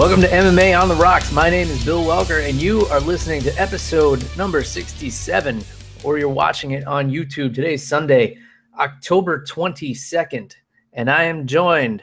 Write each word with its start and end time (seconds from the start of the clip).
Welcome 0.00 0.22
to 0.22 0.28
MMA 0.28 0.80
on 0.80 0.88
the 0.88 0.94
Rocks. 0.94 1.30
My 1.30 1.50
name 1.50 1.68
is 1.68 1.84
Bill 1.84 2.02
Welker, 2.02 2.48
and 2.48 2.58
you 2.58 2.86
are 2.86 3.00
listening 3.00 3.42
to 3.42 3.60
episode 3.60 4.24
number 4.34 4.64
67, 4.64 5.62
or 6.02 6.16
you're 6.16 6.26
watching 6.30 6.70
it 6.70 6.86
on 6.86 7.10
YouTube. 7.10 7.54
Today's 7.54 7.86
Sunday, 7.86 8.38
October 8.78 9.44
22nd, 9.44 10.54
and 10.94 11.10
I 11.10 11.24
am 11.24 11.46
joined, 11.46 12.02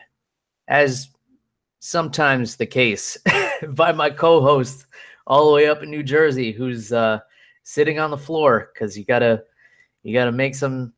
as 0.67 1.09
sometimes 1.79 2.55
the 2.55 2.67
case, 2.67 3.17
by 3.69 3.91
my 3.91 4.11
co 4.11 4.41
host 4.41 4.85
all 5.25 5.47
the 5.47 5.55
way 5.55 5.67
up 5.67 5.81
in 5.81 5.89
New 5.89 6.03
Jersey, 6.03 6.51
who's 6.51 6.93
uh, 6.93 7.21
sitting 7.63 7.97
on 7.97 8.11
the 8.11 8.17
floor 8.17 8.69
because 8.71 8.95
you 8.95 9.05
gotta 9.05 9.43
you 10.03 10.13
gotta 10.13 10.31
make 10.31 10.53
some 10.53 10.93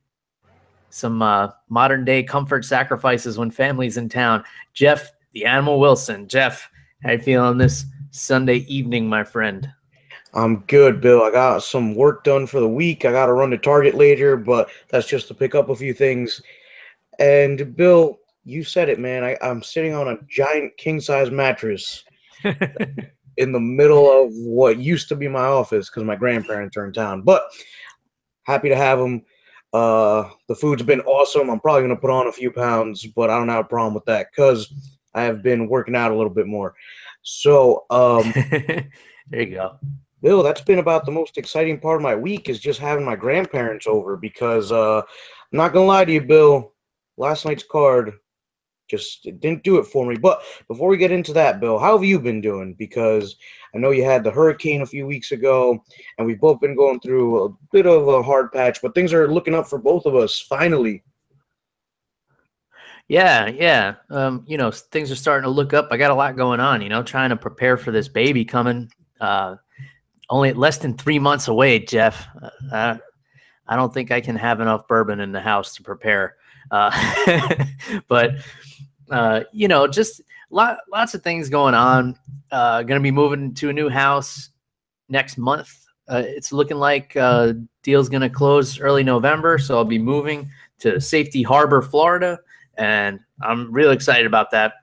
some 0.89 1.21
uh, 1.21 1.47
modern 1.69 2.03
day 2.03 2.23
comfort 2.23 2.65
sacrifices 2.65 3.37
when 3.37 3.51
family's 3.51 3.95
in 3.95 4.09
town. 4.09 4.43
Jeff, 4.73 5.13
the 5.31 5.45
Animal 5.45 5.79
Wilson. 5.79 6.27
Jeff, 6.27 6.69
how 7.03 7.11
you 7.11 7.19
feeling 7.19 7.57
this 7.57 7.85
Sunday 8.11 8.57
evening, 8.67 9.07
my 9.07 9.23
friend? 9.23 9.69
I'm 10.33 10.59
good, 10.67 11.01
Bill. 11.01 11.23
I 11.23 11.31
got 11.31 11.63
some 11.63 11.95
work 11.95 12.23
done 12.23 12.45
for 12.45 12.59
the 12.59 12.67
week. 12.67 13.05
I 13.05 13.11
got 13.11 13.27
to 13.27 13.33
run 13.33 13.49
to 13.51 13.57
Target 13.57 13.95
later, 13.95 14.35
but 14.35 14.69
that's 14.89 15.07
just 15.07 15.27
to 15.29 15.33
pick 15.33 15.55
up 15.55 15.69
a 15.69 15.75
few 15.75 15.93
things. 15.93 16.41
And 17.17 17.75
Bill, 17.75 18.19
you 18.43 18.63
said 18.63 18.89
it, 18.89 18.99
man. 18.99 19.23
I, 19.23 19.37
I'm 19.41 19.63
sitting 19.63 19.93
on 19.93 20.09
a 20.09 20.19
giant 20.29 20.75
king 20.77 20.99
size 20.99 21.31
mattress 21.31 22.03
in 23.37 23.51
the 23.51 23.59
middle 23.59 24.11
of 24.11 24.31
what 24.33 24.77
used 24.77 25.07
to 25.09 25.15
be 25.15 25.27
my 25.27 25.45
office 25.45 25.89
because 25.89 26.03
my 26.03 26.15
grandparents 26.15 26.77
are 26.77 26.85
in 26.85 26.93
town. 26.93 27.21
But 27.21 27.43
happy 28.43 28.69
to 28.69 28.75
have 28.75 28.99
them. 28.99 29.23
Uh, 29.71 30.29
the 30.47 30.55
food's 30.55 30.83
been 30.83 31.01
awesome. 31.01 31.49
I'm 31.49 31.59
probably 31.59 31.81
going 31.81 31.95
to 31.95 32.01
put 32.01 32.09
on 32.09 32.27
a 32.27 32.31
few 32.31 32.51
pounds, 32.51 33.05
but 33.05 33.29
I 33.29 33.37
don't 33.37 33.49
have 33.49 33.65
a 33.65 33.67
problem 33.67 33.93
with 33.93 34.05
that 34.05 34.27
because 34.31 34.73
I 35.19 35.23
have 35.23 35.43
been 35.43 35.67
working 35.67 35.95
out 35.95 36.11
a 36.11 36.15
little 36.15 36.33
bit 36.33 36.47
more. 36.47 36.75
So, 37.21 37.85
um, 37.89 38.31
there 39.29 39.41
you 39.41 39.55
go. 39.55 39.77
Bill, 40.21 40.43
that's 40.43 40.61
been 40.61 40.79
about 40.79 41.05
the 41.05 41.11
most 41.11 41.37
exciting 41.37 41.79
part 41.79 41.97
of 41.97 42.01
my 42.01 42.15
week 42.15 42.49
is 42.49 42.59
just 42.59 42.79
having 42.79 43.05
my 43.05 43.15
grandparents 43.15 43.87
over 43.87 44.17
because 44.17 44.71
uh, 44.71 44.99
I'm 44.99 45.57
not 45.57 45.73
gonna 45.73 45.85
lie 45.85 46.05
to 46.05 46.11
you, 46.11 46.21
Bill. 46.21 46.73
Last 47.17 47.45
night's 47.45 47.63
card 47.63 48.13
just 48.89 49.23
didn't 49.23 49.63
do 49.63 49.77
it 49.77 49.85
for 49.85 50.05
me. 50.05 50.17
But 50.17 50.41
before 50.67 50.89
we 50.89 50.97
get 50.97 51.11
into 51.11 51.31
that, 51.33 51.59
Bill, 51.59 51.77
how 51.77 51.95
have 51.95 52.03
you 52.03 52.19
been 52.19 52.41
doing? 52.41 52.73
Because 52.73 53.37
I 53.73 53.77
know 53.77 53.91
you 53.91 54.03
had 54.03 54.23
the 54.23 54.31
hurricane 54.31 54.81
a 54.81 54.85
few 54.85 55.05
weeks 55.05 55.31
ago, 55.31 55.81
and 56.17 56.25
we've 56.25 56.41
both 56.41 56.59
been 56.59 56.75
going 56.75 56.99
through 56.99 57.45
a 57.45 57.49
bit 57.71 57.85
of 57.85 58.07
a 58.07 58.23
hard 58.23 58.51
patch, 58.51 58.81
but 58.81 58.95
things 58.95 59.13
are 59.13 59.31
looking 59.31 59.53
up 59.53 59.67
for 59.67 59.77
both 59.77 60.05
of 60.05 60.15
us 60.15 60.39
finally. 60.39 61.03
Yeah, 63.09 63.47
yeah. 63.47 63.95
Um, 64.11 64.43
you 64.47 64.55
know, 64.55 64.69
things 64.69 65.11
are 65.11 65.15
starting 65.15 65.43
to 65.43 65.49
look 65.49 65.73
up. 65.73 65.87
I 65.89 65.97
got 65.97 66.11
a 66.11 66.15
lot 66.15 66.37
going 66.37 66.59
on, 66.59 66.79
you 66.83 66.89
know, 66.89 67.01
trying 67.01 67.31
to 67.31 67.35
prepare 67.35 67.75
for 67.75 67.91
this 67.91 68.07
baby 68.07 68.45
coming. 68.45 68.91
Uh, 69.19 69.55
only 70.29 70.53
less 70.53 70.77
than 70.77 70.95
three 70.95 71.17
months 71.17 71.47
away, 71.47 71.79
Jeff. 71.79 72.27
Uh, 72.71 72.97
I 73.67 73.75
don't 73.75 73.91
think 73.91 74.11
I 74.11 74.21
can 74.21 74.35
have 74.35 74.61
enough 74.61 74.87
bourbon 74.87 75.19
in 75.21 75.31
the 75.31 75.41
house 75.41 75.73
to 75.75 75.83
prepare. 75.83 76.35
Uh, 76.69 76.91
but, 78.07 78.35
uh, 79.09 79.41
you 79.51 79.67
know, 79.67 79.87
just 79.87 80.21
lot, 80.51 80.77
lots 80.91 81.15
of 81.15 81.23
things 81.23 81.49
going 81.49 81.73
on. 81.73 82.15
Uh, 82.51 82.83
going 82.83 82.99
to 82.99 83.03
be 83.03 83.11
moving 83.11 83.55
to 83.55 83.69
a 83.69 83.73
new 83.73 83.89
house 83.89 84.51
next 85.09 85.39
month. 85.39 85.83
Uh, 86.07 86.21
it's 86.23 86.51
looking 86.51 86.77
like 86.77 87.13
deal's 87.81 88.09
going 88.09 88.21
to 88.21 88.29
close 88.29 88.79
early 88.79 89.03
November. 89.03 89.57
So 89.57 89.77
I'll 89.77 89.83
be 89.83 89.97
moving 89.97 90.47
to 90.77 91.01
Safety 91.01 91.41
Harbor, 91.41 91.81
Florida 91.81 92.37
and 92.79 93.19
I'm 93.41 93.71
really 93.71 93.93
excited 93.93 94.25
about 94.25 94.51
that. 94.51 94.73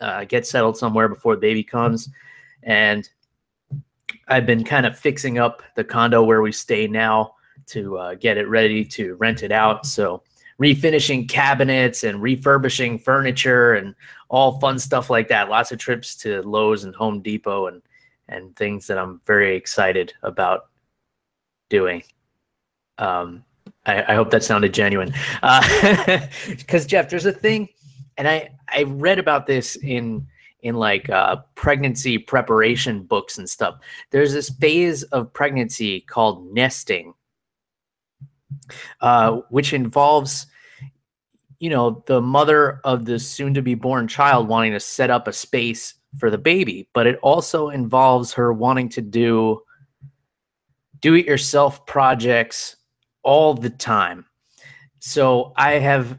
Uh, 0.00 0.24
get 0.24 0.46
settled 0.46 0.78
somewhere 0.78 1.08
before 1.08 1.34
the 1.34 1.40
baby 1.40 1.62
comes, 1.62 2.08
and 2.62 3.08
I've 4.26 4.46
been 4.46 4.64
kind 4.64 4.86
of 4.86 4.98
fixing 4.98 5.38
up 5.38 5.62
the 5.76 5.84
condo 5.84 6.22
where 6.22 6.40
we 6.40 6.52
stay 6.52 6.86
now 6.86 7.34
to 7.66 7.98
uh, 7.98 8.14
get 8.14 8.38
it 8.38 8.48
ready 8.48 8.84
to 8.84 9.14
rent 9.16 9.42
it 9.42 9.52
out. 9.52 9.84
So 9.84 10.22
refinishing 10.60 11.28
cabinets 11.28 12.04
and 12.04 12.22
refurbishing 12.22 12.98
furniture 12.98 13.74
and 13.74 13.94
all 14.30 14.58
fun 14.58 14.78
stuff 14.78 15.10
like 15.10 15.28
that. 15.28 15.50
Lots 15.50 15.72
of 15.72 15.78
trips 15.78 16.16
to 16.16 16.40
Lowe's 16.42 16.84
and 16.84 16.94
Home 16.94 17.20
Depot 17.20 17.66
and 17.66 17.82
and 18.28 18.54
things 18.56 18.86
that 18.86 18.96
I'm 18.96 19.20
very 19.26 19.56
excited 19.56 20.14
about 20.22 20.68
doing. 21.68 22.02
Um, 22.96 23.44
I, 23.86 24.12
I 24.12 24.14
hope 24.14 24.30
that 24.30 24.44
sounded 24.44 24.74
genuine. 24.74 25.12
Because 25.40 26.84
uh, 26.84 26.88
Jeff, 26.88 27.08
there's 27.08 27.26
a 27.26 27.32
thing, 27.32 27.68
and 28.16 28.28
I 28.28 28.50
I 28.68 28.84
read 28.84 29.18
about 29.18 29.46
this 29.46 29.76
in 29.76 30.26
in 30.62 30.74
like 30.74 31.08
uh, 31.08 31.36
pregnancy 31.54 32.18
preparation 32.18 33.02
books 33.02 33.38
and 33.38 33.48
stuff. 33.48 33.78
There's 34.10 34.32
this 34.32 34.50
phase 34.50 35.02
of 35.04 35.32
pregnancy 35.32 36.02
called 36.02 36.52
nesting, 36.52 37.14
uh, 39.00 39.40
which 39.48 39.72
involves, 39.72 40.46
you 41.58 41.70
know, 41.70 42.02
the 42.06 42.20
mother 42.20 42.80
of 42.84 43.06
the 43.06 43.18
soon 43.18 43.54
to 43.54 43.62
be 43.62 43.74
born 43.74 44.06
child 44.06 44.48
wanting 44.48 44.72
to 44.72 44.80
set 44.80 45.10
up 45.10 45.28
a 45.28 45.32
space 45.32 45.94
for 46.18 46.30
the 46.30 46.38
baby, 46.38 46.88
but 46.92 47.06
it 47.06 47.18
also 47.22 47.70
involves 47.70 48.32
her 48.32 48.52
wanting 48.52 48.88
to 48.90 49.00
do 49.00 49.62
do 51.00 51.14
it 51.14 51.24
yourself 51.24 51.86
projects 51.86 52.76
all 53.22 53.54
the 53.54 53.70
time. 53.70 54.26
So 54.98 55.52
I 55.56 55.72
have 55.72 56.18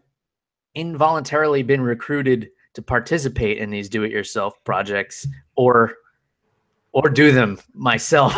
involuntarily 0.75 1.63
been 1.63 1.81
recruited 1.81 2.49
to 2.73 2.81
participate 2.81 3.57
in 3.57 3.69
these 3.69 3.89
do-it-yourself 3.89 4.63
projects 4.63 5.27
or 5.55 5.95
or 6.93 7.09
do 7.09 7.31
them 7.31 7.59
myself 7.73 8.35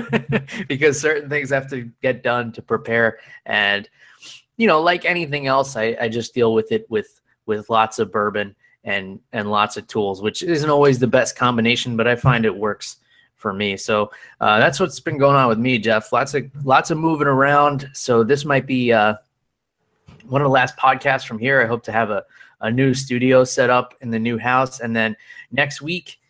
because 0.68 1.00
certain 1.00 1.28
things 1.28 1.50
have 1.50 1.68
to 1.70 1.90
get 2.00 2.22
done 2.22 2.52
to 2.52 2.62
prepare 2.62 3.18
and 3.46 3.88
you 4.56 4.66
know 4.66 4.80
like 4.80 5.04
anything 5.04 5.46
else 5.46 5.76
I, 5.76 5.96
I 6.00 6.08
just 6.08 6.34
deal 6.34 6.54
with 6.54 6.72
it 6.72 6.86
with 6.90 7.20
with 7.46 7.70
lots 7.70 7.98
of 7.98 8.12
bourbon 8.12 8.54
and 8.84 9.20
and 9.32 9.50
lots 9.50 9.76
of 9.76 9.86
tools 9.86 10.22
which 10.22 10.42
isn't 10.42 10.70
always 10.70 10.98
the 10.98 11.06
best 11.06 11.36
combination 11.36 11.96
but 11.96 12.08
i 12.08 12.16
find 12.16 12.44
it 12.44 12.56
works 12.56 12.96
for 13.42 13.52
me. 13.52 13.76
So 13.76 14.10
uh, 14.40 14.58
that's 14.60 14.80
what's 14.80 15.00
been 15.00 15.18
going 15.18 15.36
on 15.36 15.48
with 15.48 15.58
me, 15.58 15.78
Jeff. 15.78 16.12
Lots 16.12 16.32
of 16.32 16.44
lots 16.64 16.90
of 16.90 16.96
moving 16.96 17.26
around. 17.26 17.90
So 17.92 18.22
this 18.24 18.44
might 18.44 18.66
be 18.66 18.92
uh, 18.92 19.16
one 20.28 20.40
of 20.40 20.46
the 20.46 20.50
last 20.50 20.76
podcasts 20.78 21.26
from 21.26 21.38
here. 21.38 21.60
I 21.60 21.66
hope 21.66 21.82
to 21.84 21.92
have 21.92 22.10
a, 22.10 22.24
a 22.60 22.70
new 22.70 22.94
studio 22.94 23.44
set 23.44 23.68
up 23.68 23.94
in 24.00 24.10
the 24.10 24.18
new 24.18 24.38
house, 24.38 24.80
and 24.80 24.96
then 24.96 25.16
next 25.50 25.82
week 25.82 26.20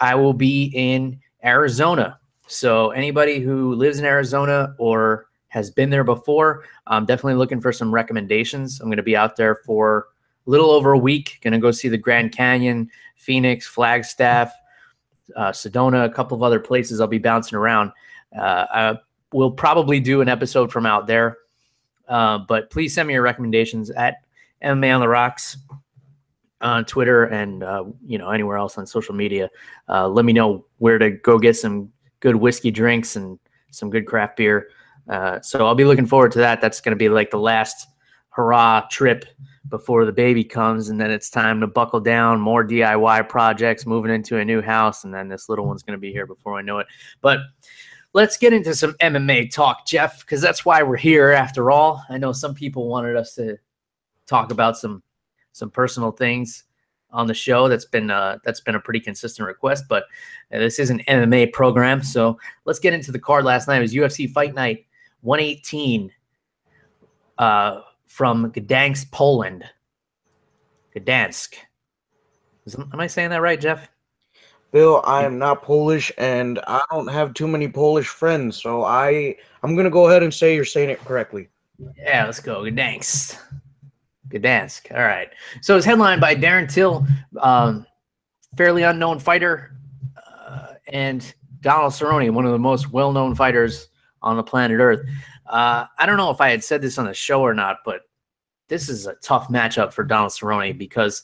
I 0.00 0.16
will 0.16 0.32
be 0.32 0.72
in 0.74 1.20
Arizona. 1.44 2.18
So 2.48 2.90
anybody 2.90 3.38
who 3.38 3.74
lives 3.74 3.98
in 3.98 4.04
Arizona 4.04 4.74
or 4.78 5.26
has 5.48 5.70
been 5.70 5.90
there 5.90 6.04
before, 6.04 6.64
I'm 6.86 7.04
definitely 7.04 7.34
looking 7.34 7.60
for 7.60 7.72
some 7.72 7.92
recommendations. 7.92 8.80
I'm 8.80 8.88
going 8.88 8.96
to 8.96 9.02
be 9.02 9.16
out 9.16 9.36
there 9.36 9.54
for 9.54 10.08
a 10.46 10.50
little 10.50 10.70
over 10.70 10.92
a 10.92 10.98
week. 10.98 11.38
Going 11.42 11.52
to 11.52 11.58
go 11.58 11.70
see 11.70 11.88
the 11.88 11.98
Grand 11.98 12.32
Canyon, 12.32 12.90
Phoenix, 13.16 13.66
Flagstaff, 13.66 14.52
uh, 15.36 15.50
Sedona, 15.52 16.04
a 16.04 16.10
couple 16.10 16.36
of 16.36 16.42
other 16.42 16.60
places 16.60 17.00
I'll 17.00 17.06
be 17.06 17.18
bouncing 17.18 17.56
around. 17.56 17.92
Uh, 18.36 18.66
I 18.72 18.98
will 19.32 19.50
probably 19.50 20.00
do 20.00 20.20
an 20.20 20.28
episode 20.28 20.72
from 20.72 20.86
out 20.86 21.06
there. 21.06 21.38
Uh, 22.08 22.38
but 22.38 22.70
please 22.70 22.94
send 22.94 23.08
me 23.08 23.14
your 23.14 23.22
recommendations 23.22 23.90
at 23.90 24.16
MMA 24.62 24.94
on 24.94 25.00
the 25.00 25.08
Rocks 25.08 25.56
on 26.60 26.84
Twitter 26.84 27.24
and 27.24 27.62
uh, 27.62 27.84
you 28.06 28.18
know 28.18 28.30
anywhere 28.30 28.56
else 28.56 28.78
on 28.78 28.86
social 28.86 29.14
media. 29.14 29.50
Let 29.88 30.24
me 30.24 30.32
know 30.32 30.64
where 30.78 30.98
to 30.98 31.10
go 31.10 31.38
get 31.38 31.56
some 31.56 31.90
good 32.20 32.36
whiskey 32.36 32.70
drinks 32.70 33.16
and 33.16 33.38
some 33.70 33.90
good 33.90 34.06
craft 34.06 34.36
beer. 34.36 34.68
So 35.42 35.66
I'll 35.66 35.74
be 35.74 35.84
looking 35.84 36.06
forward 36.06 36.32
to 36.32 36.38
that. 36.38 36.60
That's 36.60 36.80
going 36.80 36.92
to 36.92 36.96
be 36.96 37.08
like 37.08 37.30
the 37.30 37.38
last 37.38 37.88
hurrah 38.32 38.86
trip 38.90 39.24
before 39.68 40.04
the 40.04 40.12
baby 40.12 40.44
comes 40.44 40.88
and 40.88 41.00
then 41.00 41.10
it's 41.10 41.30
time 41.30 41.60
to 41.60 41.66
buckle 41.66 42.00
down 42.00 42.40
more 42.40 42.66
diy 42.66 43.28
projects 43.28 43.86
moving 43.86 44.12
into 44.12 44.38
a 44.38 44.44
new 44.44 44.60
house 44.60 45.04
and 45.04 45.14
then 45.14 45.28
this 45.28 45.48
little 45.48 45.66
one's 45.66 45.82
going 45.82 45.96
to 45.96 46.00
be 46.00 46.12
here 46.12 46.26
before 46.26 46.58
i 46.58 46.62
know 46.62 46.78
it 46.78 46.86
but 47.20 47.38
let's 48.12 48.36
get 48.36 48.52
into 48.52 48.74
some 48.74 48.92
mma 48.94 49.50
talk 49.50 49.86
jeff 49.86 50.20
because 50.20 50.40
that's 50.40 50.64
why 50.64 50.82
we're 50.82 50.96
here 50.96 51.30
after 51.30 51.70
all 51.70 52.02
i 52.10 52.18
know 52.18 52.32
some 52.32 52.54
people 52.54 52.88
wanted 52.88 53.16
us 53.16 53.34
to 53.34 53.56
talk 54.26 54.50
about 54.50 54.76
some 54.76 55.02
some 55.52 55.70
personal 55.70 56.10
things 56.10 56.64
on 57.12 57.26
the 57.26 57.34
show. 57.34 57.68
That's 57.68 57.84
been 57.84 58.10
uh, 58.10 58.38
that's 58.44 58.60
been 58.60 58.74
a 58.74 58.80
pretty 58.80 59.00
consistent 59.00 59.46
request, 59.46 59.84
but 59.88 60.04
uh, 60.52 60.58
this 60.58 60.78
is 60.78 60.90
an 60.90 61.00
MMA 61.08 61.52
program, 61.52 62.02
so 62.02 62.38
let's 62.64 62.78
get 62.78 62.94
into 62.94 63.12
the 63.12 63.18
card. 63.18 63.44
Last 63.44 63.68
night 63.68 63.78
it 63.78 63.82
was 63.82 63.94
UFC 63.94 64.30
Fight 64.30 64.54
Night 64.54 64.86
118 65.20 66.10
uh, 67.38 67.80
from 68.12 68.52
Gdansk, 68.52 69.10
Poland. 69.10 69.64
Gdansk. 70.94 71.54
Is, 72.66 72.74
am 72.74 73.00
I 73.00 73.06
saying 73.06 73.30
that 73.30 73.40
right, 73.40 73.58
Jeff? 73.58 73.88
Bill, 74.70 75.02
I 75.06 75.24
am 75.24 75.38
not 75.38 75.62
Polish, 75.62 76.12
and 76.18 76.60
I 76.66 76.82
don't 76.90 77.08
have 77.08 77.32
too 77.32 77.48
many 77.48 77.68
Polish 77.68 78.08
friends, 78.08 78.60
so 78.60 78.84
I 78.84 79.36
I'm 79.62 79.74
gonna 79.74 79.88
go 79.88 80.08
ahead 80.08 80.22
and 80.22 80.32
say 80.32 80.54
you're 80.54 80.66
saying 80.66 80.90
it 80.90 81.02
correctly. 81.06 81.48
Yeah, 81.96 82.26
let's 82.26 82.38
go. 82.38 82.60
Gdansk. 82.64 83.38
Gdansk. 84.28 84.94
All 84.94 85.04
right. 85.04 85.30
So 85.62 85.78
it's 85.78 85.86
headlined 85.86 86.20
by 86.20 86.34
Darren 86.34 86.70
Till, 86.70 87.06
um, 87.40 87.86
fairly 88.58 88.82
unknown 88.82 89.20
fighter, 89.20 89.74
uh, 90.46 90.74
and 90.88 91.34
Donald 91.62 91.94
Cerrone, 91.94 92.30
one 92.32 92.44
of 92.44 92.52
the 92.52 92.58
most 92.58 92.92
well-known 92.92 93.34
fighters 93.34 93.88
on 94.22 94.36
the 94.36 94.42
planet 94.42 94.80
Earth. 94.80 95.06
Uh, 95.46 95.86
I 95.98 96.06
don't 96.06 96.16
know 96.16 96.30
if 96.30 96.40
I 96.40 96.50
had 96.50 96.64
said 96.64 96.82
this 96.82 96.98
on 96.98 97.06
the 97.06 97.14
show 97.14 97.42
or 97.42 97.54
not, 97.54 97.78
but 97.84 98.02
this 98.68 98.88
is 98.88 99.06
a 99.06 99.14
tough 99.16 99.48
matchup 99.48 99.92
for 99.92 100.04
Donald 100.04 100.32
Cerrone 100.32 100.76
because 100.78 101.22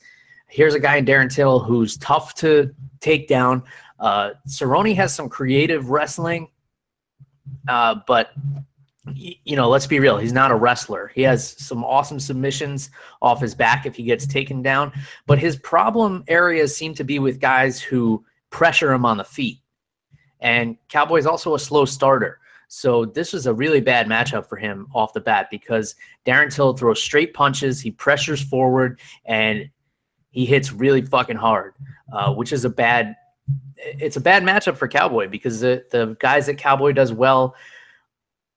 here's 0.49 0.75
a 0.75 0.81
guy 0.81 0.97
in 0.97 1.05
Darren 1.05 1.33
Till 1.33 1.61
who's 1.61 1.97
tough 1.97 2.35
to 2.37 2.75
take 3.01 3.29
down. 3.29 3.63
Uh, 3.99 4.33
Cerrone 4.47 4.95
has 4.95 5.15
some 5.15 5.29
creative 5.29 5.91
wrestling, 5.91 6.49
uh, 7.69 7.97
but 8.07 8.31
you 9.15 9.57
know, 9.57 9.69
let's 9.69 9.87
be 9.87 10.01
real. 10.01 10.19
He's 10.19 10.33
not 10.33 10.51
a 10.51 10.55
wrestler. 10.55 11.11
He 11.15 11.23
has 11.23 11.57
some 11.59 11.85
awesome 11.85 12.21
submissions 12.21 12.91
off 13.23 13.41
his 13.41 13.55
back 13.55 13.87
if 13.87 13.97
he 13.97 14.03
gets 14.03 14.27
taken 14.27 14.63
down. 14.63 14.93
But 15.27 15.39
his 15.39 15.57
problem 15.57 16.25
areas 16.29 16.77
seem 16.77 16.95
to 16.95 17.05
be 17.05 17.19
with 17.19 17.41
guys 17.41 17.81
who 17.81 18.25
pressure 18.51 18.93
him 18.93 19.05
on 19.05 19.17
the 19.17 19.25
feet. 19.25 19.61
And 20.41 20.77
Cowboy's 20.89 21.27
also 21.27 21.55
a 21.55 21.59
slow 21.59 21.85
starter. 21.85 22.39
So 22.69 23.07
this 23.07 23.33
was 23.33 23.47
a 23.47 23.55
really 23.55 23.81
bad 23.81 24.07
matchup 24.07 24.47
for 24.47 24.57
him 24.57 24.89
off 24.95 25.15
the 25.15 25.21
bat 25.21 25.49
because 25.51 25.97
Darren 26.27 26.55
Till 26.55 26.75
throws 26.75 27.03
straight 27.03 27.33
punches, 27.33 27.81
he 27.81 27.91
pressures 27.91 28.43
forward, 28.43 29.01
and 29.25 29.71
he 30.31 30.45
hits 30.45 30.71
really 30.71 31.03
fucking 31.03 31.37
hard, 31.37 31.75
uh, 32.13 32.33
which 32.35 32.53
is 32.53 32.65
a 32.65 32.71
bad. 32.71 33.17
It's 33.77 34.17
a 34.17 34.21
bad 34.21 34.43
matchup 34.43 34.77
for 34.77 34.87
Cowboy 34.87 35.29
because 35.29 35.61
the 35.61 35.85
the 35.91 36.17
guys 36.21 36.47
that 36.47 36.59
Cowboy 36.59 36.93
does 36.93 37.13
well 37.13 37.55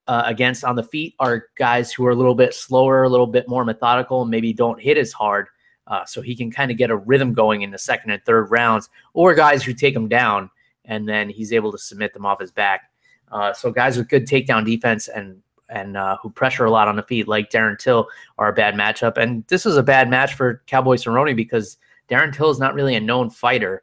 uh, 0.06 0.24
against 0.26 0.62
on 0.64 0.76
the 0.76 0.82
feet 0.82 1.14
are 1.18 1.46
guys 1.56 1.90
who 1.90 2.04
are 2.04 2.10
a 2.10 2.14
little 2.14 2.34
bit 2.34 2.52
slower, 2.52 3.04
a 3.04 3.08
little 3.08 3.26
bit 3.26 3.48
more 3.48 3.64
methodical, 3.64 4.22
and 4.22 4.30
maybe 4.30 4.52
don't 4.52 4.80
hit 4.80 4.98
as 4.98 5.12
hard. 5.12 5.48
Uh, 5.86 6.04
so 6.04 6.20
he 6.20 6.36
can 6.36 6.50
kind 6.50 6.70
of 6.70 6.76
get 6.76 6.90
a 6.90 6.96
rhythm 6.96 7.32
going 7.32 7.62
in 7.62 7.70
the 7.70 7.78
second 7.78 8.10
and 8.10 8.22
third 8.24 8.50
rounds, 8.50 8.90
or 9.14 9.34
guys 9.34 9.64
who 9.64 9.72
take 9.72 9.96
him 9.96 10.08
down 10.08 10.50
and 10.84 11.08
then 11.08 11.28
he's 11.28 11.52
able 11.52 11.72
to 11.72 11.78
submit 11.78 12.12
them 12.12 12.26
off 12.26 12.40
his 12.40 12.50
back. 12.50 12.90
Uh, 13.32 13.52
so 13.52 13.70
guys 13.70 13.96
with 13.96 14.08
good 14.08 14.26
takedown 14.26 14.64
defense 14.64 15.08
and 15.08 15.42
and 15.68 15.96
uh, 15.96 16.18
who 16.22 16.30
pressure 16.30 16.66
a 16.66 16.70
lot 16.70 16.86
on 16.86 16.96
the 16.96 17.02
feet, 17.02 17.26
like 17.26 17.50
Darren 17.50 17.78
Till, 17.78 18.06
are 18.36 18.48
a 18.48 18.52
bad 18.52 18.74
matchup. 18.74 19.16
And 19.16 19.44
this 19.48 19.64
is 19.64 19.78
a 19.78 19.82
bad 19.82 20.10
match 20.10 20.34
for 20.34 20.62
Cowboy 20.66 20.96
Cerrone 20.96 21.34
because 21.34 21.78
Darren 22.10 22.34
Till 22.34 22.50
is 22.50 22.58
not 22.58 22.74
really 22.74 22.94
a 22.94 23.00
known 23.00 23.30
fighter. 23.30 23.82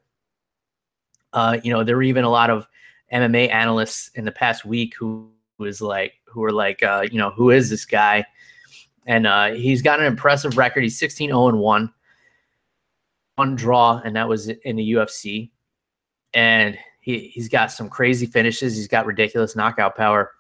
Uh, 1.34 1.58
you 1.64 1.74
know, 1.74 1.84
there 1.84 1.96
were 1.96 2.04
even 2.04 2.24
a 2.24 2.30
lot 2.30 2.52
of 2.52 2.68
MMA 3.12 3.50
analysts 3.50 4.12
in 4.14 4.24
the 4.24 4.32
past 4.32 4.66
week 4.66 4.94
who 4.98 5.32
was 5.58 5.82
like, 5.82 6.14
who 6.26 6.42
were 6.42 6.52
like, 6.52 6.84
uh, 6.84 7.04
you 7.12 7.18
know, 7.18 7.32
who 7.32 7.50
is 7.50 7.72
this 7.72 7.86
guy? 7.86 8.24
And 9.08 9.26
uh, 9.26 9.54
he's 9.54 9.82
got 9.82 10.00
an 10.00 10.06
impressive 10.06 10.58
record. 10.58 10.84
He's 10.84 11.00
16 11.00 11.30
0 11.30 11.56
1, 11.56 11.94
one 13.36 13.56
draw, 13.56 14.00
and 14.06 14.16
that 14.16 14.30
was 14.30 14.50
in 14.50 14.76
the 14.76 14.92
UFC. 14.92 15.50
And 16.34 16.78
he, 17.00 17.28
he's 17.30 17.50
got 17.50 17.72
some 17.72 17.90
crazy 17.90 18.26
finishes. 18.26 18.76
He's 18.76 18.88
got 18.88 19.06
ridiculous 19.06 19.56
knockout 19.56 19.96
power. 19.96 20.32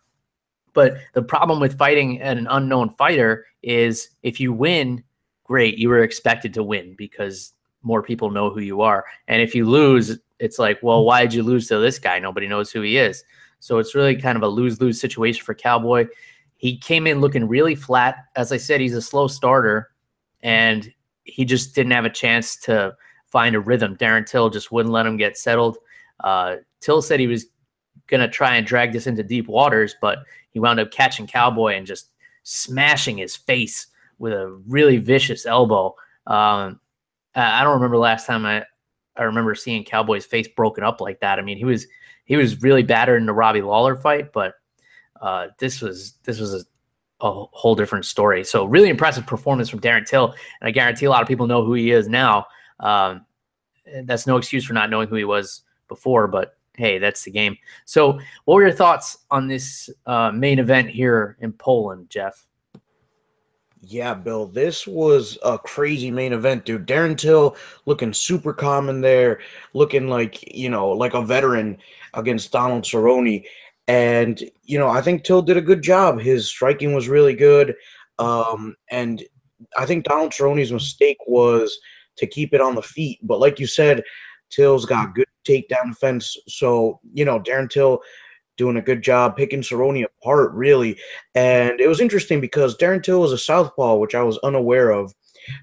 But 0.73 0.97
the 1.13 1.21
problem 1.21 1.59
with 1.59 1.77
fighting 1.77 2.21
an 2.21 2.47
unknown 2.49 2.93
fighter 2.95 3.45
is 3.63 4.09
if 4.23 4.39
you 4.39 4.53
win, 4.53 5.03
great, 5.43 5.77
you 5.77 5.89
were 5.89 6.03
expected 6.03 6.53
to 6.53 6.63
win 6.63 6.95
because 6.97 7.53
more 7.81 8.03
people 8.03 8.29
know 8.29 8.49
who 8.49 8.59
you 8.59 8.81
are. 8.81 9.05
And 9.27 9.41
if 9.41 9.55
you 9.55 9.65
lose, 9.65 10.17
it's 10.39 10.59
like, 10.59 10.79
well, 10.83 11.03
why 11.03 11.21
did 11.21 11.33
you 11.33 11.43
lose 11.43 11.67
to 11.67 11.79
this 11.79 11.97
guy? 11.97 12.19
Nobody 12.19 12.47
knows 12.47 12.71
who 12.71 12.81
he 12.81 12.97
is. 12.97 13.23
So 13.59 13.77
it's 13.77 13.95
really 13.95 14.15
kind 14.15 14.35
of 14.37 14.43
a 14.43 14.47
lose 14.47 14.79
lose 14.79 14.99
situation 14.99 15.43
for 15.43 15.53
Cowboy. 15.53 16.07
He 16.57 16.77
came 16.77 17.07
in 17.07 17.21
looking 17.21 17.47
really 17.47 17.75
flat. 17.75 18.17
As 18.35 18.51
I 18.51 18.57
said, 18.57 18.81
he's 18.81 18.93
a 18.93 19.01
slow 19.01 19.27
starter, 19.27 19.91
and 20.41 20.91
he 21.23 21.45
just 21.45 21.75
didn't 21.75 21.91
have 21.91 22.05
a 22.05 22.09
chance 22.09 22.57
to 22.57 22.95
find 23.27 23.55
a 23.55 23.59
rhythm. 23.59 23.95
Darren 23.95 24.25
Till 24.25 24.49
just 24.49 24.71
wouldn't 24.71 24.93
let 24.93 25.05
him 25.05 25.17
get 25.17 25.37
settled. 25.37 25.77
Uh, 26.19 26.57
Till 26.81 27.01
said 27.01 27.19
he 27.19 27.27
was 27.27 27.45
going 28.07 28.21
to 28.21 28.27
try 28.27 28.55
and 28.55 28.65
drag 28.65 28.91
this 28.91 29.07
into 29.07 29.23
deep 29.23 29.47
waters, 29.47 29.95
but 30.01 30.19
he 30.51 30.59
wound 30.59 30.79
up 30.79 30.91
catching 30.91 31.27
Cowboy 31.27 31.75
and 31.75 31.85
just 31.85 32.09
smashing 32.43 33.17
his 33.17 33.35
face 33.35 33.87
with 34.17 34.33
a 34.33 34.47
really 34.67 34.97
vicious 34.97 35.45
elbow. 35.45 35.95
Um, 36.27 36.79
I 37.35 37.63
don't 37.63 37.75
remember 37.75 37.97
last 37.97 38.25
time 38.25 38.45
I, 38.45 38.63
I 39.15 39.23
remember 39.23 39.55
seeing 39.55 39.83
Cowboy's 39.83 40.25
face 40.25 40.47
broken 40.47 40.83
up 40.83 41.01
like 41.01 41.19
that. 41.19 41.39
I 41.39 41.41
mean, 41.41 41.57
he 41.57 41.65
was 41.65 41.87
he 42.25 42.35
was 42.35 42.61
really 42.61 42.83
battered 42.83 43.19
in 43.19 43.25
the 43.25 43.33
Robbie 43.33 43.61
Lawler 43.61 43.95
fight, 43.95 44.31
but 44.33 44.53
uh, 45.21 45.47
this 45.57 45.81
was 45.81 46.13
this 46.23 46.39
was 46.39 46.53
a, 46.53 47.25
a, 47.25 47.45
whole 47.51 47.75
different 47.75 48.05
story. 48.05 48.43
So 48.43 48.65
really 48.65 48.89
impressive 48.89 49.25
performance 49.25 49.69
from 49.69 49.81
Darren 49.81 50.05
Till, 50.05 50.27
and 50.27 50.67
I 50.67 50.71
guarantee 50.71 51.05
a 51.05 51.09
lot 51.09 51.21
of 51.21 51.27
people 51.27 51.47
know 51.47 51.63
who 51.63 51.73
he 51.73 51.91
is 51.91 52.07
now. 52.07 52.45
Um, 52.79 53.25
that's 54.03 54.27
no 54.27 54.37
excuse 54.37 54.65
for 54.65 54.73
not 54.73 54.89
knowing 54.89 55.07
who 55.07 55.15
he 55.15 55.23
was 55.23 55.63
before, 55.89 56.27
but 56.27 56.55
hey, 56.79 56.97
that's 56.97 57.23
the 57.23 57.31
game. 57.31 57.57
So, 57.85 58.13
what 58.45 58.55
were 58.55 58.61
your 58.63 58.71
thoughts 58.71 59.19
on 59.29 59.47
this 59.47 59.89
uh, 60.05 60.31
main 60.31 60.59
event 60.59 60.89
here 60.89 61.37
in 61.41 61.51
Poland, 61.51 62.09
Jeff? 62.09 62.47
Yeah, 63.81 64.13
Bill, 64.13 64.45
this 64.47 64.85
was 64.85 65.37
a 65.43 65.57
crazy 65.57 66.11
main 66.11 66.33
event, 66.33 66.65
dude. 66.65 66.87
Darren 66.87 67.17
Till 67.17 67.55
looking 67.85 68.13
super 68.13 68.53
calm 68.53 68.89
in 68.89 69.01
there, 69.01 69.39
looking 69.73 70.09
like, 70.09 70.53
you 70.53 70.69
know, 70.69 70.89
like 70.89 71.13
a 71.13 71.21
veteran 71.21 71.77
against 72.13 72.51
Donald 72.51 72.83
Cerrone. 72.83 73.45
And, 73.87 74.43
you 74.63 74.77
know, 74.77 74.89
I 74.89 75.01
think 75.01 75.23
Till 75.23 75.41
did 75.41 75.57
a 75.57 75.61
good 75.61 75.81
job. 75.81 76.19
His 76.19 76.47
striking 76.47 76.93
was 76.93 77.07
really 77.07 77.33
good. 77.33 77.73
Um, 78.19 78.75
and 78.91 79.23
I 79.77 79.85
think 79.85 80.05
Donald 80.05 80.31
Cerrone's 80.31 80.73
mistake 80.73 81.17
was 81.25 81.79
to 82.17 82.27
keep 82.27 82.53
it 82.53 82.61
on 82.61 82.75
the 82.75 82.81
feet. 82.81 83.19
But 83.23 83.39
like 83.39 83.59
you 83.59 83.67
said, 83.67 84.03
Till's 84.49 84.85
got 84.85 85.15
good 85.15 85.25
takedown 85.47 85.89
defense. 85.89 86.37
So, 86.47 86.99
you 87.13 87.25
know, 87.25 87.39
Darren 87.39 87.69
Till 87.69 88.01
doing 88.57 88.77
a 88.77 88.81
good 88.81 89.01
job 89.01 89.37
picking 89.37 89.61
Cerrone 89.61 90.05
apart, 90.21 90.51
really. 90.53 90.97
And 91.33 91.79
it 91.79 91.87
was 91.87 92.01
interesting 92.01 92.41
because 92.41 92.77
Darren 92.77 93.01
Till 93.01 93.21
was 93.21 93.31
a 93.31 93.37
southpaw, 93.37 93.95
which 93.95 94.15
I 94.15 94.21
was 94.21 94.37
unaware 94.39 94.91
of. 94.91 95.13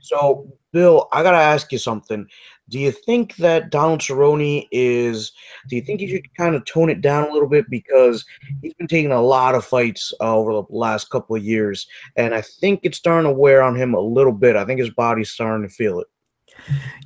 So, 0.00 0.50
Bill, 0.72 1.08
I 1.12 1.22
got 1.22 1.32
to 1.32 1.36
ask 1.36 1.70
you 1.70 1.78
something. 1.78 2.26
Do 2.68 2.80
you 2.80 2.90
think 2.90 3.36
that 3.36 3.70
Donald 3.70 4.00
Cerrone 4.00 4.66
is, 4.72 5.30
do 5.68 5.76
you 5.76 5.82
think 5.82 6.00
he 6.00 6.08
should 6.08 6.34
kind 6.36 6.56
of 6.56 6.64
tone 6.64 6.90
it 6.90 7.00
down 7.00 7.28
a 7.28 7.32
little 7.32 7.48
bit? 7.48 7.66
Because 7.70 8.24
he's 8.60 8.74
been 8.74 8.88
taking 8.88 9.12
a 9.12 9.22
lot 9.22 9.54
of 9.54 9.64
fights 9.64 10.12
uh, 10.20 10.34
over 10.34 10.52
the 10.52 10.64
last 10.70 11.10
couple 11.10 11.36
of 11.36 11.44
years. 11.44 11.86
And 12.16 12.34
I 12.34 12.40
think 12.40 12.80
it's 12.82 12.98
starting 12.98 13.30
to 13.30 13.38
wear 13.38 13.62
on 13.62 13.76
him 13.76 13.94
a 13.94 14.00
little 14.00 14.32
bit. 14.32 14.56
I 14.56 14.64
think 14.64 14.80
his 14.80 14.90
body's 14.90 15.30
starting 15.30 15.68
to 15.68 15.72
feel 15.72 16.00
it. 16.00 16.08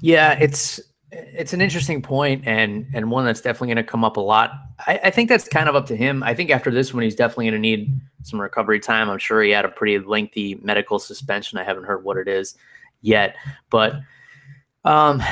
Yeah, 0.00 0.38
it's 0.40 0.80
it's 1.12 1.52
an 1.52 1.60
interesting 1.60 2.02
point 2.02 2.46
and 2.46 2.86
and 2.94 3.10
one 3.10 3.24
that's 3.24 3.40
definitely 3.40 3.68
going 3.68 3.84
to 3.84 3.90
come 3.90 4.04
up 4.04 4.16
a 4.16 4.20
lot. 4.20 4.52
I, 4.86 5.00
I, 5.04 5.10
think 5.10 5.28
that's 5.28 5.48
kind 5.48 5.68
of 5.68 5.74
up 5.74 5.86
to 5.86 5.96
him. 5.96 6.22
I 6.22 6.34
think 6.34 6.50
after 6.50 6.70
this 6.70 6.94
one, 6.94 7.02
he's 7.02 7.16
definitely 7.16 7.46
going 7.46 7.54
to 7.54 7.58
need 7.58 8.00
some 8.22 8.40
recovery 8.40 8.78
time. 8.80 9.10
I'm 9.10 9.18
sure 9.18 9.42
he 9.42 9.50
had 9.50 9.64
a 9.64 9.70
pretty 9.70 9.98
lengthy 9.98 10.56
medical 10.62 10.98
suspension. 10.98 11.58
I 11.58 11.64
haven't 11.64 11.84
heard 11.84 12.04
what 12.04 12.16
it 12.16 12.28
is 12.28 12.54
yet, 13.00 13.36
but 13.70 13.94
um, 14.84 15.22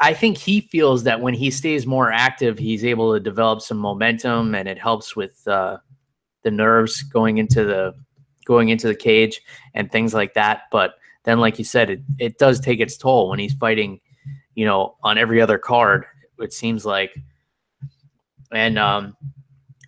I 0.00 0.14
think 0.14 0.38
he 0.38 0.62
feels 0.62 1.04
that 1.04 1.20
when 1.20 1.34
he 1.34 1.50
stays 1.50 1.86
more 1.86 2.10
active, 2.10 2.58
he's 2.58 2.84
able 2.84 3.12
to 3.12 3.20
develop 3.20 3.60
some 3.60 3.78
momentum, 3.78 4.54
and 4.54 4.68
it 4.68 4.78
helps 4.78 5.14
with 5.14 5.46
uh, 5.46 5.78
the 6.42 6.50
nerves 6.50 7.02
going 7.02 7.38
into 7.38 7.64
the 7.64 7.94
going 8.46 8.68
into 8.68 8.86
the 8.86 8.94
cage 8.94 9.42
and 9.74 9.92
things 9.92 10.14
like 10.14 10.34
that. 10.34 10.62
But 10.72 10.94
then, 11.24 11.40
like 11.40 11.58
you 11.58 11.64
said, 11.64 11.90
it, 11.90 12.00
it 12.18 12.38
does 12.38 12.58
take 12.58 12.80
its 12.80 12.96
toll 12.96 13.28
when 13.28 13.38
he's 13.38 13.54
fighting 13.54 14.00
you 14.56 14.64
know, 14.64 14.96
on 15.04 15.18
every 15.18 15.40
other 15.40 15.58
card, 15.58 16.06
it 16.40 16.52
seems 16.52 16.84
like. 16.84 17.16
And 18.52 18.78
um, 18.78 19.16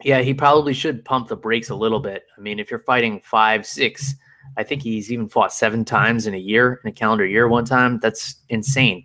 yeah, 0.05 0.21
he 0.21 0.33
probably 0.33 0.75
should 0.75 1.05
pump 1.05 1.27
the 1.27 1.37
brakes 1.37 1.71
a 1.71 1.75
little 1.75 1.99
bit. 1.99 2.23
I 2.37 2.41
mean, 2.41 2.61
if 2.61 2.71
you're 2.71 2.81
fighting 2.81 3.21
five, 3.25 3.67
six, 3.67 4.15
I 4.57 4.63
think 4.63 4.83
he's 4.83 5.11
even 5.11 5.29
fought 5.29 5.53
seven 5.53 5.85
times 5.85 6.27
in 6.27 6.35
a 6.35 6.39
year, 6.39 6.81
in 6.85 6.89
a 6.89 6.93
calendar 6.93 7.27
year, 7.27 7.49
one 7.49 7.65
time. 7.65 7.99
That's 8.01 8.37
insane. 8.51 9.05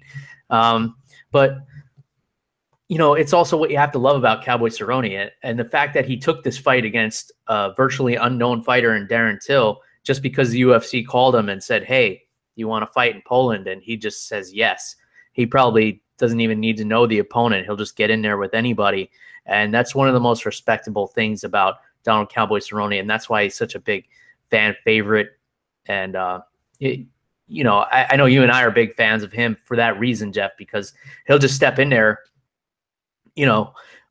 Um, 0.49 0.95
but 1.31 1.57
you 2.89 2.97
know, 2.97 3.13
it's 3.13 3.33
also 3.33 3.57
what 3.57 3.71
you 3.71 3.77
have 3.77 3.91
to 3.93 3.97
love 3.97 4.17
about 4.17 4.43
Cowboy 4.43 4.67
Cerrone 4.67 5.29
and 5.41 5.57
the 5.57 5.65
fact 5.65 5.93
that 5.93 6.05
he 6.05 6.17
took 6.17 6.43
this 6.43 6.57
fight 6.57 6.83
against 6.83 7.31
a 7.47 7.73
virtually 7.75 8.15
unknown 8.15 8.61
fighter 8.61 8.95
in 8.95 9.07
Darren 9.07 9.39
Till 9.39 9.81
just 10.03 10.21
because 10.21 10.51
the 10.51 10.61
UFC 10.61 11.07
called 11.07 11.35
him 11.35 11.47
and 11.47 11.63
said, 11.63 11.85
"Hey, 11.85 12.23
you 12.55 12.67
want 12.67 12.85
to 12.85 12.93
fight 12.93 13.15
in 13.15 13.21
Poland?" 13.25 13.67
And 13.67 13.81
he 13.81 13.95
just 13.95 14.27
says 14.27 14.53
yes. 14.53 14.97
He 15.33 15.45
probably 15.45 16.01
doesn't 16.17 16.39
even 16.39 16.59
need 16.59 16.77
to 16.77 16.85
know 16.85 17.05
the 17.05 17.19
opponent. 17.19 17.65
He'll 17.65 17.75
just 17.75 17.95
get 17.95 18.09
in 18.09 18.21
there 18.21 18.37
with 18.37 18.53
anybody. 18.53 19.11
And 19.45 19.73
that's 19.73 19.93
one 19.93 20.07
of 20.07 20.13
the 20.13 20.19
most 20.19 20.45
respectable 20.45 21.07
things 21.07 21.43
about 21.43 21.77
Donald 22.03 22.29
Cowboy 22.29 22.59
Cerrone. 22.59 22.99
And 22.99 23.09
that's 23.09 23.29
why 23.29 23.43
he's 23.43 23.55
such 23.55 23.75
a 23.75 23.79
big 23.79 24.07
fan 24.49 24.75
favorite. 24.83 25.31
And, 25.87 26.15
uh, 26.15 26.41
it, 26.79 27.05
you 27.47 27.63
know, 27.63 27.79
I, 27.79 28.07
I 28.11 28.15
know 28.15 28.25
you 28.25 28.41
and 28.41 28.51
I 28.51 28.63
are 28.63 28.71
big 28.71 28.95
fans 28.95 29.21
of 29.23 29.33
him 29.33 29.57
for 29.65 29.75
that 29.75 29.99
reason, 29.99 30.31
Jeff, 30.31 30.51
because 30.57 30.93
he'll 31.27 31.39
just 31.39 31.55
step 31.55 31.77
in 31.77 31.89
there, 31.89 32.19
you 33.35 33.45
know, 33.45 33.63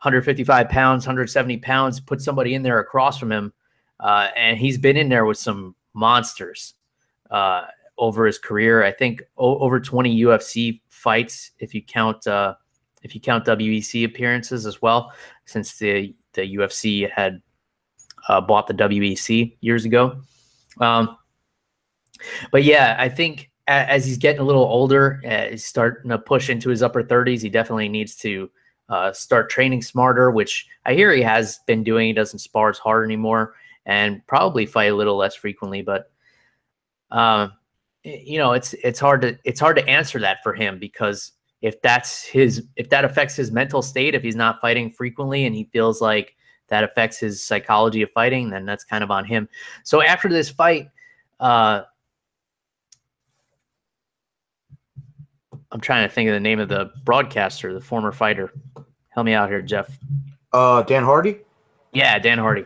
155 0.02 0.68
pounds, 0.68 1.06
170 1.06 1.56
pounds, 1.58 2.00
put 2.00 2.20
somebody 2.20 2.54
in 2.54 2.62
there 2.62 2.78
across 2.80 3.18
from 3.18 3.32
him. 3.32 3.52
Uh, 4.00 4.28
and 4.36 4.58
he's 4.58 4.76
been 4.76 4.96
in 4.96 5.08
there 5.08 5.24
with 5.24 5.38
some 5.38 5.74
monsters 5.94 6.74
uh, 7.30 7.62
over 8.02 8.26
his 8.26 8.38
career. 8.38 8.82
I 8.82 8.90
think 8.90 9.22
o- 9.38 9.58
over 9.60 9.78
20 9.78 10.22
UFC 10.22 10.80
fights, 10.88 11.52
if 11.60 11.72
you 11.72 11.82
count 11.82 12.26
uh, 12.26 12.54
if 13.02 13.14
you 13.14 13.20
count 13.20 13.46
WEC 13.46 14.04
appearances 14.04 14.66
as 14.66 14.82
well, 14.82 15.12
since 15.46 15.78
the 15.78 16.14
the 16.32 16.56
UFC 16.56 17.08
had 17.10 17.40
uh, 18.28 18.40
bought 18.40 18.66
the 18.66 18.74
WEC 18.74 19.56
years 19.60 19.84
ago. 19.84 20.20
Um, 20.80 21.16
but 22.50 22.64
yeah, 22.64 22.96
I 22.98 23.08
think 23.08 23.50
as 23.68 24.04
he's 24.04 24.18
getting 24.18 24.40
a 24.40 24.44
little 24.44 24.64
older, 24.64 25.20
uh, 25.24 25.50
he's 25.50 25.64
starting 25.64 26.10
to 26.10 26.18
push 26.18 26.50
into 26.50 26.70
his 26.70 26.82
upper 26.82 27.02
30s. 27.02 27.42
He 27.42 27.48
definitely 27.48 27.88
needs 27.88 28.16
to 28.16 28.50
uh, 28.88 29.12
start 29.12 29.50
training 29.50 29.82
smarter, 29.82 30.30
which 30.30 30.66
I 30.84 30.94
hear 30.94 31.12
he 31.12 31.22
has 31.22 31.60
been 31.66 31.84
doing. 31.84 32.08
He 32.08 32.12
doesn't 32.12 32.40
spar 32.40 32.70
as 32.70 32.78
hard 32.78 33.04
anymore 33.04 33.54
and 33.86 34.24
probably 34.26 34.66
fight 34.66 34.92
a 34.92 34.96
little 34.96 35.16
less 35.16 35.34
frequently. 35.34 35.82
But 35.82 36.10
um, 37.10 37.52
you 38.04 38.38
know, 38.38 38.52
it's 38.52 38.74
it's 38.74 38.98
hard 38.98 39.22
to 39.22 39.38
it's 39.44 39.60
hard 39.60 39.76
to 39.76 39.88
answer 39.88 40.18
that 40.20 40.38
for 40.42 40.54
him 40.54 40.78
because 40.78 41.32
if 41.60 41.80
that's 41.82 42.24
his 42.24 42.66
if 42.76 42.90
that 42.90 43.04
affects 43.04 43.36
his 43.36 43.52
mental 43.52 43.82
state, 43.82 44.14
if 44.14 44.22
he's 44.22 44.36
not 44.36 44.60
fighting 44.60 44.90
frequently 44.90 45.46
and 45.46 45.54
he 45.54 45.64
feels 45.72 46.00
like 46.00 46.34
that 46.68 46.84
affects 46.84 47.18
his 47.18 47.42
psychology 47.42 48.02
of 48.02 48.10
fighting, 48.10 48.50
then 48.50 48.64
that's 48.64 48.84
kind 48.84 49.04
of 49.04 49.10
on 49.10 49.24
him. 49.24 49.48
So 49.84 50.02
after 50.02 50.28
this 50.28 50.48
fight, 50.48 50.88
uh, 51.38 51.82
I'm 55.70 55.80
trying 55.80 56.08
to 56.08 56.14
think 56.14 56.28
of 56.28 56.34
the 56.34 56.40
name 56.40 56.58
of 56.58 56.68
the 56.68 56.90
broadcaster, 57.04 57.72
the 57.72 57.80
former 57.80 58.12
fighter. 58.12 58.52
Help 59.10 59.26
me 59.26 59.34
out 59.34 59.48
here, 59.48 59.62
Jeff. 59.62 59.98
Uh, 60.52 60.82
Dan 60.82 61.04
Hardy. 61.04 61.38
Yeah, 61.92 62.18
Dan 62.18 62.38
Hardy. 62.38 62.64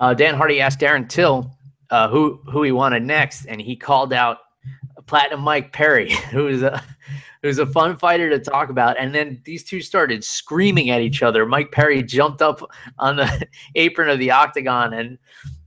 Uh, 0.00 0.14
Dan 0.14 0.34
Hardy 0.34 0.60
asked 0.60 0.80
Darren 0.80 1.08
Till 1.08 1.54
uh, 1.90 2.08
who 2.08 2.40
who 2.50 2.62
he 2.62 2.72
wanted 2.72 3.02
next, 3.02 3.44
and 3.44 3.60
he 3.60 3.76
called 3.76 4.12
out 4.12 4.38
Platinum 5.06 5.40
Mike 5.40 5.72
Perry, 5.72 6.10
who's 6.30 6.62
a 6.62 6.82
who's 7.42 7.58
a 7.58 7.66
fun 7.66 7.96
fighter 7.96 8.30
to 8.30 8.38
talk 8.38 8.70
about. 8.70 8.96
And 8.98 9.14
then 9.14 9.40
these 9.44 9.64
two 9.64 9.80
started 9.80 10.22
screaming 10.22 10.90
at 10.90 11.00
each 11.00 11.22
other. 11.22 11.44
Mike 11.44 11.72
Perry 11.72 12.02
jumped 12.02 12.40
up 12.40 12.62
on 12.98 13.16
the 13.16 13.48
apron 13.74 14.08
of 14.08 14.18
the 14.18 14.30
octagon 14.30 14.94
and 14.94 15.18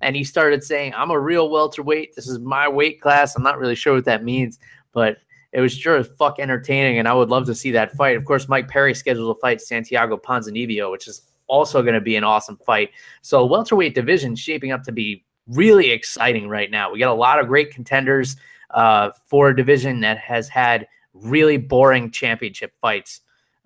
and 0.02 0.16
he 0.16 0.24
started 0.24 0.64
saying, 0.64 0.94
"I'm 0.96 1.12
a 1.12 1.20
real 1.20 1.50
welterweight. 1.50 2.16
This 2.16 2.28
is 2.28 2.40
my 2.40 2.68
weight 2.68 3.02
class." 3.02 3.36
I'm 3.36 3.44
not 3.44 3.60
really 3.60 3.76
sure 3.76 3.94
what 3.94 4.06
that 4.06 4.24
means, 4.24 4.60
but 4.94 5.18
it 5.52 5.62
was 5.62 5.74
sure 5.74 5.96
as 5.96 6.08
fuck 6.20 6.38
entertaining, 6.40 7.00
and 7.00 7.08
I 7.08 7.14
would 7.14 7.30
love 7.30 7.46
to 7.46 7.56
see 7.56 7.72
that 7.72 7.94
fight. 7.94 8.18
Of 8.18 8.26
course, 8.26 8.50
Mike 8.50 8.68
Perry 8.68 8.94
scheduled 8.94 9.36
a 9.36 9.40
fight 9.40 9.62
Santiago 9.62 10.18
Ponzinibbio, 10.18 10.92
which 10.92 11.08
is 11.08 11.22
also 11.48 11.82
going 11.82 11.94
to 11.94 12.02
be 12.02 12.16
an 12.16 12.24
awesome 12.24 12.58
fight. 12.58 12.92
So 13.22 13.46
welterweight 13.46 13.96
division 13.96 14.36
shaping 14.36 14.72
up 14.72 14.84
to 14.84 14.92
be 14.92 15.24
really 15.48 15.92
exciting 15.92 16.50
right 16.50 16.70
now. 16.70 16.92
We 16.92 17.00
got 17.00 17.12
a 17.12 17.14
lot 17.14 17.40
of 17.40 17.48
great 17.48 17.72
contenders 17.72 18.36
uh, 18.76 19.10
for 19.26 19.50
a 19.50 19.56
division 19.56 20.02
that 20.02 20.20
has 20.20 20.48
had 20.48 20.86
really 21.14 21.58
boring 21.58 22.12
championship 22.12 22.74
fights 22.82 23.22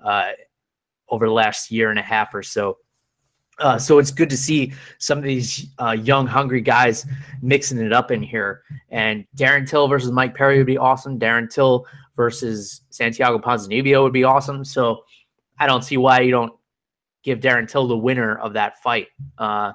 uh, 0.06 0.30
over 1.10 1.26
the 1.26 1.34
last 1.34 1.72
year 1.72 1.90
and 1.90 2.00
a 2.00 2.04
half 2.04 2.34
or 2.34 2.44
so. 2.44 2.78
Uh, 3.58 3.78
so 3.78 4.00
it's 4.00 4.12
good 4.12 4.30
to 4.30 4.38
see 4.38 4.72
some 5.00 5.18
of 5.18 5.24
these 5.24 5.68
uh, 5.80 5.92
young, 5.92 6.26
hungry 6.26 6.62
guys 6.62 7.06
mixing 7.42 7.78
it 7.80 7.92
up 7.92 8.12
in 8.12 8.24
here. 8.24 8.62
And 8.90 9.26
Darren 9.36 9.68
Till 9.68 9.88
versus 9.88 10.12
Mike 10.12 10.34
Perry 10.34 10.60
would 10.60 10.68
be 10.68 10.78
awesome. 10.78 11.20
Darren 11.20 11.52
Till 11.52 11.86
versus 12.16 12.82
Santiago 12.90 13.38
Ponzinibbio 13.38 14.04
would 14.04 14.14
be 14.14 14.24
awesome. 14.24 14.64
So 14.64 15.04
I 15.58 15.68
don't 15.68 15.84
see 15.84 15.98
why 15.98 16.22
you 16.22 16.32
don't 16.32 16.54
give 17.24 17.40
Darren 17.40 17.70
Till 17.70 17.88
the 17.88 17.98
winner 17.98 18.38
of 18.38 18.54
that 18.54 18.82
fight. 18.82 19.08
Uh, 19.38 19.74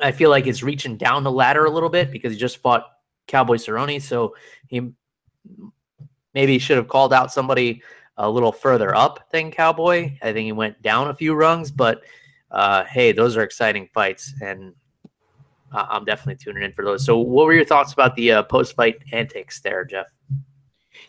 I 0.00 0.12
feel 0.12 0.30
like 0.30 0.46
it's 0.46 0.62
reaching 0.62 0.96
down 0.96 1.24
the 1.24 1.32
ladder 1.32 1.64
a 1.64 1.70
little 1.70 1.90
bit 1.90 2.10
because 2.10 2.32
he 2.32 2.38
just 2.38 2.58
fought 2.58 2.86
Cowboy 3.28 3.56
Cerrone, 3.56 4.02
so 4.02 4.34
he 4.66 4.90
maybe 6.34 6.58
should 6.58 6.76
have 6.76 6.88
called 6.88 7.12
out 7.12 7.32
somebody 7.32 7.82
a 8.16 8.28
little 8.28 8.52
further 8.52 8.94
up 8.94 9.30
than 9.30 9.52
Cowboy. 9.52 10.12
I 10.22 10.32
think 10.32 10.46
he 10.46 10.52
went 10.52 10.82
down 10.82 11.08
a 11.08 11.14
few 11.14 11.34
rungs, 11.34 11.70
but 11.70 12.02
uh, 12.50 12.84
hey, 12.84 13.12
those 13.12 13.36
are 13.36 13.42
exciting 13.42 13.88
fights, 13.94 14.34
and 14.42 14.74
I'm 15.72 16.04
definitely 16.04 16.42
tuning 16.42 16.62
in 16.62 16.72
for 16.72 16.84
those. 16.84 17.04
So, 17.04 17.18
what 17.18 17.46
were 17.46 17.52
your 17.52 17.64
thoughts 17.64 17.92
about 17.92 18.16
the 18.16 18.32
uh, 18.32 18.42
post-fight 18.44 19.02
antics 19.12 19.60
there, 19.60 19.84
Jeff? 19.84 20.06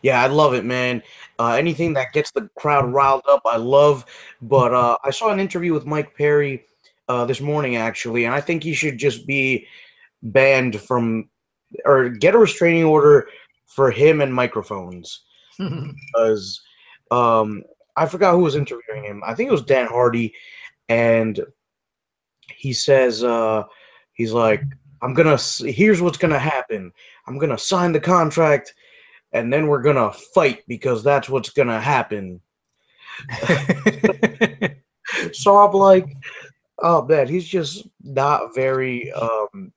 Yeah, 0.01 0.21
I 0.21 0.27
love 0.27 0.53
it, 0.53 0.65
man. 0.65 1.01
Uh, 1.39 1.53
anything 1.53 1.93
that 1.93 2.13
gets 2.13 2.31
the 2.31 2.49
crowd 2.57 2.91
riled 2.93 3.23
up, 3.27 3.41
I 3.45 3.57
love. 3.57 4.05
But 4.41 4.73
uh, 4.73 4.97
I 5.03 5.11
saw 5.11 5.29
an 5.31 5.39
interview 5.39 5.73
with 5.73 5.85
Mike 5.85 6.15
Perry 6.15 6.65
uh, 7.07 7.25
this 7.25 7.41
morning, 7.41 7.75
actually, 7.75 8.25
and 8.25 8.33
I 8.33 8.41
think 8.41 8.63
he 8.63 8.73
should 8.73 8.97
just 8.97 9.25
be 9.25 9.67
banned 10.21 10.79
from 10.79 11.29
or 11.85 12.09
get 12.09 12.35
a 12.35 12.39
restraining 12.39 12.85
order 12.85 13.27
for 13.67 13.91
him 13.91 14.21
and 14.21 14.33
microphones 14.33 15.23
because 15.57 16.61
um, 17.11 17.63
I 17.95 18.05
forgot 18.05 18.33
who 18.33 18.39
was 18.39 18.55
interviewing 18.55 19.03
him. 19.03 19.21
I 19.25 19.33
think 19.33 19.49
it 19.49 19.53
was 19.53 19.63
Dan 19.63 19.87
Hardy, 19.87 20.33
and 20.87 21.39
he 22.55 22.73
says 22.73 23.23
uh, 23.23 23.63
he's 24.13 24.33
like, 24.33 24.63
"I'm 25.01 25.13
gonna. 25.13 25.37
Here's 25.37 26.01
what's 26.01 26.17
gonna 26.17 26.39
happen. 26.39 26.91
I'm 27.27 27.37
gonna 27.37 27.57
sign 27.57 27.91
the 27.91 27.99
contract, 27.99 28.73
and 29.33 29.51
then 29.51 29.67
we're 29.67 29.81
gonna 29.81 30.11
fight 30.33 30.63
because 30.67 31.03
that's 31.03 31.29
what's 31.29 31.49
gonna 31.49 31.81
happen." 31.81 32.41
so 35.33 35.57
I'm 35.57 35.73
like, 35.73 36.15
oh 36.79 37.05
man, 37.05 37.27
he's 37.27 37.47
just 37.47 37.87
not 38.03 38.55
very. 38.55 39.11
Um, 39.11 39.73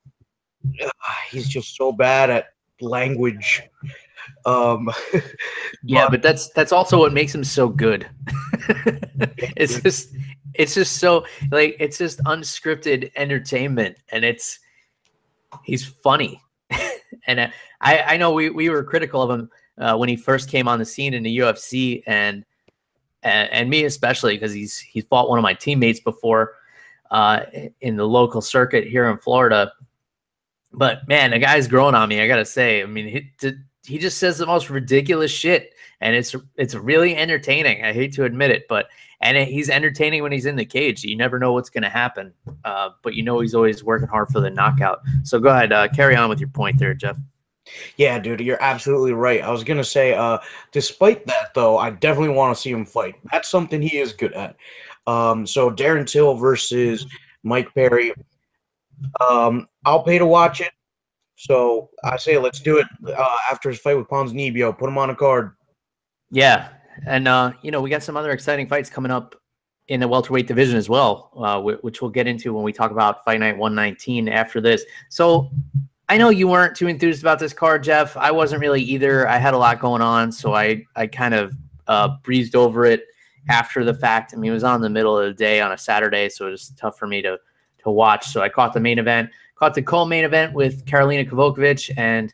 he's 1.29 1.47
just 1.47 1.75
so 1.75 1.91
bad 1.91 2.29
at 2.29 2.47
language. 2.81 3.61
Um, 4.45 4.89
yeah, 5.83 6.07
but 6.09 6.21
that's 6.21 6.49
that's 6.49 6.71
also 6.71 6.97
what 6.97 7.13
makes 7.13 7.33
him 7.33 7.43
so 7.43 7.69
good. 7.69 8.07
it's 9.57 9.81
just 9.81 10.15
it's 10.53 10.73
just 10.73 10.97
so 10.97 11.25
like 11.51 11.75
it's 11.79 11.97
just 11.97 12.19
unscripted 12.23 13.11
entertainment, 13.15 13.97
and 14.09 14.23
it's 14.23 14.59
he's 15.63 15.85
funny. 15.85 16.41
and 17.27 17.51
I 17.81 17.99
I 17.99 18.17
know 18.17 18.31
we 18.31 18.49
we 18.49 18.69
were 18.69 18.83
critical 18.83 19.21
of 19.21 19.31
him 19.31 19.49
uh, 19.77 19.95
when 19.97 20.09
he 20.09 20.15
first 20.15 20.49
came 20.49 20.67
on 20.67 20.79
the 20.79 20.85
scene 20.85 21.13
in 21.13 21.23
the 21.23 21.37
UFC, 21.39 22.03
and 22.05 22.45
and, 23.23 23.49
and 23.51 23.69
me 23.69 23.85
especially 23.85 24.35
because 24.35 24.53
he's 24.53 24.77
he's 24.77 25.05
fought 25.05 25.29
one 25.29 25.39
of 25.39 25.43
my 25.43 25.53
teammates 25.53 25.99
before 25.99 26.55
uh, 27.11 27.41
in 27.81 27.95
the 27.95 28.07
local 28.07 28.41
circuit 28.41 28.87
here 28.87 29.09
in 29.09 29.17
Florida. 29.17 29.71
But 30.73 31.07
man, 31.07 31.31
the 31.31 31.39
guy's 31.39 31.67
growing 31.67 31.95
on 31.95 32.09
me. 32.09 32.21
I 32.21 32.27
gotta 32.27 32.45
say. 32.45 32.81
I 32.81 32.85
mean, 32.85 33.07
he 33.07 33.53
he 33.85 33.97
just 33.97 34.17
says 34.17 34.37
the 34.37 34.45
most 34.45 34.69
ridiculous 34.69 35.31
shit, 35.31 35.73
and 36.01 36.15
it's 36.15 36.35
it's 36.55 36.75
really 36.75 37.15
entertaining. 37.15 37.83
I 37.83 37.93
hate 37.93 38.13
to 38.13 38.23
admit 38.23 38.51
it, 38.51 38.67
but 38.67 38.87
and 39.21 39.37
it, 39.37 39.47
he's 39.47 39.69
entertaining 39.69 40.23
when 40.23 40.31
he's 40.31 40.45
in 40.45 40.55
the 40.55 40.65
cage. 40.65 41.03
You 41.03 41.15
never 41.15 41.39
know 41.39 41.53
what's 41.53 41.69
to 41.69 41.89
happen, 41.89 42.33
uh, 42.65 42.89
but 43.01 43.13
you 43.13 43.23
know 43.23 43.39
he's 43.39 43.55
always 43.55 43.83
working 43.83 44.07
hard 44.07 44.29
for 44.29 44.39
the 44.39 44.49
knockout. 44.49 45.01
So 45.23 45.39
go 45.39 45.49
ahead, 45.49 45.71
uh, 45.71 45.87
carry 45.89 46.15
on 46.15 46.29
with 46.29 46.39
your 46.39 46.49
point 46.49 46.79
there, 46.79 46.93
Jeff. 46.93 47.17
Yeah, 47.95 48.19
dude, 48.19 48.41
you're 48.41 48.61
absolutely 48.61 49.13
right. 49.13 49.41
I 49.41 49.49
was 49.49 49.63
gonna 49.63 49.83
say, 49.83 50.13
uh, 50.13 50.39
despite 50.71 51.25
that 51.27 51.53
though, 51.53 51.77
I 51.77 51.91
definitely 51.91 52.35
want 52.35 52.55
to 52.55 52.61
see 52.61 52.71
him 52.71 52.85
fight. 52.85 53.15
That's 53.31 53.49
something 53.49 53.81
he 53.81 53.97
is 53.97 54.13
good 54.13 54.33
at. 54.33 54.55
Um, 55.07 55.45
so 55.45 55.69
Darren 55.69 56.05
Till 56.05 56.35
versus 56.35 57.05
Mike 57.43 57.73
Perry. 57.73 58.13
Um, 59.19 59.67
I'll 59.85 60.03
pay 60.03 60.17
to 60.17 60.25
watch 60.25 60.61
it. 60.61 60.71
So 61.35 61.89
I 62.03 62.17
say 62.17 62.37
let's 62.37 62.59
do 62.59 62.77
it 62.77 62.87
uh, 63.07 63.37
after 63.51 63.69
his 63.69 63.79
fight 63.79 63.97
with 63.97 64.07
Ponzinibbio. 64.07 64.77
Put 64.77 64.87
him 64.87 64.97
on 64.97 65.09
a 65.09 65.15
card. 65.15 65.51
Yeah, 66.31 66.69
and 67.05 67.27
uh, 67.27 67.53
you 67.61 67.71
know 67.71 67.81
we 67.81 67.89
got 67.89 68.03
some 68.03 68.17
other 68.17 68.31
exciting 68.31 68.67
fights 68.67 68.89
coming 68.89 69.11
up 69.11 69.35
in 69.87 69.99
the 69.99 70.07
welterweight 70.07 70.47
division 70.47 70.77
as 70.77 70.87
well, 70.87 71.31
uh, 71.37 71.61
which 71.61 72.01
we'll 72.01 72.11
get 72.11 72.27
into 72.27 72.53
when 72.53 72.63
we 72.63 72.71
talk 72.71 72.91
about 72.91 73.23
Fight 73.25 73.39
Night 73.39 73.57
119 73.57 74.29
after 74.29 74.61
this. 74.61 74.85
So 75.09 75.51
I 76.07 76.17
know 76.17 76.29
you 76.29 76.47
weren't 76.47 76.75
too 76.75 76.87
enthused 76.87 77.21
about 77.21 77.39
this 77.39 77.53
card, 77.53 77.83
Jeff. 77.83 78.15
I 78.15 78.31
wasn't 78.31 78.61
really 78.61 78.81
either. 78.81 79.27
I 79.27 79.37
had 79.37 79.53
a 79.53 79.57
lot 79.57 79.79
going 79.79 80.01
on, 80.01 80.31
so 80.31 80.53
I 80.53 80.83
I 80.95 81.07
kind 81.07 81.33
of 81.33 81.53
uh, 81.87 82.17
breezed 82.23 82.55
over 82.55 82.85
it 82.85 83.05
after 83.49 83.83
the 83.83 83.93
fact. 83.93 84.33
I 84.33 84.37
mean, 84.37 84.51
it 84.51 84.53
was 84.53 84.63
on 84.63 84.81
the 84.81 84.89
middle 84.89 85.17
of 85.17 85.25
the 85.25 85.33
day 85.33 85.59
on 85.59 85.71
a 85.71 85.77
Saturday, 85.77 86.29
so 86.29 86.47
it 86.47 86.51
was 86.51 86.73
tough 86.77 86.97
for 86.97 87.07
me 87.07 87.21
to 87.21 87.37
to 87.83 87.91
watch. 87.91 88.27
So 88.27 88.41
I 88.41 88.49
caught 88.49 88.73
the 88.73 88.79
main 88.79 88.99
event, 88.99 89.29
caught 89.55 89.73
the 89.73 89.81
co-main 89.81 90.23
event 90.25 90.53
with 90.53 90.85
Karolina 90.85 91.29
Kowalkiewicz 91.29 91.91
and 91.97 92.33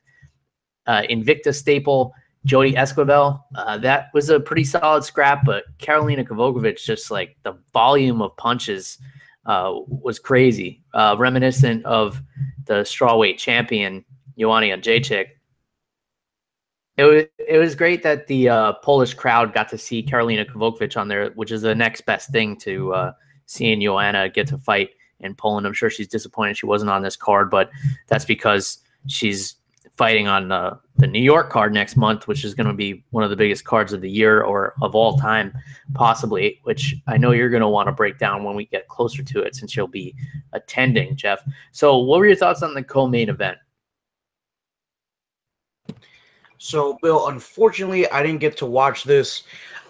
uh, 0.88 1.04
Invicta 1.10 1.54
staple 1.54 2.14
Jodie 2.48 2.76
Esquibel. 2.76 3.40
Uh, 3.56 3.78
that 3.78 4.08
was 4.14 4.30
a 4.30 4.40
pretty 4.40 4.64
solid 4.64 5.04
scrap, 5.04 5.46
but 5.46 5.66
Karolina 5.78 6.28
Kowalkiewicz 6.28 6.84
just 6.84 7.12
like 7.12 7.38
the 7.44 7.58
volume 7.74 8.22
of 8.22 8.36
punches 8.38 8.98
uh, 9.46 9.74
was 9.88 10.20
crazy, 10.20 10.84
uh, 10.94 11.16
reminiscent 11.18 11.86
of 11.86 12.22
the 12.66 12.82
strawweight 12.82 13.38
champion 13.38 14.06
Joanna 14.38 14.68
Jędrzejczyk. 14.68 15.28
It 16.98 17.04
was 17.04 17.24
it 17.38 17.58
was 17.58 17.76
great 17.76 18.04
that 18.04 18.28
the 18.28 18.50
uh, 18.50 18.74
Polish 18.84 19.14
crowd 19.14 19.54
got 19.54 19.70
to 19.70 19.78
see 19.78 20.04
Karolina 20.04 20.46
Kowalkiewicz 20.46 20.98
on 20.98 21.08
there, 21.08 21.30
which 21.32 21.52
is 21.52 21.62
the 21.62 21.76
next 21.76 22.02
best 22.02 22.32
thing 22.32 22.58
to 22.58 22.94
uh, 22.94 23.12
seeing 23.46 23.82
Joanna 23.82 24.30
get 24.30 24.48
to 24.48 24.58
fight 24.58 24.90
in 25.20 25.36
Poland. 25.36 25.68
I'm 25.68 25.74
sure 25.74 25.90
she's 25.90 26.08
disappointed 26.08 26.58
she 26.58 26.66
wasn't 26.66 26.92
on 26.92 27.02
this 27.02 27.16
card, 27.16 27.50
but 27.50 27.70
that's 28.08 28.26
because 28.26 28.80
she's 29.08 29.56
fighting 30.00 30.30
on 30.30 30.48
the, 30.48 30.80
the 30.96 31.08
New 31.08 31.22
York 31.22 31.50
card 31.50 31.74
next 31.74 31.98
month, 31.98 32.26
which 32.26 32.46
is 32.46 32.54
going 32.54 32.68
to 32.68 32.74
be 32.74 33.04
one 33.10 33.22
of 33.22 33.30
the 33.30 33.36
biggest 33.36 33.66
cards 33.66 33.92
of 33.92 34.00
the 34.00 34.10
year 34.10 34.42
or 34.42 34.74
of 34.82 34.96
all 34.96 35.18
time, 35.18 35.54
possibly, 35.94 36.62
which 36.64 36.96
I 37.06 37.18
know 37.18 37.32
you're 37.32 37.50
going 37.50 37.62
to 37.62 37.68
want 37.68 37.88
to 37.88 37.92
break 37.92 38.18
down 38.18 38.46
when 38.46 38.56
we 38.56 38.66
get 38.66 38.88
closer 38.88 39.24
to 39.24 39.42
it 39.42 39.56
since 39.56 39.76
you'll 39.76 39.88
be 39.88 40.16
attending, 40.54 41.18
Jeff. 41.18 41.44
So, 41.74 41.98
what 41.98 42.20
were 42.20 42.28
your 42.28 42.38
thoughts 42.38 42.64
on 42.64 42.74
the 42.74 42.82
co 42.82 43.08
main 43.08 43.28
event? 43.28 43.58
So, 46.60 46.98
Bill, 47.02 47.28
unfortunately, 47.28 48.10
I 48.10 48.24
didn't 48.24 48.40
get 48.40 48.56
to 48.58 48.66
watch 48.66 49.04
this. 49.04 49.44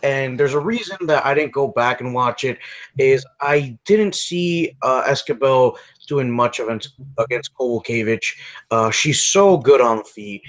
And 0.03 0.39
there's 0.39 0.53
a 0.53 0.60
reason 0.60 0.98
that 1.08 1.25
I 1.25 1.34
didn't 1.34 1.53
go 1.53 1.68
back 1.68 2.01
and 2.01 2.13
watch 2.13 2.44
it 2.44 2.58
is 2.98 3.25
I 3.41 3.77
didn't 3.86 4.15
see 4.15 4.75
uh, 4.82 5.03
Esquibel 5.06 5.77
doing 6.08 6.29
much 6.29 6.60
against 6.60 6.94
against 7.18 7.53
Kowalkiewicz. 7.56 8.36
Uh, 8.72 8.91
she's 8.91 9.22
so 9.22 9.58
good 9.58 9.82
on 9.82 9.98
the 9.98 10.03
feet. 10.03 10.41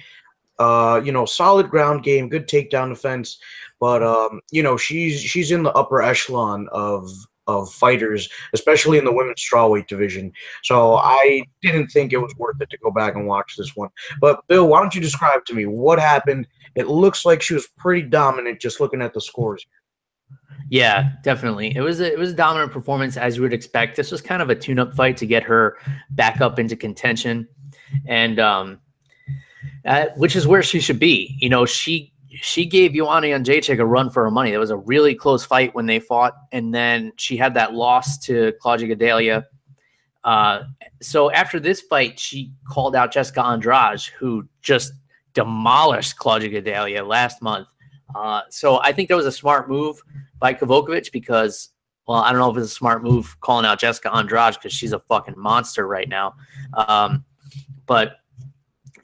Uh, 0.59 1.01
you 1.03 1.11
know, 1.11 1.25
solid 1.25 1.71
ground 1.71 2.03
game, 2.03 2.29
good 2.29 2.47
takedown 2.47 2.91
defense, 2.91 3.39
but 3.79 4.03
um, 4.03 4.41
you 4.51 4.63
know, 4.63 4.77
she's 4.77 5.21
she's 5.21 5.51
in 5.53 5.63
the 5.63 5.73
upper 5.73 6.03
echelon 6.03 6.69
of 6.71 7.11
of 7.59 7.73
fighters, 7.73 8.29
especially 8.53 8.99
in 8.99 9.05
the 9.05 9.13
women's 9.13 9.43
strawweight 9.43 9.87
division. 9.87 10.33
So 10.63 10.97
I 10.97 11.43
didn't 11.63 11.89
think 11.89 12.13
it 12.13 12.19
was 12.19 12.35
worth 12.37 12.61
it 12.61 12.71
to 12.71 12.79
go 12.79 12.91
back 12.91 13.15
and 13.17 13.27
watch 13.27 13.57
this 13.57 13.75
one. 13.75 13.91
But 14.21 14.41
Bill, 14.49 14.69
why 14.69 14.81
don't 14.81 14.95
you 14.95 15.01
describe 15.01 15.45
to 15.47 15.55
me 15.55 15.67
what 15.67 15.99
happened? 15.99 16.47
It 16.75 16.87
looks 16.89 17.25
like 17.25 17.43
she 17.43 17.55
was 17.55 17.67
pretty 17.77 18.03
dominant 18.03 18.61
just 18.61 18.81
looking 18.81 19.03
at 19.03 19.13
the 19.13 19.21
scores. 19.21 19.67
Yeah, 20.69 21.11
definitely. 21.25 21.75
It 21.75 21.81
was 21.81 22.01
a, 22.01 22.13
it 22.13 22.19
was 22.19 22.31
a 22.31 22.35
dominant 22.35 22.71
performance 22.71 23.17
as 23.17 23.37
you 23.37 23.43
would 23.43 23.53
expect. 23.53 23.97
This 23.97 24.13
was 24.13 24.21
kind 24.21 24.41
of 24.41 24.51
a 24.51 24.55
tune-up 24.55 24.95
fight 24.95 25.17
to 25.17 25.27
get 25.27 25.43
her 25.43 25.77
back 26.11 26.41
up 26.41 26.61
into 26.61 26.77
contention, 26.77 27.49
and 28.07 28.39
um, 28.39 28.79
uh, 29.85 30.07
which 30.17 30.37
is 30.37 30.47
where 30.47 30.63
she 30.63 30.79
should 30.79 31.01
be. 31.01 31.37
You 31.41 31.49
know, 31.49 31.67
she 31.67 32.13
she 32.33 32.65
gave 32.65 32.93
Joanna 32.93 33.29
Jędrzejczyk 33.29 33.79
a 33.79 33.87
run 33.87 34.11
for 34.11 34.25
her 34.25 34.31
money. 34.31 34.53
It 34.53 34.59
was 34.59 34.71
a 34.71 34.77
really 34.77 35.15
close 35.15 35.45
fight 35.45 35.75
when 35.75 35.87
they 35.87 35.99
fought, 35.99 36.35
and 36.53 36.73
then 36.73 37.13
she 37.17 37.37
had 37.37 37.55
that 37.55 37.75
loss 37.75 38.19
to 38.19 38.53
Claudia 38.61 38.95
Gadelha. 38.95 39.45
Uh, 40.23 40.63
so 41.01 41.31
after 41.33 41.59
this 41.59 41.81
fight, 41.81 42.19
she 42.19 42.53
called 42.69 42.95
out 42.95 43.13
Jessica 43.13 43.45
Andrade, 43.45 44.03
who 44.19 44.49
just 44.63 44.93
demolished 45.35 46.17
Claudia 46.17 46.61
Gadelha 46.63 47.07
last 47.07 47.43
month. 47.43 47.69
Uh, 48.15 48.43
so 48.51 48.81
I 48.81 48.93
think 48.93 49.09
that 49.09 49.17
was 49.17 49.27
a 49.27 49.33
smart 49.33 49.69
move 49.69 50.01
by 50.39 50.55
Kowalkiewicz 50.55 51.13
because, 51.13 51.71
well, 52.07 52.19
I 52.19 52.31
don't 52.31 52.41
know 52.41 52.51
if 52.51 52.57
it's 52.57 52.73
a 52.73 52.75
smart 52.75 53.03
move 53.03 53.37
calling 53.41 53.67
out 53.67 53.79
Jessica 53.81 54.15
Andrade 54.15 54.55
because 54.55 54.73
she's 54.73 54.93
a 54.93 55.01
fucking 55.01 55.35
monster 55.37 55.87
right 55.87 56.09
now. 56.09 56.35
Um, 56.75 57.25
but 57.87 58.17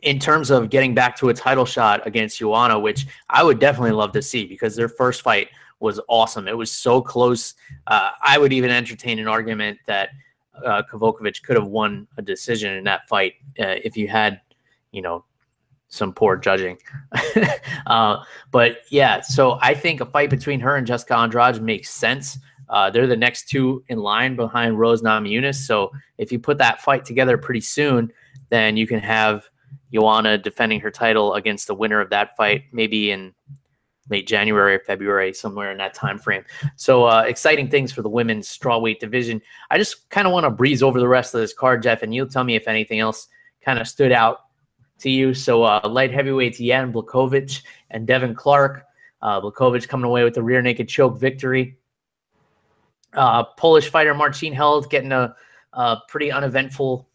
in 0.03 0.19
terms 0.19 0.51
of 0.51 0.71
getting 0.71 0.95
back 0.95 1.17
to 1.17 1.29
a 1.29 1.35
title 1.35 1.65
shot 1.65 2.07
against 2.07 2.39
Joanna, 2.39 2.79
which 2.79 3.07
I 3.29 3.43
would 3.43 3.59
definitely 3.59 3.93
love 3.93 4.13
to 4.13 4.23
see 4.23 4.47
because 4.47 4.77
their 4.77 4.89
first 4.89 5.23
fight 5.23 5.49
was 5.81 6.01
awesome. 6.09 6.49
It 6.49 6.57
was 6.57 6.73
so 6.73 7.01
close. 7.01 7.55
Uh, 7.87 8.11
I 8.23 8.39
would 8.39 8.53
even 8.53 8.71
entertain 8.71 9.19
an 9.19 9.29
argument 9.29 9.79
that 9.87 10.11
uh, 10.65 10.83
could 10.83 11.57
have 11.57 11.67
won 11.67 12.07
a 12.17 12.23
decision 12.23 12.75
in 12.75 12.85
that 12.85 13.09
fight 13.09 13.35
uh, 13.61 13.77
if 13.85 13.97
you 13.97 14.09
had, 14.09 14.41
you 14.93 15.03
know, 15.03 15.25
some 15.89 16.13
poor 16.13 16.37
judging. 16.37 16.79
uh, 17.87 18.23
but 18.51 18.79
yeah, 18.91 19.21
so 19.21 19.59
I 19.61 19.75
think 19.75 20.01
a 20.01 20.07
fight 20.07 20.31
between 20.31 20.61
her 20.61 20.77
and 20.77 20.87
Jessica 20.87 21.17
Andrade 21.17 21.63
makes 21.63 21.91
sense. 21.91 22.39
Uh, 22.69 22.91
they're 22.91 23.07
the 23.07 23.17
next 23.17 23.49
two 23.49 23.85
in 23.89 23.99
line 23.99 24.35
behind 24.35 24.79
Rose 24.79 25.03
Namajunas. 25.03 25.67
So 25.67 25.93
if 26.19 26.33
you 26.33 26.39
put 26.39 26.59
that 26.59 26.81
fight 26.83 27.05
together 27.05 27.39
pretty 27.39 27.61
soon, 27.61 28.13
then 28.49 28.77
you 28.77 28.87
can 28.87 29.01
have 29.01 29.49
Joanna 29.93 30.39
defending 30.39 30.81
her 30.81 30.91
title 30.91 31.35
against 31.35 31.67
the 31.67 31.75
winner 31.75 32.01
of 32.01 32.11
that 32.11 32.37
fight, 32.37 32.65
maybe 32.73 33.11
in 33.11 33.35
late 34.09 34.27
January 34.27 34.75
or 34.75 34.81
February, 34.81 35.33
somewhere 35.33 35.73
in 35.73 35.79
that 35.79 35.95
time 35.95 36.19
frame. 36.19 36.45
So 36.77 37.05
uh, 37.05 37.23
exciting 37.23 37.69
things 37.69 37.93
for 37.93 38.03
the 38.03 38.09
women's 38.09 38.49
strawweight 38.49 38.99
division. 38.99 39.41
I 39.71 39.79
just 39.79 40.09
kind 40.11 40.27
of 40.27 40.33
want 40.33 40.45
to 40.45 40.51
breeze 40.51 40.83
over 40.83 41.01
the 41.01 41.09
rest 41.09 41.35
of 41.35 41.41
this 41.41 41.53
card, 41.53 41.83
Jeff, 41.83 42.03
and 42.03 42.15
you'll 42.15 42.29
tell 42.29 42.45
me 42.45 42.57
if 42.57 42.69
anything 42.69 43.01
else 43.01 43.29
kind 43.65 43.79
of 43.79 43.89
stood 43.89 44.13
out 44.13 44.43
to 45.01 45.11
you. 45.11 45.35
So 45.35 45.65
uh, 45.65 45.81
light 45.89 46.13
heavyweights 46.13 46.59
Jan 46.59 46.93
Blachowicz 46.93 47.63
and 47.91 48.07
Devin 48.07 48.35
Clark. 48.35 48.85
Uh, 49.23 49.41
Blachowicz 49.41 49.89
coming 49.89 50.05
away 50.07 50.25
with 50.25 50.37
a 50.37 50.43
rear 50.43 50.63
naked 50.63 50.89
choke 50.89 51.19
victory. 51.19 51.79
Uh, 53.13 53.45
Polish 53.45 53.91
fighter 53.91 54.15
Marcin 54.15 54.53
Held 54.53 54.91
getting 54.91 55.13
a, 55.13 55.35
a 55.73 55.99
pretty 56.09 56.31
uneventful 56.31 57.09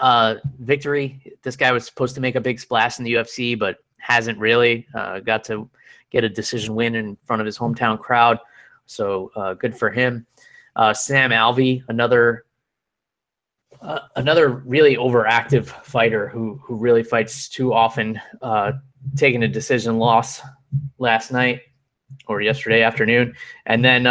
uh, 0.00 0.36
victory. 0.60 1.34
This 1.42 1.56
guy 1.56 1.72
was 1.72 1.86
supposed 1.86 2.14
to 2.14 2.20
make 2.20 2.34
a 2.34 2.40
big 2.40 2.60
splash 2.60 2.98
in 2.98 3.04
the 3.04 3.14
UFC, 3.14 3.58
but 3.58 3.78
hasn't 3.98 4.38
really. 4.38 4.86
Uh, 4.94 5.20
got 5.20 5.44
to 5.44 5.68
get 6.10 6.24
a 6.24 6.28
decision 6.28 6.74
win 6.74 6.94
in 6.94 7.16
front 7.24 7.40
of 7.40 7.46
his 7.46 7.58
hometown 7.58 7.98
crowd. 7.98 8.38
So 8.86 9.32
uh, 9.34 9.54
good 9.54 9.76
for 9.76 9.90
him. 9.90 10.26
Uh, 10.76 10.94
Sam 10.94 11.30
Alvey, 11.30 11.82
another 11.88 12.44
uh, 13.82 14.00
another 14.16 14.48
really 14.48 14.96
overactive 14.96 15.66
fighter 15.66 16.28
who 16.28 16.60
who 16.62 16.76
really 16.76 17.02
fights 17.02 17.48
too 17.48 17.72
often, 17.72 18.20
uh, 18.42 18.72
taking 19.16 19.42
a 19.42 19.48
decision 19.48 19.98
loss 19.98 20.40
last 20.98 21.32
night 21.32 21.60
or 22.28 22.40
yesterday 22.40 22.82
afternoon, 22.82 23.34
and 23.66 23.84
then 23.84 24.04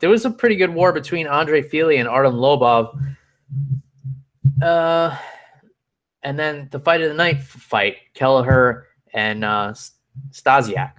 there 0.00 0.10
was 0.10 0.24
a 0.24 0.30
pretty 0.30 0.56
good 0.56 0.72
war 0.72 0.92
between 0.92 1.26
Andre 1.26 1.62
Fili 1.62 1.98
and 1.98 2.08
Artem 2.08 2.34
Lobov. 2.34 2.96
Uh, 4.60 5.16
and 6.22 6.38
then 6.38 6.68
the 6.70 6.78
fight 6.78 7.00
of 7.00 7.08
the 7.08 7.14
night 7.14 7.42
fight, 7.42 7.96
Kelleher 8.14 8.86
and 9.12 9.44
uh, 9.44 9.74
Stasiak. 10.30 10.92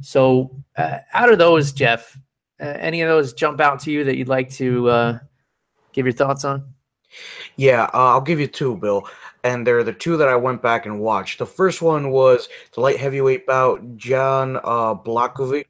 So, 0.00 0.56
uh, 0.76 0.98
out 1.12 1.30
of 1.30 1.38
those, 1.38 1.72
Jeff, 1.72 2.18
uh, 2.60 2.76
any 2.78 3.02
of 3.02 3.08
those 3.08 3.32
jump 3.32 3.60
out 3.60 3.80
to 3.80 3.90
you 3.90 4.04
that 4.04 4.16
you'd 4.16 4.28
like 4.28 4.50
to 4.52 4.88
uh, 4.88 5.18
give 5.92 6.06
your 6.06 6.12
thoughts 6.12 6.44
on? 6.44 6.64
Yeah, 7.56 7.84
uh, 7.92 8.12
I'll 8.12 8.20
give 8.20 8.40
you 8.40 8.46
two, 8.46 8.76
Bill. 8.76 9.08
And 9.42 9.66
they're 9.66 9.82
the 9.82 9.92
two 9.92 10.18
that 10.18 10.28
I 10.28 10.36
went 10.36 10.60
back 10.60 10.84
and 10.84 11.00
watched. 11.00 11.38
The 11.38 11.46
first 11.46 11.80
one 11.80 12.10
was 12.10 12.48
the 12.74 12.80
light 12.80 12.98
heavyweight 12.98 13.46
bout, 13.46 13.96
John 13.96 14.56
uh, 14.58 14.94
Blachowicz. 14.94 15.64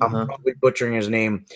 I'm 0.00 0.14
uh-huh. 0.14 0.26
probably 0.26 0.54
butchering 0.60 0.94
his 0.94 1.08
name. 1.08 1.46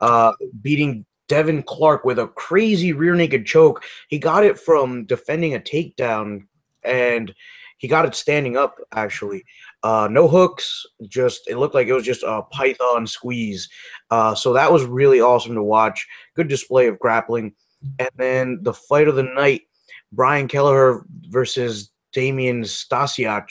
Uh, 0.00 0.32
beating 0.62 1.04
Devin 1.30 1.62
Clark 1.62 2.04
with 2.04 2.18
a 2.18 2.26
crazy 2.26 2.92
rear 2.92 3.14
naked 3.14 3.46
choke. 3.46 3.84
He 4.08 4.18
got 4.18 4.44
it 4.44 4.58
from 4.58 5.04
defending 5.04 5.54
a 5.54 5.60
takedown, 5.60 6.40
and 6.82 7.32
he 7.78 7.86
got 7.86 8.04
it 8.04 8.16
standing 8.16 8.56
up. 8.56 8.78
Actually, 8.92 9.44
uh, 9.84 10.08
no 10.10 10.26
hooks. 10.26 10.84
Just 11.06 11.48
it 11.48 11.56
looked 11.56 11.76
like 11.76 11.86
it 11.86 11.92
was 11.92 12.04
just 12.04 12.24
a 12.24 12.42
python 12.50 13.06
squeeze. 13.06 13.68
Uh, 14.10 14.34
so 14.34 14.52
that 14.52 14.72
was 14.72 14.84
really 14.84 15.20
awesome 15.20 15.54
to 15.54 15.62
watch. 15.62 16.04
Good 16.34 16.48
display 16.48 16.88
of 16.88 16.98
grappling. 16.98 17.54
And 18.00 18.10
then 18.16 18.58
the 18.62 18.74
fight 18.74 19.06
of 19.06 19.14
the 19.14 19.22
night, 19.22 19.62
Brian 20.10 20.48
Kelleher 20.48 21.04
versus 21.28 21.92
Damian 22.12 22.62
Stasiak. 22.62 23.46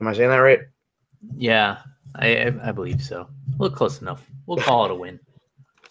Am 0.00 0.08
I 0.08 0.14
saying 0.14 0.30
that 0.30 0.36
right? 0.36 0.60
Yeah, 1.36 1.80
I, 2.14 2.54
I 2.62 2.72
believe 2.72 3.02
so. 3.02 3.28
Look 3.58 3.74
close 3.76 4.00
enough. 4.00 4.24
We'll 4.46 4.56
call 4.56 4.86
it 4.86 4.90
a 4.90 4.94
win. 4.94 5.20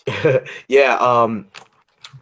yeah, 0.68 0.96
um, 0.96 1.48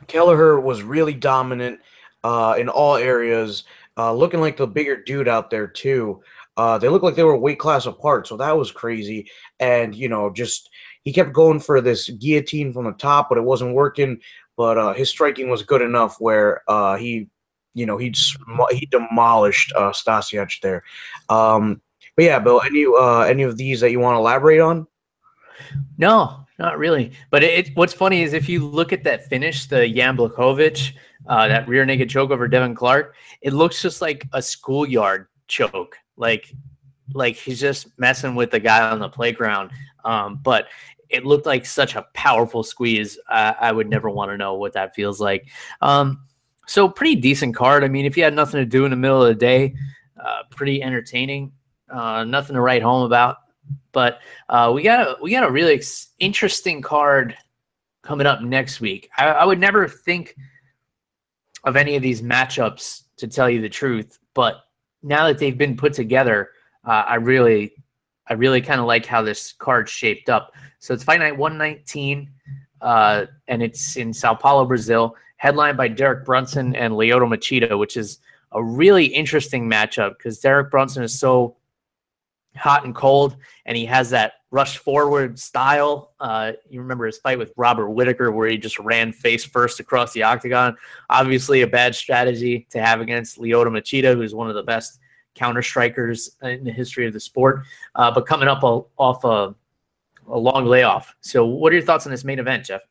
Kelleher 0.08 0.60
was 0.60 0.84
really 0.84 1.14
dominant 1.14 1.80
uh, 2.24 2.56
in 2.58 2.70
all 2.70 2.96
areas, 2.96 3.64
uh, 3.98 4.14
looking 4.14 4.42
like 4.42 4.58
the 4.58 4.68
bigger 4.68 5.02
dude 5.02 5.28
out 5.28 5.50
there 5.50 5.68
too. 5.68 6.22
Uh, 6.58 6.78
they 6.78 6.88
looked 6.88 7.04
like 7.04 7.16
they 7.16 7.24
were 7.24 7.38
weight 7.38 7.60
class 7.60 7.86
apart, 7.86 8.28
so 8.28 8.38
that 8.38 8.58
was 8.58 8.72
crazy. 8.72 9.30
And 9.60 9.94
you 9.94 10.10
know, 10.10 10.30
just 10.32 10.70
he 11.04 11.14
kept 11.14 11.34
going 11.34 11.60
for 11.60 11.82
this 11.82 12.10
guillotine 12.10 12.74
from 12.74 12.86
the 12.86 12.94
top, 12.94 13.30
but 13.30 13.38
it 13.38 13.44
wasn't 13.44 13.76
working 13.76 14.20
but 14.58 14.78
uh, 14.78 14.94
his 14.94 15.10
striking 15.10 15.50
was 15.50 15.64
good 15.64 15.82
enough 15.82 16.20
where 16.20 16.62
uh, 16.70 16.96
he, 16.96 17.28
you 17.74 17.86
know, 17.86 17.98
he 17.98 18.14
he 18.72 18.86
demolished 18.86 19.74
uh, 19.76 19.94
there. 20.62 20.84
Um, 21.30 21.82
but 22.16 22.26
yeah, 22.26 22.40
Bill, 22.40 22.62
any 22.62 22.86
uh, 22.86 23.22
any 23.22 23.44
of 23.44 23.58
these 23.58 23.82
that 23.82 23.92
you 23.92 24.00
want 24.00 24.16
to 24.16 24.20
elaborate 24.20 24.62
on? 24.62 24.88
No, 25.98 26.45
not 26.58 26.78
really. 26.78 27.12
But 27.30 27.44
it, 27.44 27.76
what's 27.76 27.94
funny 27.94 28.24
is 28.24 28.34
if 28.34 28.48
you 28.48 28.66
look 28.66 28.94
at 28.94 29.04
that 29.04 29.28
finish, 29.28 29.66
the 29.66 29.88
Jan 29.90 30.18
uh, 31.28 31.48
that 31.48 31.68
rear 31.68 31.86
naked 31.86 32.10
choke 32.10 32.32
over 32.32 32.48
Devin 32.48 32.76
Clark, 32.76 33.16
it 33.42 33.54
looks 33.54 33.82
just 33.82 34.02
like 34.02 34.28
a 34.34 34.42
schoolyard 34.42 35.28
choke. 35.48 35.98
like 36.18 36.54
like 37.14 37.36
he's 37.36 37.60
just 37.60 37.88
messing 38.00 38.36
with 38.36 38.52
the 38.52 38.60
guy 38.60 38.90
on 38.90 39.00
the 39.00 39.10
playground. 39.10 39.72
Um, 40.04 40.40
but 40.44 40.68
it 41.10 41.26
looked 41.26 41.46
like 41.46 41.66
such 41.66 41.96
a 41.96 42.08
powerful 42.14 42.64
squeeze. 42.64 43.20
I, 43.30 43.56
I 43.60 43.72
would 43.72 43.90
never 43.90 44.10
want 44.10 44.32
to 44.32 44.38
know 44.38 44.56
what 44.56 44.74
that 44.74 44.96
feels 44.96 45.22
like. 45.22 45.48
Um, 45.82 46.26
so 46.68 46.90
pretty 46.90 47.16
decent 47.16 47.56
card. 47.56 47.84
I 47.84 47.88
mean, 47.88 48.06
if 48.06 48.18
you 48.18 48.24
had 48.24 48.34
nothing 48.34 48.60
to 48.60 48.66
do 48.66 48.86
in 48.86 48.92
the 48.92 48.98
middle 48.98 49.22
of 49.22 49.28
the 49.28 49.36
day, 49.36 49.76
uh, 50.24 50.44
pretty 50.50 50.82
entertaining. 50.82 51.52
Uh, 51.90 52.24
nothing 52.24 52.56
to 52.56 52.62
write 52.62 52.82
home 52.82 53.04
about. 53.04 53.38
But 53.92 54.20
uh, 54.50 54.72
we 54.74 54.84
got 54.84 55.08
a 55.08 55.18
we 55.22 55.32
got 55.32 55.44
a 55.44 55.52
really 55.52 55.82
interesting 56.20 56.82
card 56.82 57.36
coming 58.02 58.28
up 58.28 58.42
next 58.42 58.82
week. 58.82 59.10
I, 59.18 59.28
I 59.28 59.46
would 59.46 59.60
never 59.60 59.88
think 59.88 60.36
of 61.64 61.76
any 61.76 61.96
of 61.96 62.04
these 62.04 62.22
matchups 62.22 63.04
to 63.18 63.28
tell 63.28 63.50
you 63.50 63.62
the 63.62 63.70
truth, 63.70 64.20
but 64.34 64.66
now 65.02 65.28
that 65.28 65.38
they've 65.38 65.58
been 65.58 65.76
put 65.76 65.94
together, 65.94 66.50
uh, 66.86 67.04
I 67.08 67.16
really, 67.16 67.74
I 68.28 68.34
really 68.34 68.62
kind 68.62 68.80
of 68.80 68.86
like 68.86 69.06
how 69.06 69.22
this 69.22 69.54
card 69.54 69.90
shaped 69.90 70.30
up. 70.30 70.54
So 70.80 70.94
it's 70.94 71.04
Fight 71.04 71.20
Night 71.20 71.38
119, 71.38 72.30
uh, 72.82 73.26
and 73.48 73.64
it's 73.64 73.98
in 73.98 74.14
Sao 74.14 74.36
Paulo, 74.36 74.66
Brazil, 74.66 75.16
headlined 75.38 75.78
by 75.78 75.88
Derek 75.88 76.26
Brunson 76.26 76.76
and 76.76 76.94
Lyoto 76.94 77.28
Machida, 77.28 77.78
which 77.78 77.98
is 77.98 78.20
a 78.52 78.64
really 78.64 79.06
interesting 79.06 79.70
matchup 79.70 80.18
because 80.18 80.40
Derek 80.40 80.72
Brunson 80.72 81.04
is 81.04 81.18
so 81.18 81.56
hot 82.56 82.86
and 82.86 82.96
cold, 82.96 83.38
and 83.66 83.78
he 83.78 83.86
has 83.86 84.10
that 84.12 84.34
rush 84.52 84.78
forward 84.78 85.38
style. 85.38 86.14
Uh, 86.20 86.54
you 86.70 86.80
remember 86.80 87.06
his 87.06 87.18
fight 87.18 87.38
with 87.38 87.52
Robert 87.58 87.90
Whitaker, 87.90 88.32
where 88.32 88.48
he 88.48 88.58
just 88.58 88.80
ran 88.80 89.12
face 89.12 89.44
first 89.44 89.80
across 89.80 90.14
the 90.14 90.24
octagon. 90.24 90.76
Obviously, 91.10 91.62
a 91.62 91.68
bad 91.68 91.94
strategy 91.94 92.66
to 92.70 92.80
have 92.80 93.02
against 93.02 93.38
Lyoto 93.38 93.68
Machida, 93.68 94.16
who's 94.16 94.34
one 94.34 94.50
of 94.50 94.56
the 94.56 94.64
best 94.64 95.00
counter 95.36 95.62
strikers 95.62 96.38
in 96.42 96.64
the 96.64 96.72
history 96.72 97.06
of 97.06 97.14
the 97.14 97.20
sport. 97.20 97.64
Uh, 97.96 98.12
but 98.12 98.26
coming 98.26 98.48
up 98.48 98.64
a, 98.64 98.82
off 98.98 99.24
a, 99.24 99.54
a 100.28 100.38
long 100.38 100.66
layoff. 100.66 101.14
So, 101.22 101.46
what 101.46 101.74
are 101.74 101.76
your 101.76 101.86
thoughts 101.86 102.06
on 102.06 102.12
this 102.12 102.24
main 102.24 102.40
event, 102.40 102.66
Jeff? 102.66 102.82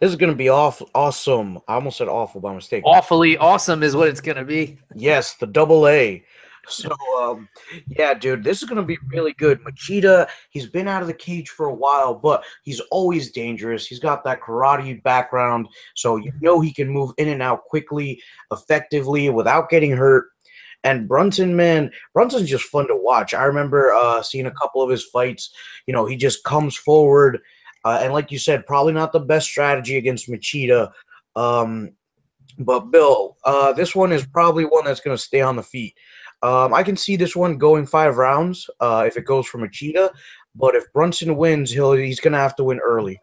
This 0.00 0.10
is 0.10 0.16
going 0.16 0.32
to 0.32 0.36
be 0.36 0.48
awful, 0.48 0.90
awesome. 0.96 1.58
I 1.68 1.74
almost 1.74 1.98
said 1.98 2.08
awful 2.08 2.40
by 2.40 2.52
mistake. 2.52 2.82
Awfully 2.84 3.36
awesome 3.36 3.84
is 3.84 3.94
what 3.94 4.08
it's 4.08 4.20
going 4.20 4.36
to 4.36 4.44
be. 4.44 4.78
Yes, 4.96 5.34
the 5.34 5.46
double 5.46 5.86
A. 5.86 6.24
So, 6.68 6.94
um, 7.20 7.48
yeah, 7.88 8.14
dude, 8.14 8.44
this 8.44 8.62
is 8.62 8.68
going 8.68 8.80
to 8.80 8.86
be 8.86 8.98
really 9.08 9.32
good. 9.34 9.60
Machida, 9.64 10.28
he's 10.50 10.66
been 10.66 10.88
out 10.88 11.02
of 11.02 11.08
the 11.08 11.14
cage 11.14 11.48
for 11.48 11.66
a 11.66 11.74
while, 11.74 12.14
but 12.14 12.44
he's 12.62 12.80
always 12.90 13.32
dangerous. 13.32 13.86
He's 13.86 13.98
got 13.98 14.22
that 14.24 14.40
karate 14.40 15.02
background, 15.02 15.68
so 15.96 16.16
you 16.16 16.32
know 16.40 16.60
he 16.60 16.72
can 16.72 16.88
move 16.88 17.12
in 17.18 17.28
and 17.28 17.42
out 17.42 17.64
quickly, 17.64 18.22
effectively, 18.52 19.28
without 19.28 19.70
getting 19.70 19.90
hurt. 19.92 20.28
And 20.84 21.08
Brunson, 21.08 21.54
man, 21.54 21.90
Brunson's 22.12 22.50
just 22.50 22.64
fun 22.64 22.88
to 22.88 22.96
watch. 22.96 23.34
I 23.34 23.44
remember 23.44 23.92
uh, 23.92 24.22
seeing 24.22 24.46
a 24.46 24.52
couple 24.52 24.82
of 24.82 24.90
his 24.90 25.04
fights. 25.04 25.50
You 25.86 25.94
know, 25.94 26.06
he 26.06 26.16
just 26.16 26.44
comes 26.44 26.76
forward, 26.76 27.40
uh, 27.84 28.00
and 28.02 28.12
like 28.12 28.30
you 28.30 28.38
said, 28.38 28.66
probably 28.66 28.92
not 28.92 29.12
the 29.12 29.20
best 29.20 29.46
strategy 29.46 29.96
against 29.96 30.28
Machida. 30.28 30.90
Um, 31.36 31.92
but 32.58 32.90
Bill, 32.90 33.36
uh, 33.44 33.72
this 33.72 33.94
one 33.94 34.12
is 34.12 34.26
probably 34.26 34.64
one 34.64 34.84
that's 34.84 35.00
going 35.00 35.16
to 35.16 35.22
stay 35.22 35.40
on 35.40 35.56
the 35.56 35.62
feet. 35.62 35.94
Um, 36.42 36.74
I 36.74 36.82
can 36.82 36.96
see 36.96 37.16
this 37.16 37.36
one 37.36 37.56
going 37.56 37.86
five 37.86 38.16
rounds 38.16 38.68
uh, 38.80 39.04
if 39.06 39.16
it 39.16 39.24
goes 39.24 39.46
for 39.46 39.58
Machida, 39.58 40.10
but 40.54 40.74
if 40.74 40.92
Brunson 40.92 41.36
wins, 41.36 41.70
he'll 41.70 41.92
he's 41.92 42.20
to 42.32 42.38
have 42.38 42.56
to 42.56 42.64
win 42.64 42.80
early. 42.80 43.20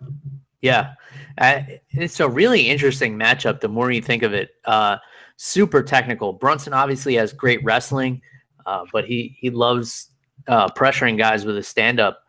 Yeah, 0.61 0.93
uh, 1.37 1.61
it's 1.91 2.19
a 2.19 2.27
really 2.27 2.69
interesting 2.69 3.17
matchup. 3.17 3.59
The 3.59 3.67
more 3.67 3.91
you 3.91 4.01
think 4.01 4.23
of 4.23 4.33
it, 4.33 4.51
uh, 4.65 4.97
super 5.37 5.83
technical. 5.83 6.33
Brunson 6.33 6.73
obviously 6.73 7.15
has 7.15 7.33
great 7.33 7.63
wrestling, 7.63 8.21
uh, 8.65 8.85
but 8.91 9.05
he 9.05 9.37
he 9.39 9.49
loves 9.49 10.09
uh, 10.47 10.67
pressuring 10.69 11.17
guys 11.17 11.45
with 11.45 11.57
a 11.57 11.63
stand 11.63 11.99
up. 11.99 12.23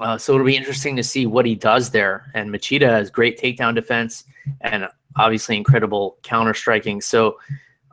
Uh, 0.00 0.18
so 0.18 0.34
it'll 0.34 0.46
be 0.46 0.56
interesting 0.56 0.96
to 0.96 1.04
see 1.04 1.26
what 1.26 1.46
he 1.46 1.54
does 1.54 1.90
there. 1.90 2.30
And 2.34 2.50
Machida 2.50 2.88
has 2.88 3.10
great 3.10 3.38
takedown 3.38 3.74
defense 3.74 4.24
and 4.60 4.88
obviously 5.16 5.56
incredible 5.56 6.18
counter 6.22 6.54
striking. 6.54 7.00
So 7.00 7.38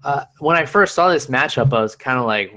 uh, 0.04 0.26
when 0.40 0.58
I 0.58 0.66
first 0.66 0.96
saw 0.96 1.10
this 1.10 1.28
matchup, 1.28 1.74
I 1.74 1.82
was 1.82 1.96
kind 1.96 2.20
of 2.20 2.26
like, 2.26 2.54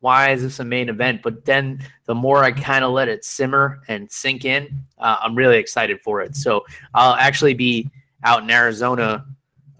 why 0.00 0.30
is 0.30 0.42
this 0.42 0.60
a 0.60 0.64
main 0.64 0.88
event? 0.88 1.22
But 1.22 1.44
then 1.44 1.80
the 2.04 2.14
more 2.14 2.44
I 2.44 2.52
kind 2.52 2.84
of 2.84 2.92
let 2.92 3.08
it 3.08 3.24
simmer 3.24 3.80
and 3.88 4.10
sink 4.10 4.44
in, 4.44 4.68
uh, 4.98 5.16
I'm 5.20 5.34
really 5.34 5.58
excited 5.58 6.00
for 6.00 6.20
it. 6.20 6.36
So 6.36 6.64
I'll 6.94 7.14
actually 7.14 7.54
be 7.54 7.90
out 8.22 8.42
in 8.42 8.50
Arizona 8.50 9.24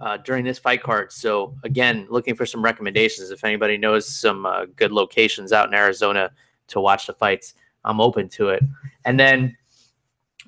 uh, 0.00 0.16
during 0.18 0.44
this 0.44 0.58
fight 0.58 0.82
card. 0.82 1.12
So 1.12 1.54
again, 1.64 2.06
looking 2.10 2.34
for 2.34 2.46
some 2.46 2.62
recommendations. 2.62 3.30
If 3.30 3.44
anybody 3.44 3.76
knows 3.76 4.08
some 4.08 4.46
uh, 4.46 4.66
good 4.76 4.92
locations 4.92 5.52
out 5.52 5.68
in 5.68 5.74
Arizona 5.74 6.30
to 6.68 6.80
watch 6.80 7.06
the 7.06 7.14
fights, 7.14 7.54
I'm 7.84 8.00
open 8.00 8.28
to 8.30 8.48
it. 8.48 8.62
And 9.04 9.18
then 9.18 9.56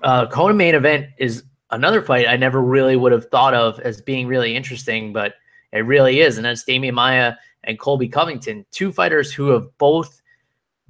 uh, 0.03 0.27
co-main 0.27 0.75
event 0.75 1.07
is 1.19 1.45
another 1.71 2.03
fight 2.03 2.27
I 2.29 2.37
never 2.37 2.61
really 2.61 2.97
would 2.97 3.13
have 3.13 3.31
thought 3.31 3.55
of 3.55 3.79
as 3.81 4.01
being 4.01 4.27
really 4.27 4.57
interesting, 4.57 5.13
but 5.13 5.35
it 5.73 5.81
really 5.81 6.21
is, 6.21 6.37
and 6.37 6.45
that's 6.45 6.65
Demian 6.65 6.95
Maia 6.95 7.35
and 7.65 7.79
Colby 7.79 8.09
Covington, 8.09 8.65
two 8.71 8.93
fighters 8.93 9.33
who 9.33 9.49
have 9.49 9.67
both 9.79 10.23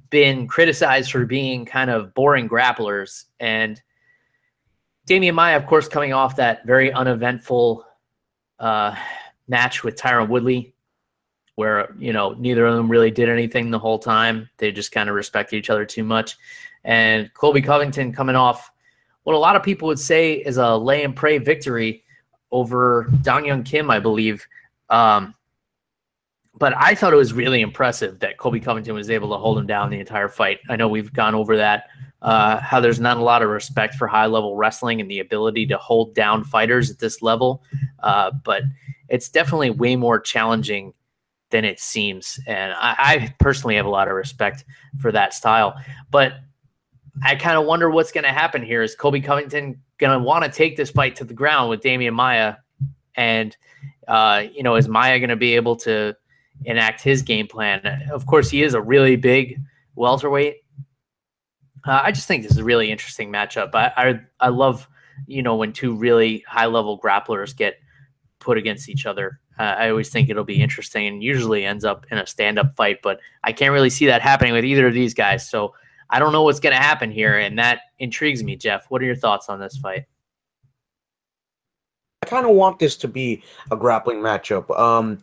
been 0.09 0.47
criticized 0.47 1.11
for 1.11 1.25
being 1.25 1.65
kind 1.65 1.89
of 1.89 2.13
boring 2.13 2.47
grapplers. 2.47 3.25
And 3.39 3.81
Demian 5.07 5.33
Maia, 5.33 5.57
of 5.57 5.65
course, 5.65 5.87
coming 5.87 6.13
off 6.13 6.35
that 6.37 6.65
very 6.65 6.91
uneventful 6.91 7.85
uh, 8.59 8.95
match 9.47 9.83
with 9.83 9.95
Tyron 9.95 10.29
Woodley, 10.29 10.73
where 11.55 11.93
you 11.97 12.13
know 12.13 12.31
neither 12.33 12.65
of 12.65 12.75
them 12.75 12.89
really 12.89 13.11
did 13.11 13.29
anything 13.29 13.71
the 13.71 13.79
whole 13.79 13.99
time. 13.99 14.49
They 14.57 14.71
just 14.71 14.91
kind 14.91 15.09
of 15.09 15.15
respected 15.15 15.57
each 15.57 15.69
other 15.69 15.85
too 15.85 16.03
much. 16.03 16.37
And 16.83 17.33
Colby 17.33 17.61
Covington 17.61 18.13
coming 18.13 18.35
off 18.35 18.71
what 19.23 19.35
a 19.35 19.37
lot 19.37 19.55
of 19.55 19.63
people 19.63 19.87
would 19.87 19.99
say 19.99 20.33
is 20.33 20.57
a 20.57 20.75
lay 20.75 21.03
and 21.03 21.15
pray 21.15 21.37
victory 21.37 22.03
over 22.51 23.11
Dong 23.21 23.43
Hyun 23.43 23.65
Kim, 23.65 23.91
I 23.91 23.99
believe. 23.99 24.47
Um, 24.89 25.35
but 26.57 26.73
I 26.75 26.95
thought 26.95 27.13
it 27.13 27.17
was 27.17 27.31
really 27.31 27.61
impressive 27.61 28.19
that 28.19 28.37
Colby 28.37 28.59
Covington 28.59 28.93
was 28.93 29.09
able 29.09 29.29
to 29.29 29.37
hold 29.37 29.57
him 29.57 29.65
down 29.65 29.89
the 29.89 29.99
entire 29.99 30.27
fight. 30.27 30.59
I 30.67 30.75
know 30.75 30.87
we've 30.87 31.13
gone 31.13 31.33
over 31.33 31.55
that, 31.57 31.85
uh, 32.21 32.57
how 32.57 32.81
there's 32.81 32.99
not 32.99 33.17
a 33.17 33.21
lot 33.21 33.41
of 33.41 33.49
respect 33.49 33.95
for 33.95 34.07
high 34.07 34.25
level 34.25 34.57
wrestling 34.57 34.99
and 34.99 35.09
the 35.09 35.19
ability 35.19 35.67
to 35.67 35.77
hold 35.77 36.13
down 36.13 36.43
fighters 36.43 36.91
at 36.91 36.99
this 36.99 37.21
level. 37.21 37.63
Uh, 37.99 38.31
but 38.43 38.63
it's 39.07 39.29
definitely 39.29 39.69
way 39.69 39.95
more 39.95 40.19
challenging 40.19 40.93
than 41.51 41.65
it 41.65 41.79
seems. 41.79 42.39
And 42.45 42.73
I, 42.73 42.95
I 42.99 43.35
personally 43.39 43.75
have 43.75 43.85
a 43.85 43.89
lot 43.89 44.07
of 44.07 44.13
respect 44.15 44.65
for 44.99 45.11
that 45.13 45.33
style. 45.33 45.75
But 46.11 46.33
I 47.23 47.35
kind 47.35 47.57
of 47.57 47.65
wonder 47.65 47.89
what's 47.89 48.11
going 48.11 48.25
to 48.25 48.31
happen 48.31 48.63
here. 48.63 48.83
Is 48.83 48.95
Colby 48.95 49.21
Covington 49.21 49.81
going 49.97 50.17
to 50.17 50.23
want 50.23 50.43
to 50.43 50.51
take 50.51 50.75
this 50.77 50.91
fight 50.91 51.15
to 51.17 51.23
the 51.23 51.33
ground 51.33 51.69
with 51.69 51.81
Demian 51.81 52.13
Maia? 52.13 52.55
And, 53.15 53.55
uh, 54.07 54.43
you 54.53 54.63
know, 54.63 54.75
is 54.75 54.87
Maia 54.87 55.19
going 55.19 55.29
to 55.29 55.35
be 55.35 55.55
able 55.55 55.75
to 55.77 56.15
enact 56.65 57.01
his 57.01 57.21
game 57.21 57.47
plan? 57.47 57.81
Of 58.11 58.25
course, 58.25 58.49
he 58.49 58.63
is 58.63 58.73
a 58.73 58.81
really 58.81 59.15
big 59.15 59.59
welterweight. 59.95 60.57
Uh, 61.85 62.01
I 62.03 62.11
just 62.11 62.27
think 62.27 62.43
this 62.43 62.51
is 62.51 62.57
a 62.57 62.63
really 62.63 62.91
interesting 62.91 63.31
matchup. 63.31 63.73
I, 63.73 63.91
I, 63.95 64.19
I 64.39 64.49
love, 64.49 64.87
you 65.27 65.41
know, 65.41 65.55
when 65.55 65.73
two 65.73 65.95
really 65.95 66.43
high 66.47 66.65
level 66.65 66.99
grapplers 66.99 67.55
get 67.55 67.75
put 68.39 68.57
against 68.57 68.89
each 68.89 69.05
other. 69.05 69.39
Uh, 69.57 69.75
I 69.77 69.89
always 69.89 70.09
think 70.09 70.29
it'll 70.29 70.45
be 70.45 70.61
interesting 70.61 71.07
and 71.07 71.21
usually 71.21 71.65
ends 71.65 71.83
up 71.83 72.05
in 72.11 72.17
a 72.17 72.25
stand 72.25 72.57
up 72.57 72.73
fight, 72.75 72.99
but 73.03 73.19
I 73.43 73.51
can't 73.51 73.73
really 73.73 73.89
see 73.89 74.05
that 74.05 74.21
happening 74.21 74.53
with 74.53 74.63
either 74.63 74.87
of 74.87 74.93
these 74.93 75.13
guys. 75.13 75.49
So 75.49 75.73
I 76.09 76.19
don't 76.19 76.31
know 76.31 76.43
what's 76.43 76.61
going 76.61 76.75
to 76.75 76.81
happen 76.81 77.11
here, 77.11 77.37
and 77.37 77.59
that 77.59 77.81
intrigues 77.99 78.41
me. 78.43 78.55
Jeff, 78.55 78.85
what 78.89 79.01
are 79.01 79.05
your 79.05 79.15
thoughts 79.15 79.49
on 79.49 79.59
this 79.59 79.77
fight? 79.77 80.05
I 82.21 82.25
kind 82.25 82.45
of 82.45 82.55
want 82.55 82.79
this 82.79 82.97
to 82.97 83.07
be 83.07 83.43
a 83.71 83.77
grappling 83.77 84.17
matchup. 84.17 84.77
Um, 84.77 85.21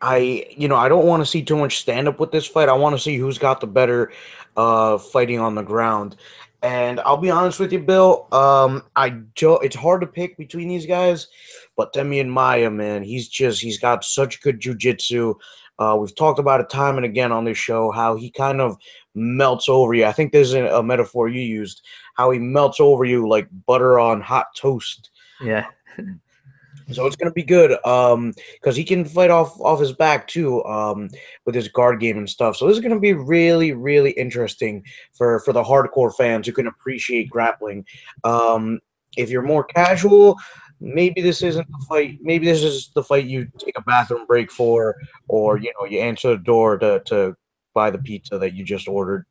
I, 0.00 0.46
you 0.56 0.68
know, 0.68 0.76
I 0.76 0.88
don't 0.88 1.06
want 1.06 1.20
to 1.20 1.26
see 1.26 1.42
too 1.42 1.56
much 1.56 1.78
stand 1.78 2.06
up 2.06 2.20
with 2.20 2.30
this 2.30 2.46
fight. 2.46 2.68
I 2.68 2.74
want 2.74 2.94
to 2.94 3.02
see 3.02 3.16
who's 3.16 3.38
got 3.38 3.60
the 3.60 3.66
better 3.66 4.12
uh, 4.56 4.98
fighting 4.98 5.40
on 5.40 5.54
the 5.54 5.62
ground. 5.62 6.16
And 6.62 7.00
I'll 7.00 7.16
be 7.16 7.30
honest 7.30 7.58
with 7.58 7.72
you, 7.72 7.80
Bill. 7.80 8.28
Um, 8.32 8.84
I 8.94 9.20
it's 9.36 9.76
hard 9.76 10.00
to 10.00 10.06
pick 10.06 10.36
between 10.36 10.68
these 10.68 10.86
guys, 10.86 11.28
but 11.76 11.92
Demian 11.92 12.28
Maia, 12.28 12.70
man, 12.70 13.02
he's 13.02 13.28
just 13.28 13.60
he's 13.60 13.78
got 13.78 14.04
such 14.04 14.40
good 14.40 14.60
jujitsu. 14.60 15.34
Uh, 15.78 15.96
we've 16.00 16.14
talked 16.14 16.38
about 16.38 16.60
it 16.60 16.70
time 16.70 16.96
and 16.96 17.04
again 17.04 17.32
on 17.32 17.44
this 17.44 17.58
show 17.58 17.90
how 17.90 18.16
he 18.16 18.30
kind 18.30 18.60
of 18.60 18.76
melts 19.14 19.68
over 19.68 19.94
you. 19.94 20.06
I 20.06 20.12
think 20.12 20.32
there's 20.32 20.54
a, 20.54 20.66
a 20.66 20.82
metaphor 20.82 21.28
you 21.28 21.42
used 21.42 21.82
how 22.14 22.30
he 22.30 22.38
melts 22.38 22.80
over 22.80 23.04
you 23.04 23.28
like 23.28 23.48
butter 23.66 23.98
on 23.98 24.20
hot 24.20 24.46
toast. 24.56 25.10
Yeah. 25.42 25.66
So 26.92 27.06
it's 27.06 27.16
gonna 27.16 27.32
be 27.32 27.42
good 27.42 27.72
um 27.84 28.32
because 28.54 28.76
he 28.76 28.84
can 28.84 29.04
fight 29.04 29.30
off 29.30 29.58
off 29.60 29.80
his 29.80 29.92
back 29.92 30.26
too 30.28 30.64
um 30.64 31.08
with 31.44 31.54
his 31.54 31.68
guard 31.68 32.00
game 32.00 32.18
and 32.18 32.28
stuff 32.28 32.56
so 32.56 32.66
this 32.66 32.76
is 32.76 32.82
gonna 32.82 32.98
be 32.98 33.12
really 33.12 33.72
really 33.72 34.12
interesting 34.12 34.82
for 35.12 35.40
for 35.40 35.52
the 35.52 35.62
hardcore 35.62 36.14
fans 36.14 36.46
who 36.46 36.52
can 36.52 36.66
appreciate 36.66 37.30
grappling 37.30 37.84
um 38.24 38.78
if 39.16 39.30
you're 39.30 39.42
more 39.42 39.64
casual 39.64 40.36
maybe 40.80 41.22
this 41.22 41.42
isn't 41.42 41.66
the 41.70 41.86
fight 41.88 42.18
maybe 42.20 42.46
this 42.46 42.62
is 42.62 42.90
the 42.94 43.02
fight 43.02 43.24
you 43.24 43.46
take 43.58 43.78
a 43.78 43.82
bathroom 43.82 44.26
break 44.26 44.52
for 44.52 44.94
or 45.28 45.58
you 45.58 45.72
know 45.78 45.86
you 45.86 45.98
answer 46.00 46.30
the 46.30 46.42
door 46.42 46.78
to 46.78 47.00
to 47.06 47.34
by 47.76 47.90
the 47.90 47.98
pizza 47.98 48.38
that 48.38 48.54
you 48.54 48.64
just 48.64 48.88
ordered. 48.88 49.26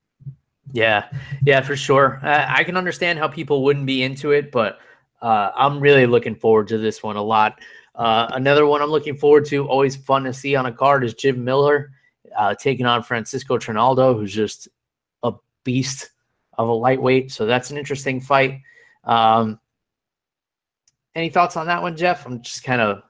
Yeah, 0.72 1.10
yeah, 1.44 1.62
for 1.62 1.76
sure. 1.76 2.20
I, 2.24 2.60
I 2.60 2.64
can 2.64 2.78
understand 2.78 3.20
how 3.20 3.28
people 3.28 3.64
wouldn't 3.64 3.88
be 3.88 4.04
into 4.04 4.32
it, 4.32 4.52
but 4.52 4.80
uh, 5.26 5.52
I'm 5.56 5.80
really 5.80 6.06
looking 6.06 6.36
forward 6.36 6.68
to 6.68 6.78
this 6.78 7.02
one 7.02 7.16
a 7.16 7.24
lot. 7.24 7.60
Uh, 7.96 8.28
another 8.34 8.68
one 8.68 8.84
I'm 8.84 8.92
looking 8.92 9.18
forward 9.18 9.46
to, 9.46 9.68
always 9.68 9.96
fun 9.96 10.24
to 10.26 10.34
see 10.34 10.56
on 10.56 10.68
a 10.68 10.72
card, 10.72 11.04
is 11.04 11.16
Jim 11.16 11.44
Miller 11.44 11.90
uh, 12.38 12.54
taking 12.54 12.86
on 12.86 13.02
Francisco 13.02 13.58
Trinaldo, 13.58 14.14
who's 14.14 14.32
just 14.32 14.68
a 15.24 15.34
beast 15.64 16.12
of 16.60 16.70
a 16.70 16.72
lightweight. 16.72 17.32
So 17.32 17.48
that's 17.48 17.72
an 17.72 17.78
interesting 17.80 18.22
fight. 18.22 18.62
Um, 19.04 19.60
any 21.16 21.30
thoughts 21.30 21.58
on 21.58 21.66
that 21.66 21.82
one, 21.82 21.98
Jeff? 21.98 22.28
I'm 22.28 22.44
just 22.44 22.64
kind 22.64 22.82
of 22.82 23.02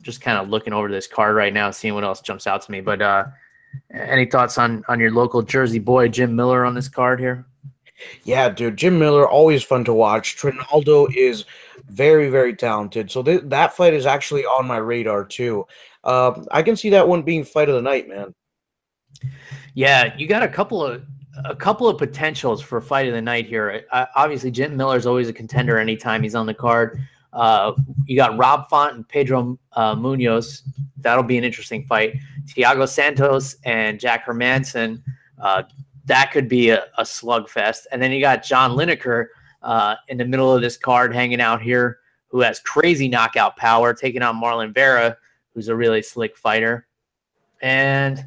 just 0.00 0.22
kind 0.22 0.38
of 0.38 0.48
looking 0.48 0.72
over 0.72 0.90
this 0.90 1.06
card 1.06 1.36
right 1.36 1.52
now, 1.52 1.70
seeing 1.70 1.92
what 1.92 2.04
else 2.04 2.22
jumps 2.22 2.46
out 2.46 2.62
to 2.62 2.72
me. 2.72 2.80
But 2.80 3.02
uh, 3.02 3.24
any 3.92 4.24
thoughts 4.24 4.56
on 4.56 4.82
on 4.88 4.98
your 4.98 5.10
local 5.10 5.42
Jersey 5.42 5.78
boy 5.78 6.08
Jim 6.08 6.34
Miller 6.34 6.64
on 6.64 6.74
this 6.74 6.88
card 6.88 7.20
here? 7.20 7.44
Yeah, 8.24 8.48
dude, 8.48 8.76
Jim 8.76 8.98
Miller 8.98 9.28
always 9.28 9.62
fun 9.62 9.84
to 9.84 9.94
watch. 9.94 10.36
Trinaldo 10.36 11.06
is 11.14 11.44
very 11.86 12.28
very 12.30 12.54
talented. 12.54 13.10
So 13.10 13.22
th- 13.22 13.42
that 13.44 13.76
fight 13.76 13.94
is 13.94 14.06
actually 14.06 14.44
on 14.44 14.66
my 14.66 14.78
radar 14.78 15.24
too. 15.24 15.66
Uh, 16.04 16.42
I 16.50 16.62
can 16.62 16.76
see 16.76 16.90
that 16.90 17.06
one 17.06 17.22
being 17.22 17.44
fight 17.44 17.68
of 17.68 17.74
the 17.76 17.82
night, 17.82 18.08
man. 18.08 18.34
Yeah, 19.74 20.14
you 20.16 20.26
got 20.26 20.42
a 20.42 20.48
couple 20.48 20.84
of 20.84 21.02
a 21.44 21.56
couple 21.56 21.88
of 21.88 21.96
potentials 21.96 22.60
for 22.60 22.80
fight 22.80 23.06
of 23.06 23.14
the 23.14 23.22
night 23.22 23.46
here. 23.46 23.84
Uh, 23.90 24.06
obviously, 24.14 24.50
Jim 24.50 24.76
Miller 24.76 24.96
is 24.96 25.06
always 25.06 25.28
a 25.28 25.32
contender 25.32 25.78
anytime 25.78 26.22
he's 26.22 26.34
on 26.34 26.46
the 26.46 26.54
card. 26.54 27.00
Uh, 27.32 27.72
you 28.04 28.16
got 28.16 28.36
Rob 28.36 28.68
Font 28.68 28.96
and 28.96 29.08
Pedro 29.08 29.58
uh, 29.72 29.94
Munhoz. 29.94 30.62
That'll 30.98 31.24
be 31.24 31.38
an 31.38 31.44
interesting 31.44 31.84
fight. 31.86 32.16
Thiago 32.44 32.86
Santos 32.86 33.56
and 33.64 33.98
Jack 33.98 34.26
Hermansson. 34.26 35.02
That 36.06 36.32
could 36.32 36.48
be 36.48 36.70
a, 36.70 36.84
a, 36.98 37.02
slugfest. 37.02 37.86
And 37.92 38.02
then 38.02 38.10
you 38.10 38.20
got 38.20 38.42
John 38.42 38.72
Lineker 38.72 39.26
uh, 39.62 39.96
in 40.08 40.18
the 40.18 40.24
middle 40.24 40.54
of 40.54 40.60
this 40.60 40.76
card 40.76 41.14
hanging 41.14 41.40
out 41.40 41.62
here, 41.62 41.98
who 42.28 42.40
has 42.40 42.58
crazy 42.58 43.08
knockout 43.08 43.56
power, 43.56 43.94
taking 43.94 44.22
on 44.22 44.40
Marlon 44.40 44.74
Vera, 44.74 45.16
who's 45.54 45.68
a 45.68 45.76
really 45.76 46.02
slick 46.02 46.36
fighter. 46.36 46.86
And 47.60 48.26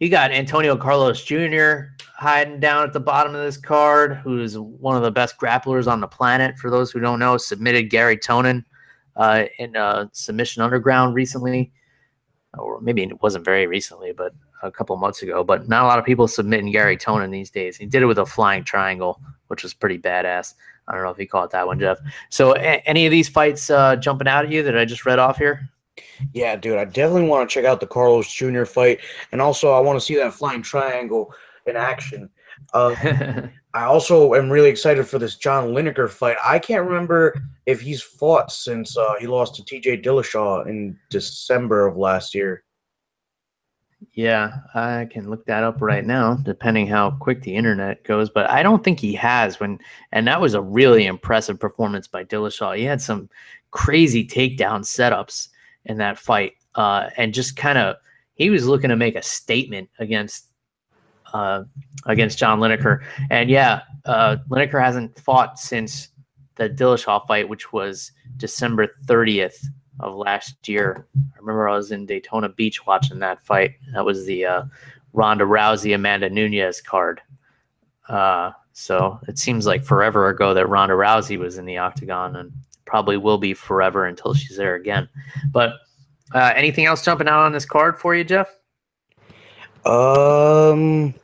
you 0.00 0.08
got 0.08 0.32
Antonio 0.32 0.76
Carlos 0.76 1.22
Jr. 1.24 1.94
hiding 2.16 2.60
down 2.60 2.84
at 2.84 2.92
the 2.92 3.00
bottom 3.00 3.34
of 3.34 3.42
this 3.42 3.56
card, 3.56 4.16
who's 4.16 4.58
one 4.58 4.96
of 4.96 5.02
the 5.02 5.10
best 5.10 5.38
grapplers 5.38 5.90
on 5.90 6.00
the 6.00 6.08
planet. 6.08 6.58
For 6.58 6.70
those 6.70 6.90
who 6.90 7.00
don't 7.00 7.18
know, 7.18 7.36
submitted 7.36 7.90
Garry 7.90 8.16
Tonon 8.16 8.64
uh, 9.16 9.44
in 9.58 9.76
uh, 9.76 10.06
Submission 10.12 10.62
Underground 10.62 11.14
recently, 11.14 11.72
or 12.58 12.80
maybe 12.80 13.02
it 13.02 13.22
wasn't 13.22 13.44
very 13.44 13.66
recently, 13.66 14.12
but 14.12 14.34
a 14.62 14.70
couple 14.70 14.96
months 14.96 15.22
ago. 15.22 15.44
But 15.44 15.68
not 15.68 15.84
a 15.84 15.86
lot 15.86 15.98
of 15.98 16.04
people 16.04 16.28
submitting 16.28 16.70
Garry 16.72 16.96
Tonon 16.96 17.30
these 17.30 17.50
days. 17.50 17.76
He 17.76 17.86
did 17.86 18.02
it 18.02 18.06
with 18.06 18.18
a 18.18 18.26
flying 18.26 18.64
triangle, 18.64 19.20
which 19.48 19.62
was 19.62 19.74
pretty 19.74 19.98
badass. 19.98 20.54
I 20.88 20.94
don't 20.94 21.04
know 21.04 21.10
if 21.10 21.18
you 21.18 21.28
call 21.28 21.44
it 21.44 21.50
that 21.50 21.66
one, 21.66 21.78
Jeff. 21.78 21.98
So, 22.30 22.54
a- 22.56 22.82
any 22.86 23.06
of 23.06 23.10
these 23.10 23.28
fights 23.28 23.70
uh, 23.70 23.96
jumping 23.96 24.26
out 24.28 24.44
at 24.44 24.50
you 24.50 24.62
that 24.64 24.76
I 24.76 24.84
just 24.84 25.06
read 25.06 25.18
off 25.18 25.38
here? 25.38 25.68
Yeah, 26.32 26.56
dude, 26.56 26.78
I 26.78 26.84
definitely 26.84 27.28
want 27.28 27.48
to 27.48 27.52
check 27.52 27.64
out 27.64 27.80
the 27.80 27.86
Carlos 27.86 28.32
Jr. 28.32 28.64
fight, 28.64 29.00
and 29.32 29.40
also 29.40 29.72
I 29.72 29.80
want 29.80 29.98
to 29.98 30.04
see 30.04 30.16
that 30.16 30.34
flying 30.34 30.62
triangle 30.62 31.32
in 31.66 31.76
action. 31.76 32.28
Uh, 32.72 32.94
I 33.74 33.84
also 33.84 34.34
am 34.34 34.50
really 34.50 34.68
excited 34.68 35.06
for 35.06 35.18
this 35.18 35.36
John 35.36 35.68
Lineker 35.68 36.08
fight. 36.08 36.36
I 36.44 36.58
can't 36.58 36.86
remember 36.86 37.34
if 37.66 37.80
he's 37.80 38.02
fought 38.02 38.52
since 38.52 38.96
uh, 38.96 39.14
he 39.18 39.26
lost 39.26 39.54
to 39.56 39.64
T.J. 39.64 40.02
Dillashaw 40.02 40.66
in 40.66 40.98
December 41.08 41.86
of 41.86 41.96
last 41.96 42.34
year. 42.34 42.64
Yeah, 44.14 44.58
I 44.74 45.06
can 45.10 45.30
look 45.30 45.46
that 45.46 45.64
up 45.64 45.80
right 45.80 46.04
now, 46.04 46.34
depending 46.34 46.86
how 46.86 47.12
quick 47.12 47.42
the 47.42 47.54
internet 47.54 48.04
goes. 48.04 48.30
But 48.30 48.50
I 48.50 48.62
don't 48.62 48.82
think 48.82 49.00
he 49.00 49.14
has. 49.14 49.60
When 49.60 49.78
and 50.12 50.26
that 50.26 50.40
was 50.40 50.54
a 50.54 50.60
really 50.60 51.06
impressive 51.06 51.58
performance 51.58 52.08
by 52.08 52.24
Dillashaw. 52.24 52.76
He 52.76 52.84
had 52.84 53.00
some 53.00 53.28
crazy 53.70 54.26
takedown 54.26 54.80
setups 54.80 55.48
in 55.84 55.98
that 55.98 56.18
fight, 56.18 56.54
uh, 56.74 57.10
and 57.16 57.34
just 57.34 57.56
kind 57.56 57.78
of 57.78 57.96
he 58.34 58.50
was 58.50 58.66
looking 58.66 58.90
to 58.90 58.96
make 58.96 59.16
a 59.16 59.22
statement 59.22 59.88
against 59.98 60.46
uh, 61.32 61.64
against 62.06 62.38
John 62.38 62.60
Lineker. 62.60 63.00
And 63.30 63.50
yeah, 63.50 63.82
uh, 64.04 64.36
Lineker 64.48 64.82
hasn't 64.82 65.18
fought 65.18 65.58
since 65.58 66.08
the 66.56 66.68
Dillashaw 66.68 67.26
fight, 67.26 67.48
which 67.48 67.72
was 67.72 68.12
December 68.36 68.88
30th 69.06 69.64
of 70.02 70.14
last 70.14 70.68
year. 70.68 71.06
I 71.16 71.38
remember 71.38 71.68
I 71.68 71.76
was 71.76 71.92
in 71.92 72.06
Daytona 72.06 72.48
Beach 72.48 72.86
watching 72.86 73.18
that 73.20 73.44
fight. 73.44 73.72
That 73.94 74.04
was 74.04 74.26
the 74.26 74.44
uh, 74.44 74.62
Ronda 75.12 75.44
Rousey 75.44 75.94
Amanda 75.94 76.28
Nunes 76.28 76.80
card. 76.80 77.20
Uh, 78.08 78.52
so 78.72 79.18
it 79.28 79.38
seems 79.38 79.66
like 79.66 79.84
forever 79.84 80.28
ago 80.28 80.54
that 80.54 80.68
Ronda 80.68 80.94
Rousey 80.94 81.38
was 81.38 81.58
in 81.58 81.66
the 81.66 81.78
octagon, 81.78 82.36
and 82.36 82.52
probably 82.84 83.16
will 83.16 83.38
be 83.38 83.54
forever 83.54 84.06
until 84.06 84.34
she's 84.34 84.56
there 84.56 84.74
again. 84.74 85.08
But 85.50 85.74
uh, 86.34 86.52
anything 86.56 86.86
else 86.86 87.04
jumping 87.04 87.28
out 87.28 87.40
on 87.40 87.52
this 87.52 87.64
card 87.64 87.98
for 87.98 88.14
you, 88.14 88.24
Jeff? 88.24 88.48
Um, 89.84 91.14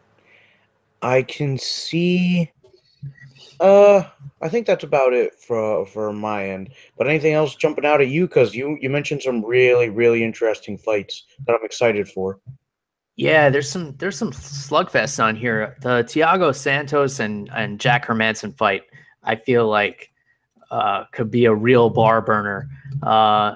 I 1.03 1.23
can 1.23 1.59
see. 1.59 2.51
Uh, 3.61 4.05
I 4.41 4.49
think 4.49 4.67
that's 4.67 4.85
about 4.85 5.13
it 5.13 5.35
for 5.35 5.85
for 5.87 6.13
my 6.13 6.49
end. 6.49 6.71
But 6.97 7.09
anything 7.09 7.33
else 7.35 7.57
jumping 7.57 7.85
out 7.85 8.01
at 8.01 8.09
you? 8.09 8.27
Because 8.29 8.55
you 8.55 8.79
you 8.81 8.89
mentioned 8.91 9.23
some 9.23 9.45
really 9.45 9.91
really 9.91 10.23
interesting 10.23 10.79
fights 10.79 11.25
that 11.47 11.55
I'm 11.55 11.65
excited 11.65 12.09
for. 12.09 12.41
Yeah, 13.17 13.51
there's 13.51 13.69
some 13.69 13.97
there's 13.97 14.17
some 14.17 14.31
slugfests 14.31 15.23
on 15.23 15.35
here. 15.35 15.77
The 15.81 16.05
Thiago 16.05 16.55
Santos 16.55 17.19
and 17.19 17.51
and 17.55 17.81
Jack 17.81 18.07
Hermansson 18.07 18.57
fight. 18.57 18.83
I 19.25 19.35
feel 19.35 19.69
like 19.69 20.13
uh, 20.71 21.05
could 21.13 21.31
be 21.31 21.47
a 21.47 21.55
real 21.55 21.91
bar 21.91 22.21
burner. 22.21 22.69
Uh, 23.03 23.55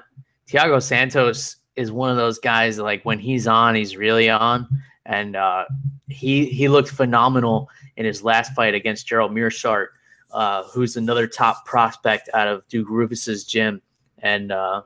Thiago 0.49 0.83
Santos 0.83 1.57
is 1.77 1.93
one 1.93 2.11
of 2.11 2.17
those 2.17 2.39
guys 2.39 2.79
like 2.79 3.05
when 3.05 3.19
he's 3.19 3.47
on, 3.47 3.75
he's 3.75 3.97
really 3.97 4.29
on, 4.29 4.69
and 5.07 5.37
uh, 5.37 5.65
he 6.09 6.47
he 6.47 6.69
looked 6.69 6.91
phenomenal 6.91 7.69
in 7.97 8.05
his 8.05 8.23
last 8.23 8.53
fight 8.55 8.75
against 8.75 9.07
Gerald 9.07 9.33
Meerschaert, 9.33 9.89
uh, 10.33 10.65
who's 10.65 10.97
another 10.97 11.27
top 11.27 11.65
prospect 11.65 12.29
out 12.35 12.49
of 12.49 12.67
Duke 12.69 12.89
Roufus's 12.89 13.45
gym, 13.45 13.81
and 14.19 14.53
uh, 14.53 14.83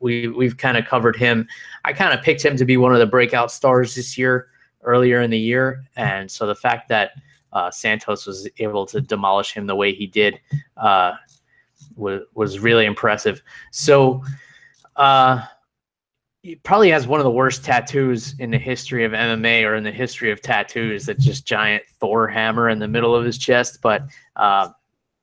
we 0.00 0.28
we've 0.28 0.56
kind 0.56 0.76
of 0.76 0.86
covered 0.86 1.16
him. 1.16 1.46
I 1.84 1.92
kind 1.92 2.12
of 2.12 2.24
picked 2.24 2.44
him 2.44 2.56
to 2.56 2.64
be 2.64 2.76
one 2.76 2.92
of 2.92 2.98
the 2.98 3.06
breakout 3.06 3.50
stars 3.50 3.94
this 3.94 4.16
year, 4.16 4.48
earlier 4.82 5.20
in 5.20 5.30
the 5.30 5.38
year, 5.38 5.84
and 5.96 6.30
so 6.30 6.46
the 6.46 6.54
fact 6.54 6.88
that 6.88 7.12
uh, 7.52 7.70
Santos 7.70 8.26
was 8.26 8.48
able 8.58 8.86
to 8.86 9.00
demolish 9.00 9.52
him 9.52 9.66
the 9.66 9.74
way 9.74 9.92
he 9.92 10.06
did 10.06 10.40
uh, 10.76 11.12
was 11.96 12.22
was 12.34 12.58
really 12.58 12.86
impressive. 12.86 13.42
So, 13.72 14.22
uh, 14.96 15.44
he 16.42 16.56
probably 16.56 16.90
has 16.90 17.06
one 17.06 17.20
of 17.20 17.24
the 17.24 17.30
worst 17.30 17.64
tattoos 17.64 18.34
in 18.38 18.50
the 18.50 18.58
history 18.58 19.04
of 19.04 19.12
MMA 19.12 19.64
or 19.64 19.74
in 19.74 19.84
the 19.84 19.92
history 19.92 20.30
of 20.30 20.40
tattoos. 20.40 21.04
That 21.06 21.18
just 21.18 21.46
giant 21.46 21.82
Thor 21.98 22.28
hammer 22.28 22.70
in 22.70 22.78
the 22.78 22.88
middle 22.88 23.14
of 23.14 23.24
his 23.24 23.36
chest. 23.36 23.80
But 23.82 24.04
uh, 24.36 24.70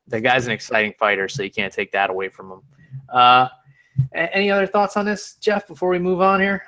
the 0.08 0.22
guy's 0.22 0.46
an 0.46 0.52
exciting 0.52 0.94
fighter, 1.00 1.28
so 1.28 1.42
you 1.42 1.52
can't 1.52 1.74
take 1.74 1.92
that 1.92 2.12
away 2.12 2.30
from 2.30 2.52
him. 2.52 2.62
Uh, 3.10 3.48
any 4.14 4.52
other 4.52 4.68
thoughts 4.68 4.96
on 4.96 5.06
this, 5.06 5.36
Jeff? 5.36 5.68
Before 5.68 5.90
we 5.90 5.98
move 5.98 6.22
on 6.22 6.40
here. 6.40 6.64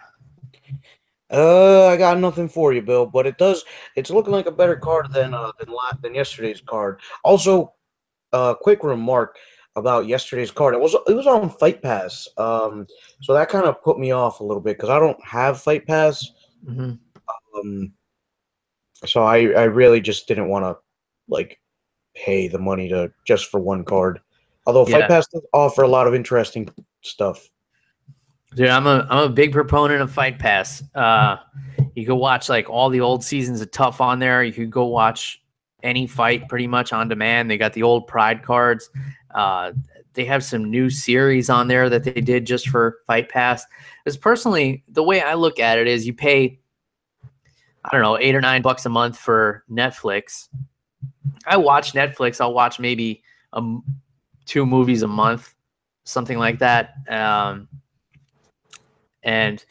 Uh, 1.32 1.86
I 1.86 1.98
got 1.98 2.18
nothing 2.18 2.50
for 2.50 2.74
you, 2.74 2.82
Bill. 2.82 3.06
But 3.06 3.28
it 3.28 3.38
does. 3.38 3.64
It's 3.96 4.10
looking 4.10 4.34
like 4.34 4.48
a 4.48 4.52
better 4.52 4.76
card 4.76 5.14
than 5.14 5.36
uh, 5.36 5.52
than 5.60 5.70
than 6.02 6.16
yesterday's 6.16 6.62
card. 6.62 7.02
Also, 7.24 7.74
uh, 8.34 8.56
quick 8.56 8.84
remark 8.84 9.38
about 9.76 10.08
yesterday's 10.08 10.52
card. 10.52 10.74
It 10.74 10.82
was 10.82 10.96
it 11.08 11.14
was 11.14 11.28
on 11.28 11.50
Fight 11.50 11.82
Pass, 11.82 12.28
um, 12.38 12.88
so 13.22 13.34
that 13.34 13.50
kind 13.50 13.66
of 13.66 13.82
put 13.84 14.00
me 14.00 14.12
off 14.12 14.40
a 14.40 14.44
little 14.44 14.62
bit 14.62 14.78
because 14.78 14.90
I 14.90 15.00
don't 15.00 15.22
have 15.24 15.62
Fight 15.62 15.86
Pass. 15.88 16.32
Mm-hmm. 16.66 16.94
Um, 17.58 17.94
so 19.06 19.24
I 19.24 19.38
I 19.52 19.64
really 19.64 20.02
just 20.02 20.28
didn't 20.28 20.50
want 20.50 20.66
to 20.66 20.78
like 21.28 21.60
pay 22.16 22.48
the 22.48 22.60
money 22.60 22.90
to 22.90 23.12
just 23.26 23.46
for 23.46 23.60
one 23.60 23.84
card. 23.84 24.20
Although 24.66 24.88
yeah. 24.88 25.00
Fight 25.00 25.10
Pass 25.10 25.28
does 25.28 25.46
offer 25.54 25.84
a 25.84 25.88
lot 25.88 26.08
of 26.08 26.14
interesting 26.14 26.70
stuff. 27.02 27.50
Dude, 28.56 28.70
I'm 28.70 28.88
a 28.88 29.08
I'm 29.10 29.30
a 29.30 29.30
big 29.30 29.52
proponent 29.52 30.02
of 30.02 30.12
Fight 30.12 30.40
Pass. 30.40 30.84
Uh, 30.96 31.38
you 31.96 32.06
could 32.06 32.16
watch 32.16 32.50
like 32.50 32.70
all 32.70 32.90
the 32.90 33.02
old 33.02 33.24
seasons 33.24 33.62
of 33.62 33.72
TUF 33.72 34.02
on 34.02 34.20
there. 34.20 34.44
You 34.44 34.52
could 34.52 34.72
go 34.72 34.86
watch 34.86 35.42
any 35.84 36.08
fight 36.08 36.48
pretty 36.50 36.68
much 36.68 36.94
on 36.94 37.08
demand. 37.08 37.50
They 37.50 37.58
got 37.58 37.74
the 37.74 37.84
old 37.84 38.08
Pride 38.08 38.44
cards. 38.44 38.90
Uh, 39.34 39.74
they 40.14 40.26
have 40.26 40.44
some 40.44 40.70
new 40.70 40.90
series 40.90 41.50
on 41.50 41.68
there 41.68 41.90
that 41.90 42.04
they 42.04 42.22
did 42.22 42.46
just 42.46 42.70
for 42.70 42.98
Fight 43.08 43.30
Pass. 43.30 43.66
Because 44.04 44.18
personally, 44.18 44.84
the 44.88 45.04
way 45.04 45.22
I 45.22 45.36
look 45.36 45.60
at 45.60 45.78
it 45.78 45.88
is 45.88 46.06
you 46.06 46.14
pay, 46.14 46.60
I 47.86 47.90
don't 47.92 48.02
know, 48.02 48.18
eight 48.18 48.36
or 48.36 48.42
nine 48.42 48.62
bucks 48.62 48.86
a 48.86 48.90
month 48.90 49.18
for 49.18 49.64
Netflix. 49.70 50.50
I 51.46 51.58
watch 51.58 51.94
Netflix. 51.94 52.42
I'll 52.42 52.54
watch 52.54 52.80
maybe 52.80 53.24
um, 53.54 53.84
two 54.46 54.66
movies 54.66 55.04
a 55.04 55.08
month, 55.08 55.54
something 56.04 56.38
like 56.38 56.60
that. 56.60 56.96
Um, 57.08 57.68
and 59.24 59.64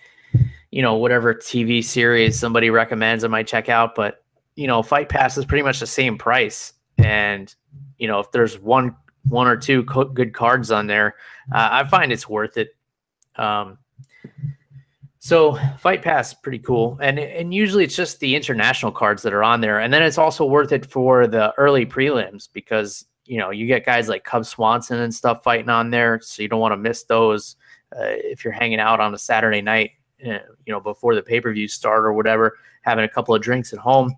you 0.70 0.82
know, 0.82 0.96
whatever 0.96 1.34
TV 1.34 1.82
series 1.82 2.38
somebody 2.38 2.70
recommends, 2.70 3.24
I 3.24 3.28
might 3.28 3.46
check 3.46 3.68
out. 3.68 3.94
But 3.94 4.24
you 4.58 4.66
know, 4.66 4.82
Fight 4.82 5.08
Pass 5.08 5.38
is 5.38 5.44
pretty 5.44 5.62
much 5.62 5.78
the 5.78 5.86
same 5.86 6.18
price, 6.18 6.72
and 6.98 7.54
you 7.96 8.08
know, 8.08 8.18
if 8.18 8.32
there's 8.32 8.58
one 8.58 8.96
one 9.28 9.46
or 9.46 9.56
two 9.56 9.84
co- 9.84 10.06
good 10.06 10.34
cards 10.34 10.72
on 10.72 10.88
there, 10.88 11.14
uh, 11.54 11.68
I 11.70 11.84
find 11.88 12.10
it's 12.10 12.28
worth 12.28 12.56
it. 12.56 12.70
Um, 13.36 13.78
so 15.20 15.56
Fight 15.78 16.02
Pass 16.02 16.34
pretty 16.34 16.58
cool, 16.58 16.98
and 17.00 17.20
and 17.20 17.54
usually 17.54 17.84
it's 17.84 17.94
just 17.94 18.18
the 18.18 18.34
international 18.34 18.90
cards 18.90 19.22
that 19.22 19.32
are 19.32 19.44
on 19.44 19.60
there, 19.60 19.78
and 19.78 19.94
then 19.94 20.02
it's 20.02 20.18
also 20.18 20.44
worth 20.44 20.72
it 20.72 20.84
for 20.84 21.28
the 21.28 21.54
early 21.56 21.86
prelims 21.86 22.48
because 22.52 23.04
you 23.26 23.38
know 23.38 23.50
you 23.50 23.68
get 23.68 23.86
guys 23.86 24.08
like 24.08 24.24
Cub 24.24 24.44
Swanson 24.44 24.98
and 24.98 25.14
stuff 25.14 25.44
fighting 25.44 25.68
on 25.68 25.90
there, 25.90 26.18
so 26.20 26.42
you 26.42 26.48
don't 26.48 26.58
want 26.58 26.72
to 26.72 26.76
miss 26.76 27.04
those 27.04 27.54
uh, 27.92 28.06
if 28.06 28.42
you're 28.42 28.52
hanging 28.52 28.80
out 28.80 28.98
on 28.98 29.14
a 29.14 29.18
Saturday 29.18 29.62
night, 29.62 29.92
uh, 30.26 30.40
you 30.66 30.72
know 30.72 30.80
before 30.80 31.14
the 31.14 31.22
pay 31.22 31.40
per 31.40 31.52
view 31.52 31.68
start 31.68 32.04
or 32.04 32.12
whatever, 32.12 32.56
having 32.82 33.04
a 33.04 33.08
couple 33.08 33.36
of 33.36 33.40
drinks 33.40 33.72
at 33.72 33.78
home. 33.78 34.12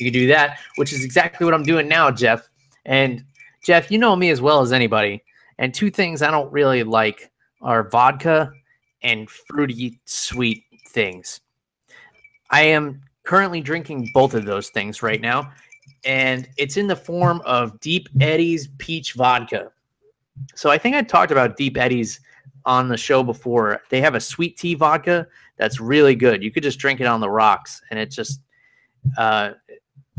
You 0.00 0.10
can 0.10 0.12
do 0.12 0.26
that, 0.28 0.58
which 0.76 0.92
is 0.92 1.04
exactly 1.04 1.44
what 1.44 1.54
I'm 1.54 1.62
doing 1.62 1.88
now, 1.88 2.10
Jeff. 2.10 2.48
And 2.84 3.24
Jeff, 3.64 3.90
you 3.90 3.98
know 3.98 4.16
me 4.16 4.30
as 4.30 4.40
well 4.40 4.60
as 4.60 4.72
anybody. 4.72 5.22
And 5.58 5.72
two 5.72 5.90
things 5.90 6.22
I 6.22 6.30
don't 6.30 6.52
really 6.52 6.82
like 6.82 7.30
are 7.60 7.88
vodka 7.88 8.52
and 9.02 9.30
fruity 9.30 10.00
sweet 10.04 10.64
things. 10.88 11.40
I 12.50 12.62
am 12.62 13.02
currently 13.24 13.60
drinking 13.60 14.10
both 14.12 14.34
of 14.34 14.44
those 14.44 14.70
things 14.70 15.02
right 15.02 15.20
now, 15.20 15.52
and 16.04 16.48
it's 16.56 16.76
in 16.76 16.86
the 16.86 16.96
form 16.96 17.40
of 17.44 17.78
Deep 17.80 18.08
Eddy's 18.20 18.68
peach 18.78 19.14
vodka. 19.14 19.70
So 20.54 20.70
I 20.70 20.78
think 20.78 20.96
I 20.96 21.02
talked 21.02 21.32
about 21.32 21.56
Deep 21.56 21.76
Eddy's 21.76 22.20
on 22.64 22.88
the 22.88 22.96
show 22.96 23.22
before. 23.22 23.80
They 23.90 24.00
have 24.00 24.14
a 24.14 24.20
sweet 24.20 24.56
tea 24.56 24.74
vodka 24.74 25.26
that's 25.56 25.80
really 25.80 26.14
good. 26.14 26.42
You 26.42 26.50
could 26.50 26.62
just 26.62 26.78
drink 26.78 27.00
it 27.00 27.06
on 27.06 27.20
the 27.20 27.30
rocks, 27.30 27.80
and 27.90 27.98
it 27.98 28.10
just 28.10 28.40
uh, 29.16 29.52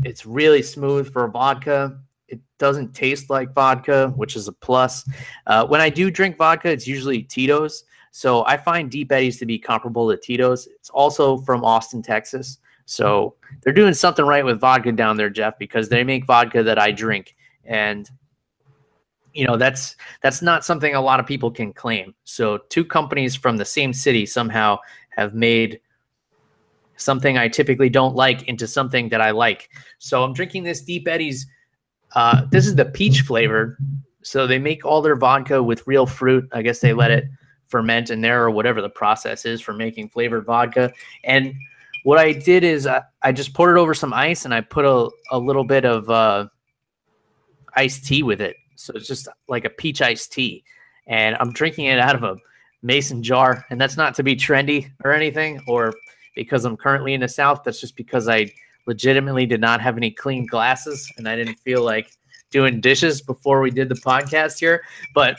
it's 0.02 0.26
really 0.26 0.62
smooth 0.62 1.12
for 1.12 1.28
vodka. 1.28 1.98
It 2.28 2.40
doesn't 2.58 2.94
taste 2.94 3.30
like 3.30 3.52
vodka, 3.54 4.12
which 4.16 4.34
is 4.34 4.48
a 4.48 4.52
plus. 4.52 5.08
Uh, 5.46 5.66
when 5.66 5.80
I 5.80 5.90
do 5.90 6.10
drink 6.10 6.36
vodka, 6.36 6.70
it's 6.70 6.86
usually 6.86 7.22
Tito's. 7.22 7.84
So 8.10 8.44
I 8.46 8.56
find 8.56 8.90
Deep 8.90 9.12
Eddy's 9.12 9.38
to 9.38 9.46
be 9.46 9.58
comparable 9.58 10.10
to 10.10 10.16
Tito's. 10.16 10.66
It's 10.66 10.90
also 10.90 11.38
from 11.38 11.64
Austin, 11.64 12.02
Texas. 12.02 12.58
So 12.86 13.34
they're 13.62 13.72
doing 13.72 13.94
something 13.94 14.24
right 14.24 14.44
with 14.44 14.60
vodka 14.60 14.92
down 14.92 15.16
there, 15.16 15.30
Jeff, 15.30 15.58
because 15.58 15.88
they 15.88 16.04
make 16.04 16.26
vodka 16.26 16.62
that 16.62 16.78
I 16.78 16.90
drink. 16.90 17.34
And 17.64 18.10
you 19.32 19.44
know 19.44 19.56
that's 19.56 19.96
that's 20.22 20.42
not 20.42 20.64
something 20.64 20.94
a 20.94 21.00
lot 21.00 21.20
of 21.20 21.26
people 21.26 21.50
can 21.50 21.72
claim. 21.72 22.14
So 22.24 22.58
two 22.68 22.84
companies 22.84 23.34
from 23.34 23.56
the 23.56 23.64
same 23.64 23.92
city 23.92 24.26
somehow 24.26 24.78
have 25.10 25.34
made 25.34 25.80
something 26.96 27.38
I 27.38 27.48
typically 27.48 27.88
don't 27.88 28.14
like 28.14 28.42
into 28.48 28.66
something 28.66 29.08
that 29.08 29.20
I 29.20 29.30
like. 29.30 29.70
So 29.98 30.22
I'm 30.22 30.32
drinking 30.32 30.64
this 30.64 30.80
Deep 30.80 31.08
Eddy's. 31.08 31.46
Uh, 32.14 32.46
this 32.50 32.66
is 32.66 32.76
the 32.76 32.84
peach 32.84 33.22
flavor. 33.22 33.78
So 34.22 34.46
they 34.46 34.58
make 34.58 34.84
all 34.84 35.02
their 35.02 35.16
vodka 35.16 35.62
with 35.62 35.86
real 35.86 36.06
fruit. 36.06 36.48
I 36.52 36.62
guess 36.62 36.80
they 36.80 36.92
let 36.92 37.10
it 37.10 37.24
ferment 37.66 38.10
in 38.10 38.20
there 38.20 38.42
or 38.44 38.50
whatever 38.50 38.80
the 38.80 38.88
process 38.88 39.44
is 39.44 39.60
for 39.60 39.72
making 39.72 40.08
flavored 40.08 40.46
vodka. 40.46 40.92
And 41.24 41.54
what 42.04 42.18
I 42.18 42.32
did 42.32 42.64
is 42.64 42.86
I, 42.86 43.02
I 43.22 43.32
just 43.32 43.54
poured 43.54 43.76
it 43.76 43.80
over 43.80 43.94
some 43.94 44.12
ice 44.12 44.44
and 44.44 44.54
I 44.54 44.60
put 44.60 44.84
a, 44.84 45.10
a 45.30 45.38
little 45.38 45.64
bit 45.64 45.84
of 45.84 46.08
uh, 46.08 46.46
iced 47.74 48.06
tea 48.06 48.22
with 48.22 48.40
it. 48.40 48.56
So 48.76 48.92
it's 48.94 49.08
just 49.08 49.28
like 49.48 49.64
a 49.64 49.70
peach 49.70 50.02
iced 50.02 50.32
tea. 50.32 50.64
And 51.06 51.36
I'm 51.40 51.52
drinking 51.52 51.86
it 51.86 51.98
out 51.98 52.14
of 52.14 52.22
a 52.22 52.36
mason 52.82 53.22
jar. 53.22 53.64
And 53.70 53.80
that's 53.80 53.96
not 53.96 54.14
to 54.16 54.22
be 54.22 54.36
trendy 54.36 54.90
or 55.02 55.12
anything 55.12 55.62
or 55.66 55.94
because 56.34 56.64
I'm 56.64 56.76
currently 56.76 57.14
in 57.14 57.20
the 57.20 57.28
South. 57.28 57.62
That's 57.64 57.80
just 57.80 57.96
because 57.96 58.28
I 58.28 58.52
legitimately 58.86 59.46
did 59.46 59.60
not 59.60 59.80
have 59.80 59.96
any 59.96 60.10
clean 60.10 60.46
glasses 60.46 61.10
and 61.16 61.28
I 61.28 61.36
didn't 61.36 61.56
feel 61.56 61.82
like 61.82 62.10
doing 62.50 62.80
dishes 62.80 63.20
before 63.20 63.60
we 63.60 63.70
did 63.70 63.88
the 63.88 63.94
podcast 63.96 64.60
here. 64.60 64.82
But 65.14 65.38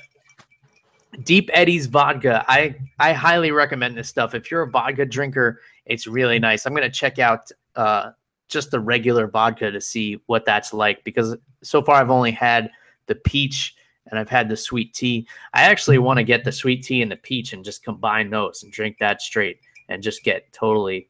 Deep 1.24 1.50
Eddy's 1.54 1.86
vodka, 1.86 2.44
I 2.48 2.76
I 3.00 3.14
highly 3.14 3.52
recommend 3.52 3.98
this 3.98 4.10
stuff. 4.10 4.34
If 4.34 4.52
you're 4.52 4.64
a 4.64 4.70
vodka 4.70 5.06
drinker, 5.06 5.62
it's 5.86 6.08
really 6.08 6.40
nice. 6.40 6.66
I'm 6.66 6.74
gonna 6.74 6.90
check 6.90 7.20
out 7.20 7.52
uh, 7.76 8.12
just 8.50 8.72
the 8.72 8.80
regular 8.80 9.28
vodka 9.28 9.72
to 9.72 9.80
see 9.80 10.22
what 10.26 10.46
that's 10.46 10.74
like 10.74 11.04
because 11.04 11.36
so 11.64 11.82
far 11.82 11.96
I've 11.96 12.12
only 12.12 12.32
had 12.32 12.70
the 13.08 13.16
peach 13.16 13.76
and 14.08 14.20
I've 14.20 14.30
had 14.30 14.50
the 14.50 14.58
sweet 14.58 14.94
tea. 14.94 15.28
I 15.54 15.64
actually 15.64 15.98
want 15.98 16.18
to 16.18 16.24
get 16.24 16.44
the 16.44 16.52
sweet 16.52 16.84
tea 16.84 17.02
and 17.02 17.12
the 17.12 17.16
peach 17.16 17.54
and 17.54 17.66
just 17.66 17.84
combine 17.84 18.30
those 18.30 18.64
and 18.64 18.72
drink 18.72 18.98
that 19.00 19.22
straight 19.22 19.60
and 19.89 20.02
just 20.02 20.24
get 20.24 20.52
totally 20.52 21.10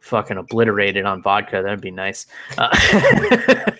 fucking 0.00 0.38
obliterated 0.38 1.04
on 1.04 1.22
vodka. 1.22 1.62
That'd 1.62 1.80
be 1.80 1.90
nice. 1.90 2.26
Uh, 2.58 2.68
I 2.72 3.76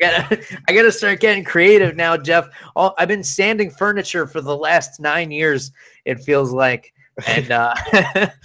gotta, 0.00 0.40
I 0.68 0.72
gotta 0.72 0.92
start 0.92 1.20
getting 1.20 1.44
creative 1.44 1.94
now, 1.94 2.16
Jeff. 2.16 2.48
All, 2.74 2.94
I've 2.98 3.08
been 3.08 3.22
sanding 3.22 3.70
furniture 3.70 4.26
for 4.26 4.40
the 4.40 4.56
last 4.56 5.00
nine 5.00 5.30
years. 5.30 5.72
It 6.04 6.20
feels 6.20 6.52
like, 6.52 6.92
and 7.26 7.50
uh, 7.50 7.74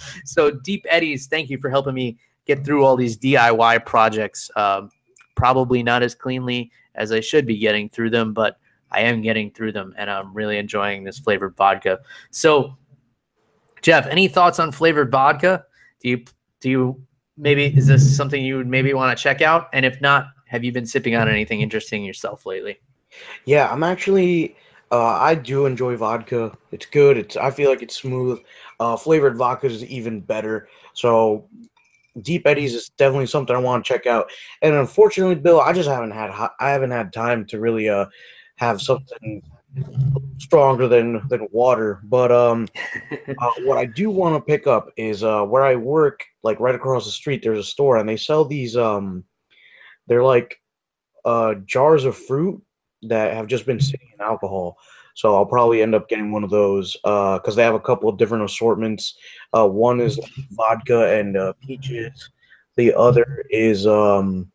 so 0.25 0.51
Deep 0.51 0.85
Eddy's. 0.89 1.27
Thank 1.27 1.49
you 1.49 1.57
for 1.57 1.69
helping 1.69 1.95
me 1.95 2.17
get 2.45 2.65
through 2.65 2.83
all 2.83 2.95
these 2.95 3.17
DIY 3.17 3.85
projects. 3.85 4.51
Um, 4.55 4.91
probably 5.35 5.81
not 5.81 6.03
as 6.03 6.13
cleanly 6.13 6.71
as 6.95 7.11
I 7.11 7.19
should 7.19 7.45
be 7.45 7.57
getting 7.57 7.89
through 7.89 8.11
them, 8.11 8.33
but 8.33 8.57
I 8.91 9.01
am 9.01 9.21
getting 9.21 9.51
through 9.51 9.73
them, 9.73 9.93
and 9.97 10.09
I'm 10.09 10.33
really 10.33 10.57
enjoying 10.57 11.03
this 11.03 11.19
flavored 11.19 11.55
vodka. 11.55 11.99
So 12.31 12.77
Jeff, 13.81 14.07
any 14.07 14.27
thoughts 14.27 14.59
on 14.59 14.71
flavored 14.71 15.11
vodka? 15.11 15.65
Do 16.01 16.09
you 16.09 16.23
do 16.59 16.69
you 16.69 17.05
maybe 17.37 17.65
is 17.65 17.87
this 17.87 18.15
something 18.15 18.43
you 18.43 18.57
would 18.57 18.67
maybe 18.67 18.93
want 18.93 19.17
to 19.17 19.21
check 19.21 19.41
out? 19.41 19.69
And 19.73 19.85
if 19.85 19.99
not, 20.01 20.27
have 20.47 20.63
you 20.63 20.71
been 20.71 20.85
sipping 20.85 21.15
on 21.15 21.27
anything 21.27 21.61
interesting 21.61 22.03
yourself 22.03 22.45
lately? 22.45 22.79
Yeah, 23.45 23.71
I'm 23.71 23.83
actually 23.83 24.55
uh, 24.91 25.17
I 25.19 25.35
do 25.35 25.65
enjoy 25.65 25.95
vodka. 25.97 26.57
It's 26.71 26.85
good. 26.85 27.17
It's 27.17 27.37
I 27.37 27.51
feel 27.51 27.69
like 27.69 27.81
it's 27.81 27.95
smooth. 27.95 28.39
Uh, 28.79 28.95
flavored 28.95 29.37
vodka 29.37 29.67
is 29.67 29.83
even 29.85 30.21
better. 30.21 30.67
So 30.93 31.47
Deep 32.21 32.47
Eddy's 32.47 32.73
is 32.73 32.89
definitely 32.89 33.25
something 33.25 33.55
I 33.55 33.59
want 33.59 33.83
to 33.83 33.93
check 33.93 34.05
out. 34.05 34.29
And 34.61 34.75
unfortunately, 34.75 35.35
Bill, 35.35 35.59
I 35.59 35.73
just 35.73 35.89
haven't 35.89 36.11
had 36.11 36.31
I 36.59 36.69
haven't 36.69 36.91
had 36.91 37.11
time 37.11 37.45
to 37.47 37.59
really 37.59 37.89
uh 37.89 38.05
have 38.57 38.81
something 38.81 39.41
stronger 40.37 40.87
than 40.87 41.21
than 41.29 41.47
water. 41.51 42.01
But 42.03 42.31
um, 42.31 42.67
uh, 43.11 43.51
what 43.63 43.77
I 43.77 43.85
do 43.85 44.09
want 44.09 44.35
to 44.35 44.41
pick 44.41 44.67
up 44.67 44.91
is 44.97 45.23
uh, 45.23 45.43
where 45.43 45.63
I 45.63 45.75
work, 45.75 46.23
like 46.43 46.59
right 46.59 46.75
across 46.75 47.05
the 47.05 47.11
street. 47.11 47.41
There's 47.43 47.59
a 47.59 47.63
store, 47.63 47.97
and 47.97 48.07
they 48.07 48.17
sell 48.17 48.45
these 48.45 48.75
um, 48.77 49.23
they're 50.07 50.23
like 50.23 50.59
uh 51.23 51.55
jars 51.65 52.05
of 52.05 52.15
fruit 52.15 52.61
that 53.01 53.33
have 53.33 53.47
just 53.47 53.65
been 53.65 53.79
sitting 53.79 54.09
in 54.13 54.21
alcohol. 54.21 54.77
So 55.15 55.33
I'll 55.33 55.45
probably 55.45 55.81
end 55.81 55.95
up 55.95 56.09
getting 56.09 56.31
one 56.31 56.43
of 56.43 56.49
those 56.49 56.93
because 57.03 57.53
uh, 57.53 57.55
they 57.55 57.63
have 57.63 57.73
a 57.73 57.79
couple 57.79 58.09
of 58.09 58.17
different 58.17 58.43
assortments. 58.43 59.17
Uh, 59.53 59.67
one 59.67 60.01
is 60.01 60.19
vodka 60.51 61.17
and 61.17 61.37
uh, 61.37 61.53
peaches. 61.65 62.29
The 62.75 62.93
other 62.93 63.45
is 63.49 63.87
um, 63.87 64.51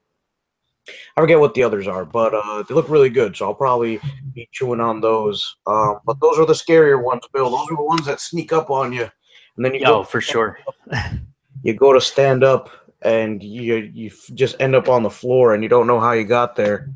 I 1.17 1.21
forget 1.21 1.41
what 1.41 1.55
the 1.55 1.63
others 1.63 1.87
are, 1.87 2.05
but 2.05 2.35
uh, 2.35 2.63
they 2.63 2.75
look 2.75 2.89
really 2.89 3.11
good. 3.11 3.37
So 3.37 3.47
I'll 3.47 3.55
probably 3.55 4.01
be 4.35 4.49
chewing 4.53 4.81
on 4.81 5.01
those. 5.01 5.57
Um, 5.67 6.01
but 6.05 6.21
those 6.21 6.39
are 6.39 6.47
the 6.47 6.53
scarier 6.53 7.03
ones, 7.03 7.23
Bill. 7.33 7.51
Those 7.51 7.71
are 7.71 7.77
the 7.77 7.83
ones 7.83 8.07
that 8.07 8.21
sneak 8.21 8.53
up 8.53 8.71
on 8.71 8.93
you, 8.93 9.09
and 9.57 9.65
then 9.65 9.75
you 9.75 9.81
oh, 9.85 9.99
go 9.99 10.03
for 10.05 10.21
sure. 10.21 10.59
you 11.63 11.75
go 11.75 11.93
to 11.93 12.01
stand 12.01 12.45
up, 12.45 12.71
and 13.03 13.43
you 13.43 13.77
you 13.93 14.11
just 14.35 14.57
end 14.61 14.75
up 14.75 14.89
on 14.89 15.03
the 15.03 15.11
floor, 15.11 15.55
and 15.55 15.63
you 15.63 15.69
don't 15.69 15.87
know 15.87 16.01
how 16.01 16.13
you 16.13 16.25
got 16.25 16.57
there. 16.57 16.91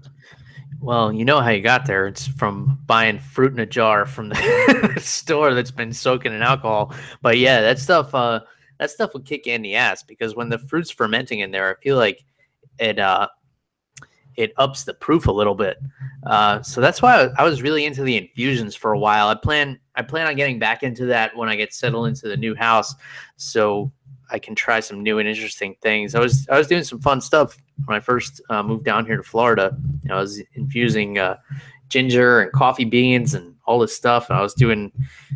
Well, 0.85 1.14
you 1.14 1.24
know 1.24 1.40
how 1.40 1.48
you 1.48 1.62
got 1.62 1.87
there. 1.87 2.07
It's 2.07 2.26
from 2.26 2.78
buying 2.85 3.18
fruit 3.18 3.54
in 3.54 3.59
a 3.59 3.64
jar 3.64 4.04
from 4.04 4.28
the 4.28 4.94
store 5.00 5.55
that's 5.55 5.70
been 5.70 5.95
soaking 5.95 6.34
in 6.34 6.42
alcohol. 6.42 6.95
But 7.22 7.38
yeah, 7.38 7.62
that 7.62 7.78
stuff 7.78 8.14
uh 8.14 8.40
that 8.78 8.90
stuff 8.90 9.14
will 9.14 9.22
kick 9.22 9.47
you 9.47 9.55
in 9.55 9.62
the 9.62 9.76
ass 9.76 10.03
because 10.03 10.36
when 10.36 10.51
the 10.51 10.59
fruit's 10.59 10.90
fermenting 10.90 11.40
in 11.40 11.53
there, 11.53 11.70
I 11.70 11.80
feel 11.82 11.97
like 11.97 12.22
it 12.78 12.99
uh 12.99 13.28
it 14.37 14.53
ups 14.57 14.85
the 14.85 14.95
proof 14.95 15.26
a 15.26 15.32
little 15.32 15.55
bit. 15.55 15.78
Uh, 16.26 16.62
so 16.62 16.80
that's 16.80 17.03
why 17.03 17.28
I 17.39 17.45
was 17.45 17.62
really 17.62 17.85
into 17.85 18.03
the 18.03 18.16
infusions 18.16 18.74
for 18.74 18.93
a 18.93 18.99
while. 18.99 19.28
I 19.28 19.35
plan 19.35 19.78
I 19.95 20.03
plan 20.03 20.26
on 20.26 20.37
getting 20.37 20.59
back 20.59 20.82
into 20.82 21.07
that 21.07 21.37
when 21.37 21.49
I 21.49 21.57
get 21.57 21.72
settled 21.72 22.09
into 22.09 22.28
the 22.28 22.37
new 22.37 22.55
house, 22.55 22.95
so 23.37 23.93
I 24.30 24.39
can 24.39 24.55
try 24.55 24.80
some 24.80 25.03
new 25.03 25.18
and 25.18 25.28
interesting 25.28 25.76
things. 25.82 26.14
I 26.14 26.20
was 26.20 26.49
I 26.49 26.59
was 26.59 26.66
doing 26.66 26.85
some 26.85 27.01
fun 27.01 27.20
stuff 27.20 27.57
when 27.85 27.97
I 27.97 28.01
first 28.01 28.41
uh, 28.51 28.62
moved 28.62 28.85
down 28.85 29.07
here 29.07 29.16
to 29.16 29.22
Florida. 29.22 29.76
I 30.11 30.16
was 30.16 30.43
infusing 30.55 31.18
uh, 31.18 31.37
ginger 31.89 32.41
and 32.41 32.53
coffee 32.53 32.85
beans 32.85 33.35
and 33.35 33.55
all 33.66 33.78
this 33.78 33.95
stuff. 33.95 34.30
I 34.30 34.43
was 34.43 34.55
doing 34.55 34.93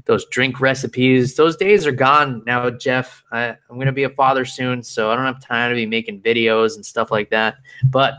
those 0.06 0.26
drink 0.26 0.60
recipes. 0.60 1.36
Those 1.36 1.56
days 1.56 1.86
are 1.86 1.92
gone 1.92 2.42
now, 2.46 2.68
Jeff. 2.70 3.24
I, 3.32 3.48
I'm 3.48 3.76
going 3.76 3.86
to 3.86 3.92
be 3.92 4.02
a 4.04 4.10
father 4.10 4.44
soon, 4.44 4.82
so 4.82 5.10
I 5.10 5.16
don't 5.16 5.24
have 5.24 5.40
time 5.40 5.70
to 5.70 5.74
be 5.74 5.86
making 5.86 6.20
videos 6.20 6.74
and 6.74 6.84
stuff 6.84 7.10
like 7.10 7.30
that. 7.30 7.56
But 7.84 8.14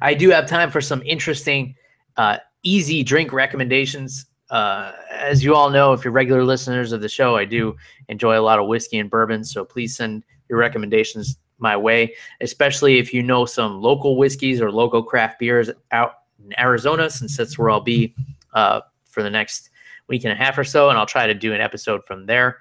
I 0.00 0.14
do 0.14 0.30
have 0.30 0.46
time 0.46 0.70
for 0.70 0.80
some 0.80 1.02
interesting, 1.04 1.74
uh, 2.16 2.38
easy 2.62 3.02
drink 3.02 3.32
recommendations. 3.32 4.26
Uh, 4.50 4.92
as 5.10 5.42
you 5.42 5.54
all 5.54 5.70
know, 5.70 5.92
if 5.92 6.04
you're 6.04 6.12
regular 6.12 6.44
listeners 6.44 6.92
of 6.92 7.00
the 7.00 7.08
show, 7.08 7.36
I 7.36 7.44
do 7.44 7.76
enjoy 8.08 8.38
a 8.38 8.42
lot 8.42 8.58
of 8.58 8.66
whiskey 8.68 8.98
and 8.98 9.10
bourbon. 9.10 9.44
So 9.44 9.64
please 9.64 9.96
send 9.96 10.24
your 10.48 10.58
recommendations 10.58 11.38
my 11.58 11.76
way, 11.76 12.14
especially 12.40 12.98
if 12.98 13.14
you 13.14 13.22
know 13.22 13.46
some 13.46 13.80
local 13.80 14.16
whiskeys 14.16 14.60
or 14.60 14.70
local 14.70 15.02
craft 15.02 15.38
beers 15.38 15.70
out 15.92 16.14
in 16.44 16.58
Arizona, 16.58 17.08
since 17.10 17.36
that's 17.36 17.58
where 17.58 17.70
I'll 17.70 17.80
be 17.80 18.14
uh, 18.52 18.80
for 19.06 19.22
the 19.22 19.30
next 19.30 19.70
week 20.08 20.24
and 20.24 20.32
a 20.32 20.36
half 20.36 20.58
or 20.58 20.64
so. 20.64 20.90
And 20.90 20.98
I'll 20.98 21.06
try 21.06 21.26
to 21.26 21.34
do 21.34 21.52
an 21.52 21.60
episode 21.60 22.04
from 22.04 22.26
there. 22.26 22.58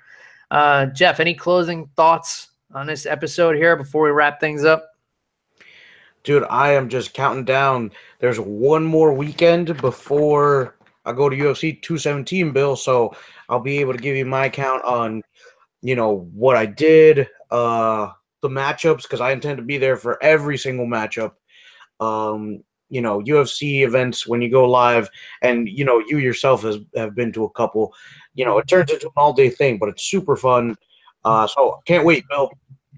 Uh, 0.52 0.86
Jeff, 0.88 1.20
any 1.20 1.34
closing 1.34 1.90
thoughts 1.96 2.50
on 2.74 2.88
this 2.88 3.06
episode 3.06 3.56
here 3.56 3.76
before 3.76 4.04
we 4.04 4.12
wrap 4.12 4.40
things 4.40 4.64
up? 4.64 4.93
Dude, 6.24 6.46
I 6.50 6.74
am 6.74 6.88
just 6.88 7.14
counting 7.14 7.44
down. 7.44 7.92
There's 8.20 8.40
one 8.40 8.84
more 8.84 9.14
weekend 9.14 9.76
before 9.78 10.78
I 11.06 11.12
go 11.12 11.28
to 11.30 11.36
UFC 11.36 11.82
217, 11.82 12.52
Bill. 12.52 12.76
So 12.78 13.14
I'll 13.50 13.60
be 13.60 13.80
able 13.80 13.94
to 13.94 14.00
give 14.00 14.16
you 14.16 14.26
my 14.26 14.48
count 14.48 14.84
on, 14.86 15.22
you 15.82 15.96
know, 15.96 16.30
what 16.34 16.56
I 16.56 16.66
did, 16.66 17.28
uh, 17.52 18.12
the 18.42 18.48
matchups, 18.48 19.04
because 19.04 19.20
I 19.20 19.32
intend 19.32 19.58
to 19.58 19.64
be 19.64 19.78
there 19.78 19.98
for 19.98 20.22
every 20.24 20.58
single 20.58 20.86
matchup. 20.86 21.34
Um, 22.00 22.64
you 22.90 23.02
know, 23.02 23.22
UFC 23.22 23.84
events 23.84 24.26
when 24.28 24.42
you 24.42 24.50
go 24.50 24.70
live, 24.70 25.10
and 25.42 25.68
you 25.68 25.84
know, 25.84 26.02
you 26.08 26.20
yourself 26.20 26.62
has 26.62 26.78
have 26.96 27.16
been 27.16 27.32
to 27.34 27.46
a 27.46 27.50
couple. 27.50 27.94
You 28.36 28.46
know, 28.46 28.60
it 28.60 28.68
turns 28.68 28.92
into 28.92 29.08
an 29.08 29.14
all 29.18 29.34
day 29.34 29.50
thing, 29.50 29.78
but 29.78 29.90
it's 29.90 30.04
super 30.04 30.36
fun. 30.36 30.76
Uh, 31.26 31.48
so 31.48 31.82
can't 31.86 32.06
wait, 32.06 32.24
Bill. 32.30 32.52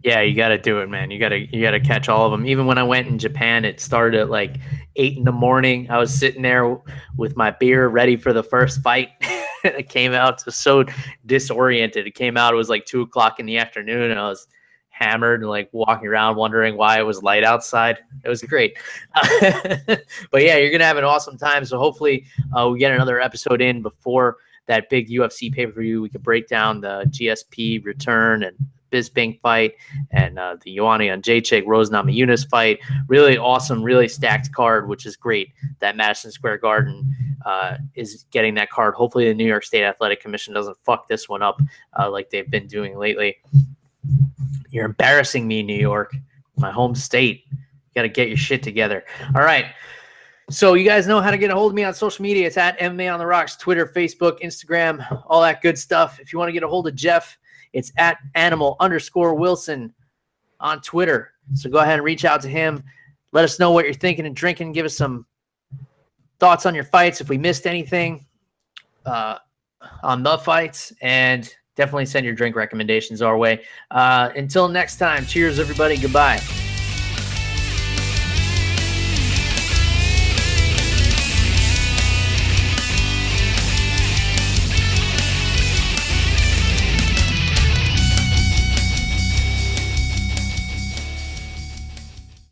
Yeah, 0.06 0.22
you 0.22 0.36
got 0.36 0.50
to 0.50 0.60
do 0.60 0.82
it, 0.82 0.88
man. 0.88 1.10
You 1.10 1.18
got 1.18 1.30
to 1.30 1.40
you 1.40 1.64
got 1.64 1.72
to 1.72 1.80
catch 1.80 2.10
all 2.10 2.28
of 2.28 2.32
them. 2.32 2.46
Even 2.46 2.68
when 2.68 2.78
I 2.78 2.84
went 2.84 3.08
in 3.08 3.18
Japan, 3.18 3.66
it 3.66 3.80
started 3.80 4.22
at 4.22 4.30
like 4.30 4.58
eight 4.98 5.18
in 5.18 5.24
the 5.24 5.32
morning. 5.32 5.90
I 5.90 5.98
was 5.98 6.14
sitting 6.14 6.44
there 6.44 6.78
with 7.18 7.36
my 7.36 7.50
beer, 7.50 7.88
ready 7.88 8.16
for 8.16 8.32
the 8.32 8.44
first 8.44 8.84
fight. 8.84 9.10
it 9.64 9.90
came 9.90 10.14
out 10.14 10.42
so 10.42 10.86
disoriented. 11.26 12.06
It 12.06 12.14
came 12.14 12.38
out. 12.38 12.54
It 12.54 12.56
was 12.56 12.70
like 12.70 12.86
two 12.86 13.02
o'clock 13.02 13.40
in 13.40 13.48
the 13.48 13.58
afternoon, 13.58 14.12
and 14.12 14.20
I 14.20 14.30
was 14.30 14.46
hammered 14.90 15.42
and 15.42 15.50
like 15.50 15.70
walking 15.72 16.08
around 16.08 16.36
wondering 16.36 16.78
why 16.78 17.00
it 17.00 17.04
was 17.04 17.24
light 17.24 17.44
outside. 17.44 17.98
It 18.24 18.30
was 18.30 18.44
great. 18.44 18.78
but 19.16 20.44
yeah, 20.44 20.58
you're 20.58 20.72
gonna 20.72 20.86
have 20.86 20.98
an 20.98 21.04
awesome 21.04 21.36
time. 21.36 21.66
So 21.66 21.80
hopefully, 21.80 22.28
uh, 22.56 22.70
we 22.70 22.78
get 22.78 22.92
another 22.92 23.20
episode 23.20 23.60
in 23.60 23.82
before 23.82 24.38
that 24.68 24.88
big 24.88 25.10
UFC 25.10 25.52
pay 25.52 25.66
per 25.66 25.82
view. 25.82 26.04
We 26.04 26.10
could 26.10 26.22
break 26.22 26.48
down 26.48 26.82
the 26.82 27.06
GSP 27.10 27.84
return 27.84 28.44
and 28.44 28.56
Bisping 28.96 29.40
fight 29.42 29.76
and 30.12 30.40
uh, 30.40 30.56
the 30.64 30.76
Joanna 30.76 31.04
Jędrzejczyk 31.06 31.66
Rose 31.68 31.90
Namajunas 31.90 32.48
fight. 32.48 32.80
Really 33.10 33.38
awesome, 33.38 33.84
really 33.84 34.08
stacked 34.08 34.54
card, 34.54 34.88
which 34.88 35.06
is 35.06 35.18
great 35.18 35.52
that 35.80 35.98
Madison 35.98 36.32
Square 36.32 36.60
Garden 36.60 37.14
uh, 37.46 37.78
is 37.96 38.26
getting 38.32 38.56
that 38.56 38.70
card. 38.70 38.94
Hopefully, 38.96 39.28
the 39.28 39.34
New 39.34 39.46
York 39.46 39.66
State 39.66 39.84
Athletic 39.84 40.22
Commission 40.22 40.54
doesn't 40.54 40.78
fuck 40.86 41.10
this 41.10 41.28
one 41.28 41.42
up 41.42 41.62
uh, 42.00 42.10
like 42.10 42.30
they've 42.30 42.50
been 42.50 42.68
doing 42.68 42.98
lately. 42.98 43.36
You're 44.70 44.86
embarrassing 44.86 45.46
me, 45.48 45.62
New 45.62 45.78
York, 45.78 46.16
my 46.56 46.72
home 46.72 46.96
state. 46.96 47.44
You 47.52 47.58
got 47.96 48.02
to 48.04 48.10
get 48.10 48.30
your 48.30 48.38
shit 48.38 48.64
together. 48.64 49.04
All 49.36 49.42
right. 49.42 49.68
So 50.50 50.76
you 50.76 50.86
guys 50.86 51.08
know 51.08 51.22
how 51.22 51.32
to 51.32 51.38
get 51.38 51.50
a 51.50 51.56
hold 51.56 51.72
of 51.72 51.76
me 51.76 51.84
on 51.84 51.94
social 51.96 52.22
media. 52.22 52.46
It's 52.46 52.58
at 52.58 52.78
MMA 52.80 53.12
on 53.12 53.18
the 53.18 53.26
Rocks, 53.26 53.56
Twitter, 53.56 53.88
Facebook, 53.88 54.42
Instagram, 54.42 55.24
all 55.26 55.42
that 55.42 55.64
good 55.64 55.78
stuff. 55.78 56.20
If 56.20 56.32
you 56.32 56.38
want 56.38 56.50
to 56.50 56.54
get 56.54 56.62
a 56.62 56.68
hold 56.68 56.88
of 56.88 56.94
Jeff, 56.94 57.36
it's 57.76 57.92
at 57.98 58.18
animal 58.34 58.78
underscore 58.80 59.36
Wilson 59.36 59.94
on 60.62 60.82
Twitter. 60.82 61.34
So 61.54 61.70
go 61.70 61.80
ahead 61.80 61.96
and 61.96 62.04
reach 62.04 62.26
out 62.26 62.42
to 62.42 62.48
him. 62.48 62.82
Let 63.34 63.44
us 63.44 63.60
know 63.60 63.72
what 63.72 63.84
you're 63.86 63.94
thinking 63.94 64.26
and 64.26 64.36
drinking. 64.36 64.72
Give 64.72 64.86
us 64.86 64.96
some 64.96 65.26
thoughts 66.40 66.66
on 66.66 66.74
your 66.74 66.86
fights 66.86 67.20
if 67.20 67.28
we 67.30 67.38
missed 67.38 67.68
anything 67.68 68.26
uh, 69.06 69.40
on 70.04 70.24
the 70.24 70.38
fights. 70.38 70.94
And 71.02 71.54
definitely 71.76 72.06
send 72.06 72.26
your 72.26 72.34
drink 72.34 72.56
recommendations 72.56 73.22
our 73.22 73.38
way. 73.38 73.64
Uh, 73.92 74.30
until 74.38 74.70
next 74.70 74.98
time, 74.98 75.26
cheers, 75.26 75.60
everybody. 75.60 75.98
Goodbye. 75.98 76.40